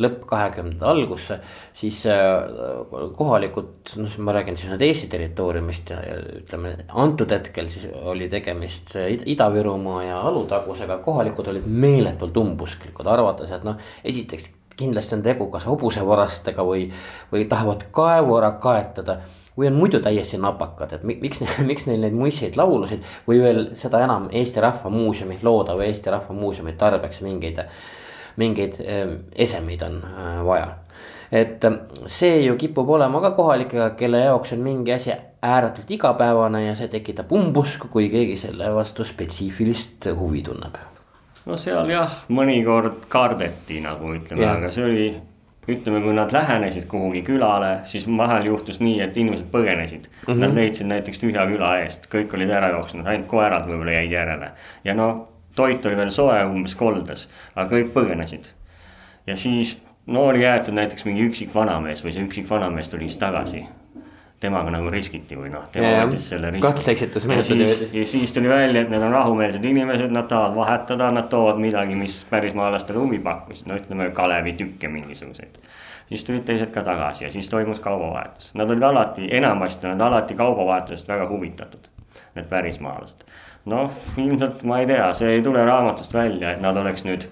lõpp, 0.00 0.22
kahekümnendate 0.30 0.88
algusse. 0.88 1.38
siis 1.74 2.04
äh, 2.06 2.46
kohalikud, 3.16 3.92
noh, 3.96 4.16
ma 4.18 4.36
räägin 4.38 4.56
siis 4.56 4.70
nüüd 4.72 4.86
Eesti 4.86 5.10
territooriumist 5.12 5.90
ja, 5.90 6.00
ja 6.06 6.16
ütleme 6.40 6.74
antud 6.88 7.30
hetkel 7.32 7.68
siis 7.72 7.88
oli 8.04 8.28
tegemist 8.32 8.96
Ida-Virumaa 8.96 10.02
ja 10.06 10.22
Alutagusega, 10.30 10.98
kohalikud 11.04 11.52
olid 11.52 11.66
meeletult 11.66 12.36
umbusklikud, 12.36 13.06
arvates, 13.06 13.52
et 13.52 13.64
noh, 13.66 13.80
esiteks 14.04 14.50
kindlasti 14.76 15.16
on 15.18 15.22
tegu 15.22 15.46
kas 15.52 15.66
hobusevarastega 15.68 16.64
või, 16.66 16.88
või 17.32 17.46
tahavad 17.50 17.86
kaevu 17.94 18.36
ära 18.38 18.52
kaetada 18.62 19.20
või 19.58 19.68
on 19.68 19.76
muidu 19.76 20.00
täiesti 20.00 20.38
napakad, 20.40 20.92
et 20.96 21.02
miks, 21.04 21.42
miks 21.70 21.86
neil 21.88 22.00
neid 22.04 22.16
muistseid 22.16 22.56
laulusid 22.56 23.04
või 23.28 23.42
veel 23.42 23.64
seda 23.80 24.02
enam 24.04 24.30
Eesti 24.32 24.62
Rahva 24.64 24.92
Muuseumi, 24.92 25.38
loodava 25.42 25.84
Eesti 25.84 26.12
Rahva 26.12 26.36
Muuseumi 26.36 26.72
tarbeks 26.80 27.20
mingeid, 27.24 27.60
mingeid 28.36 28.78
ehm, 28.84 29.16
esemeid 29.34 29.82
on 29.82 29.98
äh, 30.04 30.44
vaja. 30.46 30.68
et 31.32 31.64
ähm, 31.64 31.80
see 32.06 32.44
ju 32.44 32.56
kipub 32.56 32.88
olema 32.88 33.20
ka 33.20 33.30
kohalikega, 33.36 33.90
kelle 33.96 34.24
jaoks 34.24 34.52
on 34.52 34.64
mingi 34.64 34.92
asi 34.92 35.12
ääretult 35.42 35.90
igapäevane 35.90 36.66
ja 36.66 36.74
see 36.78 36.88
tekitab 36.88 37.32
umbusku, 37.32 37.88
kui 37.88 38.08
keegi 38.12 38.36
selle 38.36 38.74
vastu 38.74 39.04
spetsiifilist 39.04 40.10
huvi 40.16 40.42
tunneb 40.42 40.78
no 41.46 41.58
seal 41.58 41.90
jah, 41.90 42.22
mõnikord 42.32 43.06
kardeti 43.12 43.80
nagu 43.82 44.14
ütleme, 44.16 44.46
aga 44.46 44.70
see 44.74 44.84
oli, 44.86 45.08
ütleme, 45.70 46.02
kui 46.04 46.14
nad 46.16 46.32
lähenesid 46.34 46.86
kuhugi 46.90 47.22
külale, 47.26 47.72
siis 47.90 48.06
vahel 48.06 48.48
juhtus 48.50 48.80
nii, 48.82 49.00
et 49.04 49.18
inimesed 49.18 49.50
põgenesid 49.52 50.08
mm. 50.08 50.24
-hmm. 50.26 50.40
Nad 50.44 50.56
leidsid 50.58 50.90
näiteks 50.90 51.22
tühja 51.22 51.46
küla 51.50 51.76
eest, 51.82 52.08
kõik 52.12 52.34
olid 52.34 52.50
ära 52.50 52.72
jooksnud, 52.76 53.06
ainult 53.06 53.30
koerad 53.30 53.68
võib-olla 53.68 53.98
jäid 54.00 54.16
järele. 54.18 54.50
ja 54.84 54.94
noh, 54.94 55.28
toit 55.56 55.86
oli 55.86 55.96
veel 55.96 56.10
soe 56.10 56.40
umbes 56.44 56.74
koldes, 56.78 57.28
aga 57.54 57.68
kõik 57.74 57.92
põgenesid. 57.94 58.50
ja 59.26 59.36
siis, 59.36 59.76
no 60.06 60.26
oli 60.32 60.42
jäetud 60.42 60.74
näiteks 60.74 61.04
mingi 61.04 61.28
üksik 61.28 61.54
vanamees 61.54 62.04
või 62.04 62.12
see 62.16 62.26
üksik 62.26 62.50
vanamees 62.50 62.88
tuli 62.88 63.08
siis 63.08 63.20
tagasi 63.20 63.66
temaga 64.42 64.72
nagu 64.74 64.90
riskiti 64.90 65.36
või 65.38 65.52
noh, 65.52 65.64
tema 65.72 65.92
võttis 66.02 66.26
selle 66.32 66.50
riski. 66.50 66.64
katse-eksitusmeetodi 66.66 67.62
võttis. 67.62 67.92
ja 67.94 68.06
siis 68.08 68.34
tuli 68.34 68.50
välja, 68.50 68.82
et 68.82 68.90
need 68.90 69.04
on 69.06 69.14
rahumeelsed 69.14 69.64
inimesed, 69.68 70.14
nad 70.14 70.26
tahavad 70.30 70.56
vahetada, 70.56 71.10
nad 71.14 71.28
toovad 71.32 71.60
midagi, 71.62 71.96
mis 71.98 72.18
pärismaalastele 72.30 72.98
huvi 72.98 73.20
pakkus, 73.22 73.64
no 73.68 73.78
ütleme 73.78 74.10
kalevitükke 74.16 74.90
mingisuguseid. 74.90 75.60
siis 76.08 76.26
tulid 76.26 76.44
teised 76.48 76.74
ka 76.74 76.82
tagasi 76.86 77.24
ja 77.28 77.30
siis 77.30 77.48
toimus 77.52 77.80
kaubavahetus, 77.80 78.50
nad 78.58 78.70
olid 78.70 78.88
alati, 78.90 79.28
enamasti 79.38 79.86
nad 79.92 80.02
alati 80.08 80.34
kaubavahetusest 80.38 81.08
väga 81.08 81.28
huvitatud, 81.30 81.88
need 82.34 82.50
pärismaalased. 82.50 83.22
Noh, 83.64 83.90
ilmselt 84.16 84.62
ma 84.66 84.80
ei 84.82 84.86
tea, 84.86 85.08
see 85.16 85.36
ei 85.36 85.42
tule 85.42 85.64
raamatust 85.64 86.14
välja, 86.14 86.52
et 86.52 86.62
nad 86.62 86.76
oleks 86.76 87.04
nüüd 87.06 87.26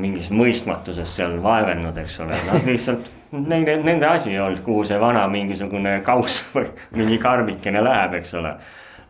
mingis 0.00 0.30
mõistmatuses 0.32 1.16
seal 1.16 1.36
vaevelnud, 1.42 1.96
eks 2.00 2.20
ole, 2.24 2.38
nad 2.46 2.64
lihtsalt, 2.68 3.10
nende, 3.34 3.76
nende 3.84 4.08
asi 4.08 4.32
ei 4.32 4.40
olnud, 4.40 4.62
kuhu 4.64 4.84
see 4.88 5.00
vana 5.00 5.26
mingisugune 5.28 5.98
kauss 6.06 6.44
või 6.54 6.70
mingi 6.96 7.18
karbikene 7.20 7.82
läheb, 7.84 8.20
eks 8.20 8.34
ole. 8.40 8.54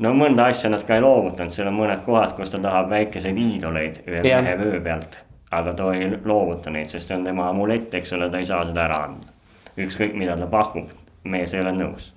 no 0.03 0.15
mõnda 0.17 0.49
asja 0.51 0.73
nad 0.73 0.85
ka 0.87 0.99
ei 0.99 1.05
loovutanud, 1.05 1.55
seal 1.55 1.71
on 1.71 1.79
mõned 1.79 2.03
kohad, 2.07 2.35
kus 2.39 2.51
ta 2.55 2.63
tahab 2.63 2.91
väikeseid 2.91 3.39
iidoleid 3.39 4.01
ühe 4.07 4.23
mehe 4.25 4.57
vöö 4.59 4.81
pealt. 4.85 5.21
aga 5.51 5.75
ta 5.75 5.93
ei 5.95 6.11
loovuta 6.25 6.71
neid, 6.71 6.89
sest 6.89 7.11
see 7.11 7.19
on 7.19 7.25
tema 7.27 7.49
amulett, 7.51 7.95
eks 7.95 8.13
ole, 8.17 8.31
ta 8.31 8.39
ei 8.39 8.49
saa 8.49 8.65
seda 8.67 8.85
ära 8.89 9.05
anda. 9.11 9.31
ükskõik, 9.79 10.17
mida 10.19 10.37
ta 10.37 10.47
pakub, 10.51 10.91
mees 11.25 11.55
ei 11.55 11.63
ole 11.63 11.77
nõus. 11.77 12.11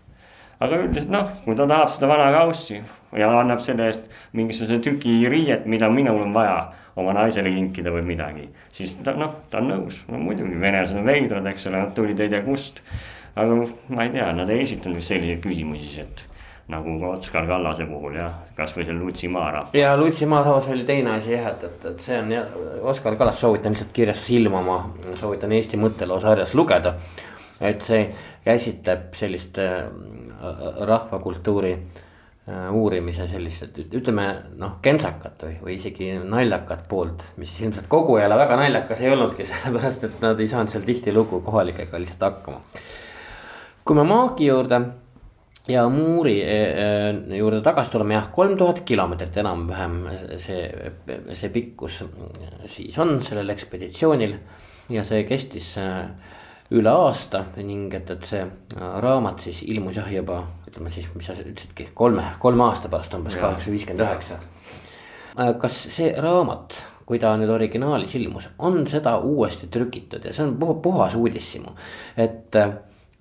aga 0.59 0.81
üldiselt 0.81 1.13
noh, 1.13 1.29
kui 1.45 1.55
ta 1.55 1.67
tahab 1.67 1.93
seda 1.93 2.09
vana 2.09 2.31
kaussi 2.33 2.81
ja 3.17 3.29
annab 3.39 3.61
selle 3.63 3.87
eest 3.91 4.09
mingisuguse 4.33 4.79
tüki 4.83 5.17
riiet, 5.29 5.65
mida 5.69 5.89
minul 5.89 6.21
on 6.25 6.33
vaja 6.35 6.57
oma 6.99 7.13
naisele 7.17 7.51
kinkida 7.53 7.93
või 7.93 8.03
midagi. 8.05 8.49
siis 8.71 8.95
ta 9.05 9.15
noh, 9.17 9.33
ta 9.49 9.61
on 9.61 9.71
nõus, 9.71 10.03
no 10.09 10.19
muidugi 10.21 10.59
venelased 10.59 10.99
on 10.99 11.07
veidrad, 11.09 11.47
eks 11.53 11.67
ole, 11.69 11.81
nad 11.81 11.95
tulid 11.95 12.19
ei 12.19 12.29
tea 12.29 12.43
kust. 12.45 12.83
aga 13.35 13.63
ma 13.89 14.05
ei 14.05 14.13
tea, 14.13 14.29
nad 14.33 14.49
ei 14.49 14.61
esitanud 14.61 15.01
vist 15.01 15.13
selliseid 15.13 15.41
küsimusi, 15.41 15.99
et 16.01 16.25
nagu 16.69 16.93
ka 16.99 17.09
Oskar 17.17 17.47
Kallase 17.49 17.85
puhul 17.89 18.15
jah, 18.15 18.37
kasvõi 18.55 18.85
see 18.87 18.95
Lutsi 18.95 19.27
maarahv. 19.27 19.73
ja 19.77 19.97
Lutsi 19.97 20.29
maarahvas 20.29 20.69
oli 20.71 20.85
teine 20.85 21.17
asi 21.17 21.33
jah, 21.33 21.49
et, 21.51 21.65
et, 21.69 21.89
et 21.91 22.05
see 22.05 22.19
on 22.19 22.31
jah, 22.31 22.55
Oskar 22.93 23.17
Kallas 23.17 23.41
soovitan 23.41 23.73
lihtsalt 23.73 23.93
kirjastus 23.93 24.31
ilmuma, 24.37 24.79
soovitan 25.19 25.51
Eesti 25.51 25.81
mõtteloo 25.81 26.21
sarjas 26.21 26.53
lugeda. 26.53 26.95
et 27.61 27.81
see 27.81 28.07
käsitleb 28.45 29.13
sellist 29.15 29.57
äh, 29.61 29.85
rahvakultuuri 30.87 31.73
äh, 31.73 32.01
uurimise 32.47 33.23
sellist, 33.31 33.63
et 33.63 33.93
ütleme 33.95 34.25
noh, 34.59 34.73
kentsakat 34.83 35.45
või, 35.45 35.53
või 35.63 35.75
isegi 35.77 36.09
naljakat 36.19 36.81
poolt. 36.89 37.23
mis 37.39 37.53
ilmselt 37.61 37.87
kogu 37.87 38.17
jälle 38.19 38.35
väga 38.35 38.57
naljakas 38.59 38.99
ei 39.01 39.13
olnudki, 39.13 39.45
sellepärast 39.51 40.03
et 40.09 40.19
nad 40.23 40.39
ei 40.39 40.49
saanud 40.51 40.73
seal 40.73 40.83
tihtilugu 40.83 41.39
kohalikega 41.45 42.01
lihtsalt 42.03 42.27
hakkama. 42.27 42.59
kui 43.85 43.95
me 43.95 44.03
maagi 44.03 44.49
juurde 44.51 44.81
ja 45.67 45.89
Muuri 45.89 46.41
e, 46.43 46.57
juurde 47.37 47.61
tagasi 47.63 47.91
tuleme 47.91 48.17
jah, 48.17 48.27
kolm 48.35 48.57
tuhat 48.59 48.81
kilomeetrit 48.87 49.37
enam-vähem 49.39 49.97
see, 50.41 50.65
see 51.31 51.49
pikkus 51.53 52.01
siis 52.67 52.97
on 52.99 53.21
sellel 53.23 53.55
ekspeditsioonil. 53.55 54.35
ja 54.91 55.03
see 55.07 55.23
kestis 55.23 55.77
äh, 55.79 56.09
üle 56.75 56.91
aasta 56.91 57.45
ning 57.55 57.93
et, 57.95 58.09
et 58.11 58.27
see 58.27 58.43
äh, 58.43 58.83
raamat 59.03 59.45
siis 59.47 59.63
ilmus 59.63 59.95
jah 60.01 60.11
juba 60.11 60.41
ütleme 60.73 60.89
siis, 60.89 61.05
mis 61.13 61.29
sa 61.29 61.37
ütlesidki, 61.37 61.91
kolme, 61.93 62.25
kolme 62.41 62.65
aasta 62.65 62.89
pärast 62.89 63.13
umbes 63.13 63.37
kaheksa 63.37 63.71
viiskümmend 63.71 64.07
üheksa. 64.07 64.39
Äh, 65.37 65.53
kas 65.61 65.77
see 65.93 66.09
raamat, 66.17 66.79
kui 67.05 67.21
ta 67.21 67.35
nüüd 67.37 67.51
originaalis 67.53 68.17
ilmus, 68.17 68.49
on 68.57 68.81
seda 68.89 69.19
uuesti 69.21 69.69
trükitud 69.69 70.25
ja 70.25 70.33
see 70.33 70.47
on 70.47 70.57
puhas 70.81 71.13
uudishimu, 71.19 71.75
et 72.17 72.57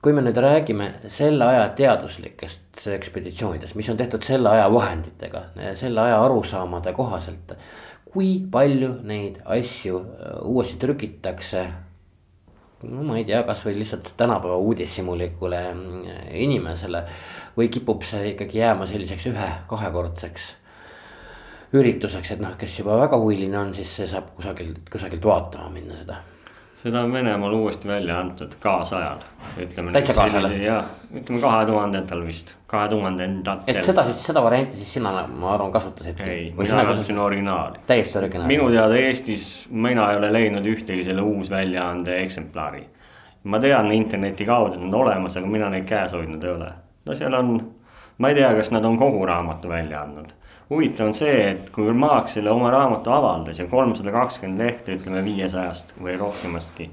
kui 0.03 0.15
me 0.17 0.23
nüüd 0.25 0.39
räägime 0.43 0.89
selle 1.13 1.47
aja 1.47 1.69
teaduslikest 1.79 2.89
ekspeditsioonidest, 2.91 3.77
mis 3.79 3.91
on 3.93 4.01
tehtud 4.01 4.25
selle 4.27 4.51
aja 4.51 4.67
vahenditega, 4.73 5.45
selle 5.79 6.03
aja 6.09 6.19
arusaamade 6.25 6.93
kohaselt. 6.97 7.57
kui 8.13 8.43
palju 8.51 8.91
neid 9.09 9.39
asju 9.49 9.99
äh, 9.99 10.33
uuesti 10.45 10.77
trükitakse? 10.77 11.63
No 12.89 13.05
ma 13.07 13.19
ei 13.21 13.27
tea, 13.29 13.43
kasvõi 13.47 13.77
lihtsalt 13.79 14.13
tänapäeva 14.19 14.57
uudishimulikule 14.63 15.63
mm, 15.75 16.19
inimesele 16.47 17.05
või 17.57 17.71
kipub 17.73 18.05
see 18.09 18.33
ikkagi 18.33 18.63
jääma 18.63 18.89
selliseks 18.91 19.29
ühe-kahekordseks 19.31 20.51
ürituseks, 21.79 22.35
et 22.35 22.43
noh, 22.43 22.53
kes 22.61 22.75
juba 22.83 22.99
väga 23.01 23.19
huviline 23.21 23.59
on, 23.59 23.73
siis 23.77 23.97
see 23.97 24.11
saab 24.11 24.35
kusagilt, 24.37 24.85
kusagilt 24.93 25.25
vaatama 25.25 25.71
minna 25.73 25.97
seda 25.97 26.21
seda 26.83 27.01
on 27.01 27.13
Venemaal 27.13 27.53
uuesti 27.53 27.89
välja 27.89 28.19
antud 28.21 28.55
kaasajal. 28.61 29.19
täitsa 29.93 30.15
kaasajal? 30.15 30.51
jah, 30.51 30.87
ütleme 31.15 31.41
kahe 31.41 31.67
tuhandendatel 31.67 32.25
vist, 32.27 32.57
kahe 32.67 32.89
tuhandendatel. 32.89 33.77
et 33.77 33.85
seda 33.87 34.05
siis, 34.09 34.25
seda 34.27 34.43
varianti 34.43 34.77
siis 34.77 34.95
sina, 34.99 35.13
ma 35.27 35.53
arvan, 35.55 35.71
kasutasidki? 35.73 36.23
ei, 36.23 36.49
mina 36.59 36.85
kasutasin 36.85 37.19
originaali. 37.19 37.79
täiesti 37.87 38.19
originaali? 38.19 38.57
minu 38.57 38.71
teada 38.71 38.99
Eestis, 38.99 39.47
mina 39.71 40.11
ei 40.11 40.19
ole 40.19 40.33
leidnud 40.33 40.67
ühtegi 40.75 41.05
selle 41.07 41.23
uusväljaande 41.23 42.19
eksemplari. 42.25 42.87
ma 43.45 43.61
tean 43.61 43.93
interneti 43.93 44.45
kaudu, 44.45 44.75
et 44.75 44.81
nad 44.83 44.95
on 44.95 45.01
olemas, 45.07 45.37
aga 45.37 45.47
mina 45.47 45.71
neid 45.71 45.87
käes 45.87 46.13
hoidnud 46.19 46.45
ei 46.45 46.51
ole. 46.51 46.73
no 47.07 47.15
seal 47.15 47.39
on, 47.39 47.57
ma 48.19 48.29
ei 48.33 48.41
tea, 48.41 48.55
kas 48.59 48.75
nad 48.75 48.85
on 48.85 48.99
kogu 48.99 49.27
raamatu 49.27 49.71
välja 49.71 50.03
andnud 50.03 50.35
huvitav 50.73 51.07
on 51.07 51.17
see, 51.17 51.51
et 51.51 51.69
kui 51.75 51.93
Maaks 51.93 52.39
selle 52.39 52.53
oma 52.53 52.71
raamatu 52.73 53.13
avaldas 53.13 53.61
ja 53.61 53.67
kolmsada 53.69 54.13
kakskümmend 54.15 54.63
lehte, 54.63 54.97
ütleme 54.97 55.25
viiesajast 55.25 55.95
või 56.01 56.17
rohkemastki. 56.21 56.91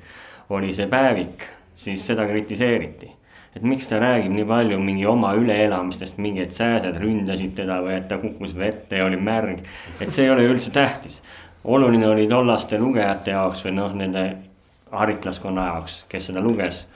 oli 0.50 0.74
see 0.74 0.88
päevik, 0.90 1.46
siis 1.76 2.06
seda 2.08 2.26
kritiseeriti. 2.28 3.12
et 3.56 3.64
miks 3.64 3.88
ta 3.88 4.00
räägib 4.00 4.32
nii 4.32 4.46
palju 4.46 4.80
mingi 4.80 5.06
oma 5.06 5.34
üleelamistest, 5.34 6.18
mingi, 6.18 6.42
et 6.42 6.54
sääsed 6.54 6.98
ründasid 7.02 7.56
teda 7.56 7.80
või 7.82 7.96
et 7.98 8.08
ta 8.08 8.18
kukkus 8.18 8.58
vette 8.58 8.98
ja 8.98 9.06
oli 9.06 9.18
märg. 9.18 9.64
et 10.02 10.12
see 10.12 10.26
ei 10.26 10.32
ole 10.32 10.48
üldse 10.48 10.72
tähtis. 10.72 11.22
oluline 11.64 12.08
oli 12.08 12.28
tollaste 12.28 12.80
lugejate 12.80 13.32
jaoks 13.32 13.66
või 13.66 13.76
noh, 13.80 13.94
nende 13.94 14.36
harriklaskonna 14.92 15.66
jaoks, 15.66 16.06
kes 16.10 16.26
seda 16.28 16.42
luges. 16.42 16.88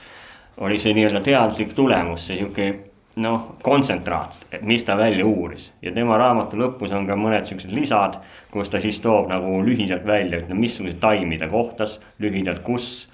oli 0.58 0.80
see 0.80 0.94
nii-öelda 0.94 1.22
teaduslik 1.22 1.74
tulemus, 1.74 2.28
see 2.28 2.38
sihuke 2.38 2.93
noh, 3.16 3.56
kontsentraat, 3.62 4.40
mis 4.62 4.84
ta 4.84 4.98
välja 4.98 5.26
uuris 5.26 5.72
ja 5.82 5.92
tema 5.94 6.18
raamatu 6.18 6.58
lõpus 6.58 6.94
on 6.96 7.08
ka 7.08 7.18
mõned 7.20 7.46
siuksed 7.46 7.74
lisad, 7.76 8.18
kus 8.52 8.72
ta 8.74 8.82
siis 8.82 9.00
toob 9.04 9.30
nagu 9.30 9.60
lühidalt 9.66 10.06
välja, 10.06 10.42
ütleme, 10.42 10.64
missuguseid 10.66 11.00
taimi 11.02 11.38
ta 11.38 11.50
kohtas, 11.52 12.00
lühidalt, 12.24 12.64
kus, 12.66 13.08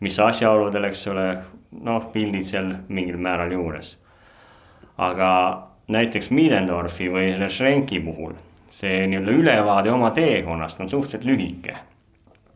mis 0.00 0.18
asjaoludel, 0.20 0.90
eks 0.90 1.06
ole, 1.12 1.26
noh, 1.86 2.10
pildid 2.12 2.44
seal 2.48 2.72
mingil 2.88 3.16
määral 3.16 3.52
juures. 3.52 3.96
aga 4.98 5.30
näiteks 5.92 6.30
Miedendorfi 6.30 7.10
või 7.12 7.34
Schrenki 7.52 8.00
puhul 8.00 8.32
see 8.72 9.06
nii-öelda 9.06 9.32
ülevaade 9.32 9.92
oma 9.92 10.10
teekonnast 10.10 10.80
on 10.80 10.88
suhteliselt 10.88 11.24
lühike 11.24 11.76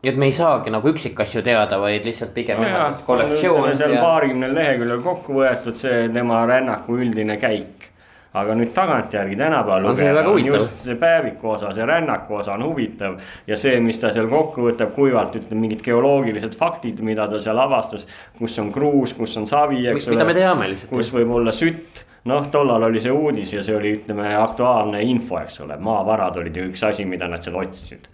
et 0.05 0.17
me 0.17 0.31
ei 0.31 0.33
saagi 0.33 0.73
nagu 0.73 0.89
üksikasju 0.95 1.43
teada, 1.45 1.79
vaid 1.81 2.07
lihtsalt 2.09 2.33
pigem 2.35 2.63
no 2.63 2.89
kollektsioon. 3.07 3.69
on 3.69 3.95
ja... 3.95 4.01
paarikümnel 4.01 4.55
leheküljel 4.57 5.05
kokku 5.05 5.37
võetud 5.41 5.77
see 5.77 6.09
tema 6.15 6.45
rännaku 6.49 6.97
üldine 6.97 7.37
käik. 7.41 7.89
aga 8.31 8.55
nüüd 8.55 8.71
tagantjärgi 8.71 9.35
tänapäeval 9.37 9.89
lugeda 9.89 10.21
on 10.31 10.45
just 10.47 10.85
see 10.85 10.95
päeviku 10.95 11.49
osa, 11.57 11.73
see 11.75 11.87
rännaku 11.87 12.37
osa 12.39 12.53
on 12.55 12.63
huvitav. 12.65 13.17
ja 13.47 13.57
see, 13.57 13.81
mis 13.81 13.99
ta 13.99 14.13
seal 14.15 14.29
kokku 14.31 14.69
võtab 14.69 14.95
kuivalt, 14.95 15.35
ütleme 15.37 15.67
mingid 15.67 15.83
geoloogilised 15.85 16.55
faktid, 16.57 17.03
mida 17.05 17.27
ta 17.29 17.41
seal 17.43 17.59
avastas. 17.59 18.07
kus 18.39 18.59
on 18.59 18.71
kruus, 18.73 19.13
kus 19.19 19.37
on 19.37 19.51
savi, 19.51 19.87
eks 19.89 20.09
ole. 20.09 20.17
mida 20.17 20.29
me 20.31 20.39
teame 20.39 20.71
lihtsalt. 20.71 20.95
kus 20.95 21.13
võib 21.13 21.35
olla 21.41 21.53
sütt 21.53 22.07
noh, 22.31 22.47
tollal 22.53 22.89
oli 22.89 23.01
see 23.01 23.13
uudis 23.13 23.53
ja 23.53 23.63
see 23.67 23.77
oli, 23.77 23.93
ütleme, 23.99 24.33
aktuaalne 24.37 25.03
info, 25.03 25.41
eks 25.41 25.61
ole, 25.65 25.77
maavarad 25.81 26.37
olid 26.41 26.57
ju 26.57 26.71
üks 26.71 26.85
asi, 26.89 27.05
mida 27.09 27.29
nad 27.29 27.45
seal 27.45 27.57
otsisid 27.61 28.09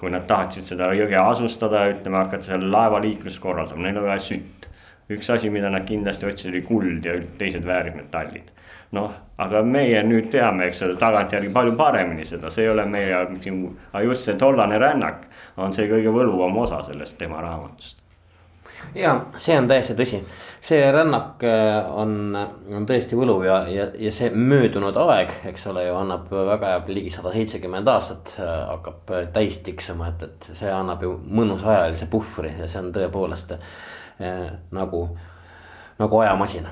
kui 0.00 0.10
nad 0.10 0.26
tahtsid 0.26 0.68
seda 0.70 0.92
jõge 0.94 1.18
asustada, 1.20 1.86
ütleme, 1.92 2.20
hakata 2.22 2.46
seal 2.50 2.68
laevaliiklust 2.72 3.40
korraldama, 3.42 3.86
neil 3.86 3.98
oli 3.98 4.12
vaja 4.12 4.24
sütt. 4.30 4.68
üks 5.08 5.30
asi, 5.32 5.50
mida 5.50 5.70
nad 5.72 5.86
kindlasti 5.88 6.26
otsisid, 6.28 6.50
oli 6.52 6.62
kuld 6.62 7.04
ja 7.04 7.14
teised 7.38 7.66
väärismetallid. 7.66 8.50
noh, 8.92 9.12
aga 9.38 9.62
meie 9.62 10.02
nüüd 10.02 10.30
teame, 10.32 10.68
eks 10.68 10.82
ole, 10.82 10.96
tagantjärgi 10.96 11.52
palju 11.52 11.76
paremini 11.76 12.24
seda, 12.24 12.50
see 12.50 12.64
ei 12.64 12.70
ole 12.72 12.84
meie, 12.88 13.14
aga 13.14 14.04
just 14.04 14.24
see 14.24 14.36
tollane 14.36 14.78
rännak 14.78 15.26
on 15.56 15.72
see 15.72 15.88
kõige 15.90 16.12
võluvam 16.12 16.56
osa 16.64 16.82
sellest 16.82 17.18
tema 17.18 17.40
raamatust 17.44 17.98
ja 18.94 19.14
see 19.36 19.56
on 19.58 19.68
täiesti 19.68 19.94
tõsi, 19.98 20.20
see 20.68 20.90
rännak 20.92 21.42
äh, 21.48 21.86
on, 21.96 22.36
on 22.76 22.86
tõesti 22.88 23.16
võluv 23.16 23.44
ja, 23.46 23.58
ja, 23.72 23.86
ja 23.96 24.10
see 24.12 24.28
möödunud 24.34 24.96
aeg, 25.00 25.32
eks 25.48 25.64
ole 25.70 25.86
ju 25.86 25.94
annab 25.96 26.28
väga 26.32 26.74
ligi 26.90 27.12
sada 27.14 27.32
seitsekümmend 27.32 27.88
aastat 27.88 28.34
äh, 28.42 28.50
hakkab 28.68 29.12
täis 29.32 29.60
tiksuma, 29.64 30.10
et, 30.12 30.26
et 30.28 30.50
see 30.58 30.72
annab 30.72 31.04
ju 31.06 31.14
mõnusa 31.24 31.70
ajalise 31.76 32.10
puhvri 32.12 32.52
ja 32.58 32.68
see 32.68 32.82
on 32.82 32.90
tõepoolest 32.96 33.54
eh, 33.56 34.44
nagu, 34.76 35.04
nagu 35.98 36.20
ajamasin. 36.24 36.68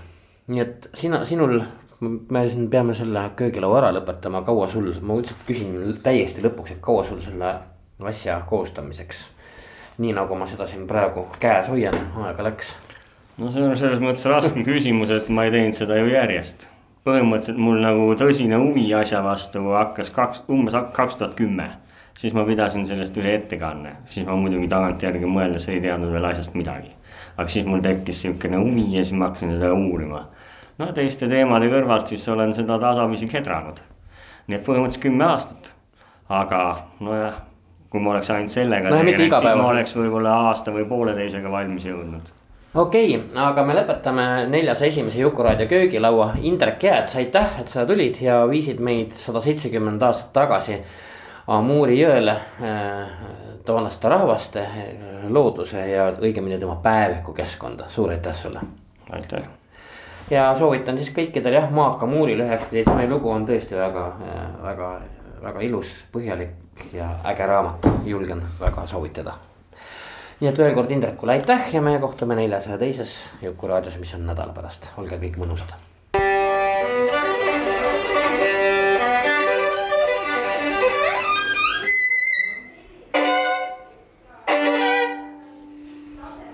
nii 0.53 0.64
et 0.64 0.90
sina, 0.94 1.22
sinul, 1.24 1.61
me 2.01 2.42
siin 2.51 2.68
peame 2.70 2.94
selle 2.94 3.22
köögilaua 3.38 3.80
ära 3.80 3.94
lõpetama, 3.97 4.44
kaua 4.44 4.68
sul, 4.68 4.90
ma 5.01 5.16
lihtsalt 5.16 5.47
küsin 5.49 5.97
täiesti 6.05 6.44
lõpuks, 6.44 6.76
et 6.76 6.84
kaua 6.84 7.07
sul 7.09 7.22
selle 7.24 7.55
asja 8.05 8.42
koostamiseks 8.51 9.24
nii 9.99 10.12
nagu 10.12 10.36
ma 10.36 10.47
seda 10.49 10.66
siin 10.68 10.84
praegu 10.86 11.24
käes 11.40 11.70
hoian, 11.72 11.97
aega 12.20 12.44
läks. 12.51 12.74
No 13.39 13.51
see 13.53 13.64
on 13.64 13.76
selles 13.76 14.01
mõttes 14.03 14.26
raske 14.30 14.64
küsimus, 14.66 15.12
et 15.12 15.28
ma 15.32 15.47
ei 15.47 15.53
teinud 15.55 15.76
seda 15.76 15.99
ju 16.01 16.09
järjest. 16.11 16.68
põhimõtteliselt 17.07 17.59
mul 17.62 17.82
nagu 17.84 18.07
tõsine 18.18 18.59
huvi 18.59 18.87
asja 18.99 19.20
vastu 19.22 19.62
hakkas 19.70 20.11
kaks, 20.11 20.45
umbes 20.51 20.76
kaks 20.93 21.18
tuhat 21.20 21.34
kümme. 21.39 21.70
siis 22.14 22.32
ma 22.34 22.45
pidasin 22.45 22.87
sellest 22.87 23.16
ühe 23.20 23.34
ettekanne, 23.37 23.97
siis 24.07 24.26
ma 24.26 24.37
muidugi 24.37 24.68
tagantjärgi 24.68 25.28
mõeldes 25.28 25.68
ei 25.68 25.80
teadnud 25.80 26.12
veel 26.12 26.24
asjast 26.24 26.55
midagi. 26.55 26.95
aga 27.37 27.49
siis 27.49 27.66
mul 27.66 27.82
tekkis 27.84 28.22
sihukene 28.22 28.57
huvi 28.62 28.87
ja 28.97 29.05
siis 29.05 29.12
ma 29.12 29.28
hakkasin 29.28 29.53
seda 29.59 29.72
uurima. 29.74 30.26
no 30.78 30.93
teiste 30.93 31.28
teemade 31.28 31.68
kõrvalt 31.72 32.09
siis 32.09 32.28
olen 32.28 32.55
seda 32.55 32.78
tasapisi 32.78 33.28
kedranud. 33.28 33.82
nii 34.47 34.59
et 34.59 34.64
põhimõtteliselt 34.64 35.03
kümme 35.03 35.24
aastat. 35.24 35.74
aga 36.28 36.62
nojah 37.01 37.43
kui 37.91 38.01
ma 38.01 38.11
oleks 38.16 38.30
ainult 38.30 38.51
sellega 38.51 38.91
no, 38.91 38.99
tegelenud, 38.99 39.39
siis 39.41 39.57
ma 39.57 39.68
oleks 39.68 39.95
võib-olla 39.97 40.32
aasta 40.49 40.72
või 40.74 40.84
pooleteisega 40.89 41.51
valmis 41.51 41.84
jõudnud. 41.87 42.32
Okei 42.77 43.16
okay,, 43.16 43.43
aga 43.43 43.64
me 43.64 43.74
lõpetame 43.77 44.27
neljas 44.53 44.83
esimese 44.87 45.20
Jukuraadio 45.20 45.66
köögilaua. 45.70 46.33
Indrek 46.43 46.83
Jääts, 46.83 47.16
aitäh, 47.16 47.61
et 47.61 47.72
sa 47.72 47.87
tulid 47.89 48.20
ja 48.20 48.43
viisid 48.51 48.81
meid 48.85 49.16
sada 49.16 49.41
seitsekümmend 49.41 50.03
aastat 50.03 50.33
tagasi 50.37 50.81
Amuuri 51.47 52.01
jõele 52.01 52.33
äh, 52.35 53.12
toonaste 53.64 54.11
rahvaste, 54.11 54.64
äh, 54.66 55.29
looduse 55.31 55.85
ja 55.89 56.09
õigemini 56.18 56.59
tema 56.59 56.74
päeviku 56.83 57.33
keskkonda, 57.33 57.87
suur 57.89 58.11
aitäh 58.11 58.35
sulle. 58.35 58.61
aitäh 59.11 59.47
ja 60.31 60.49
soovitan 60.59 60.99
siis 60.99 61.12
kõikidel 61.14 61.55
jah, 61.61 61.70
Maaka 61.70 62.07
Muuril 62.07 62.43
üheksateistkümne 62.43 63.09
lugu 63.11 63.31
on 63.31 63.47
tõesti 63.47 63.79
väga, 63.79 64.07
äh, 64.27 64.47
väga, 64.62 64.93
väga 65.43 65.66
ilus, 65.68 65.93
põhjalik 66.12 66.91
ja 66.93 67.12
äge 67.24 67.47
raamat, 67.47 67.87
julgen 68.05 68.43
väga 68.61 68.87
soovitada 68.87 69.39
nii 70.41 70.51
et 70.51 70.59
veel 70.59 70.74
kord 70.76 70.91
Indrekule 70.93 71.32
aitäh 71.32 71.74
ja 71.74 71.82
me 71.82 71.99
kohtume 71.99 72.37
neljasaja 72.37 72.78
teises 72.78 73.16
Jukuraadios, 73.43 73.99
mis 73.99 74.14
on 74.14 74.26
nädala 74.28 74.53
pärast, 74.53 74.91
olge 74.97 75.20
kõik 75.20 75.41
mõnusad. 75.41 75.76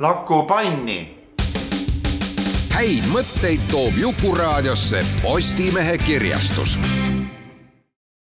laku 0.02 0.40
panni. 0.50 1.00
häid 2.74 3.06
mõtteid 3.14 3.62
toob 3.70 3.94
Jukuraadiosse 4.00 5.04
Postimehe 5.22 5.98
kirjastus 5.98 6.78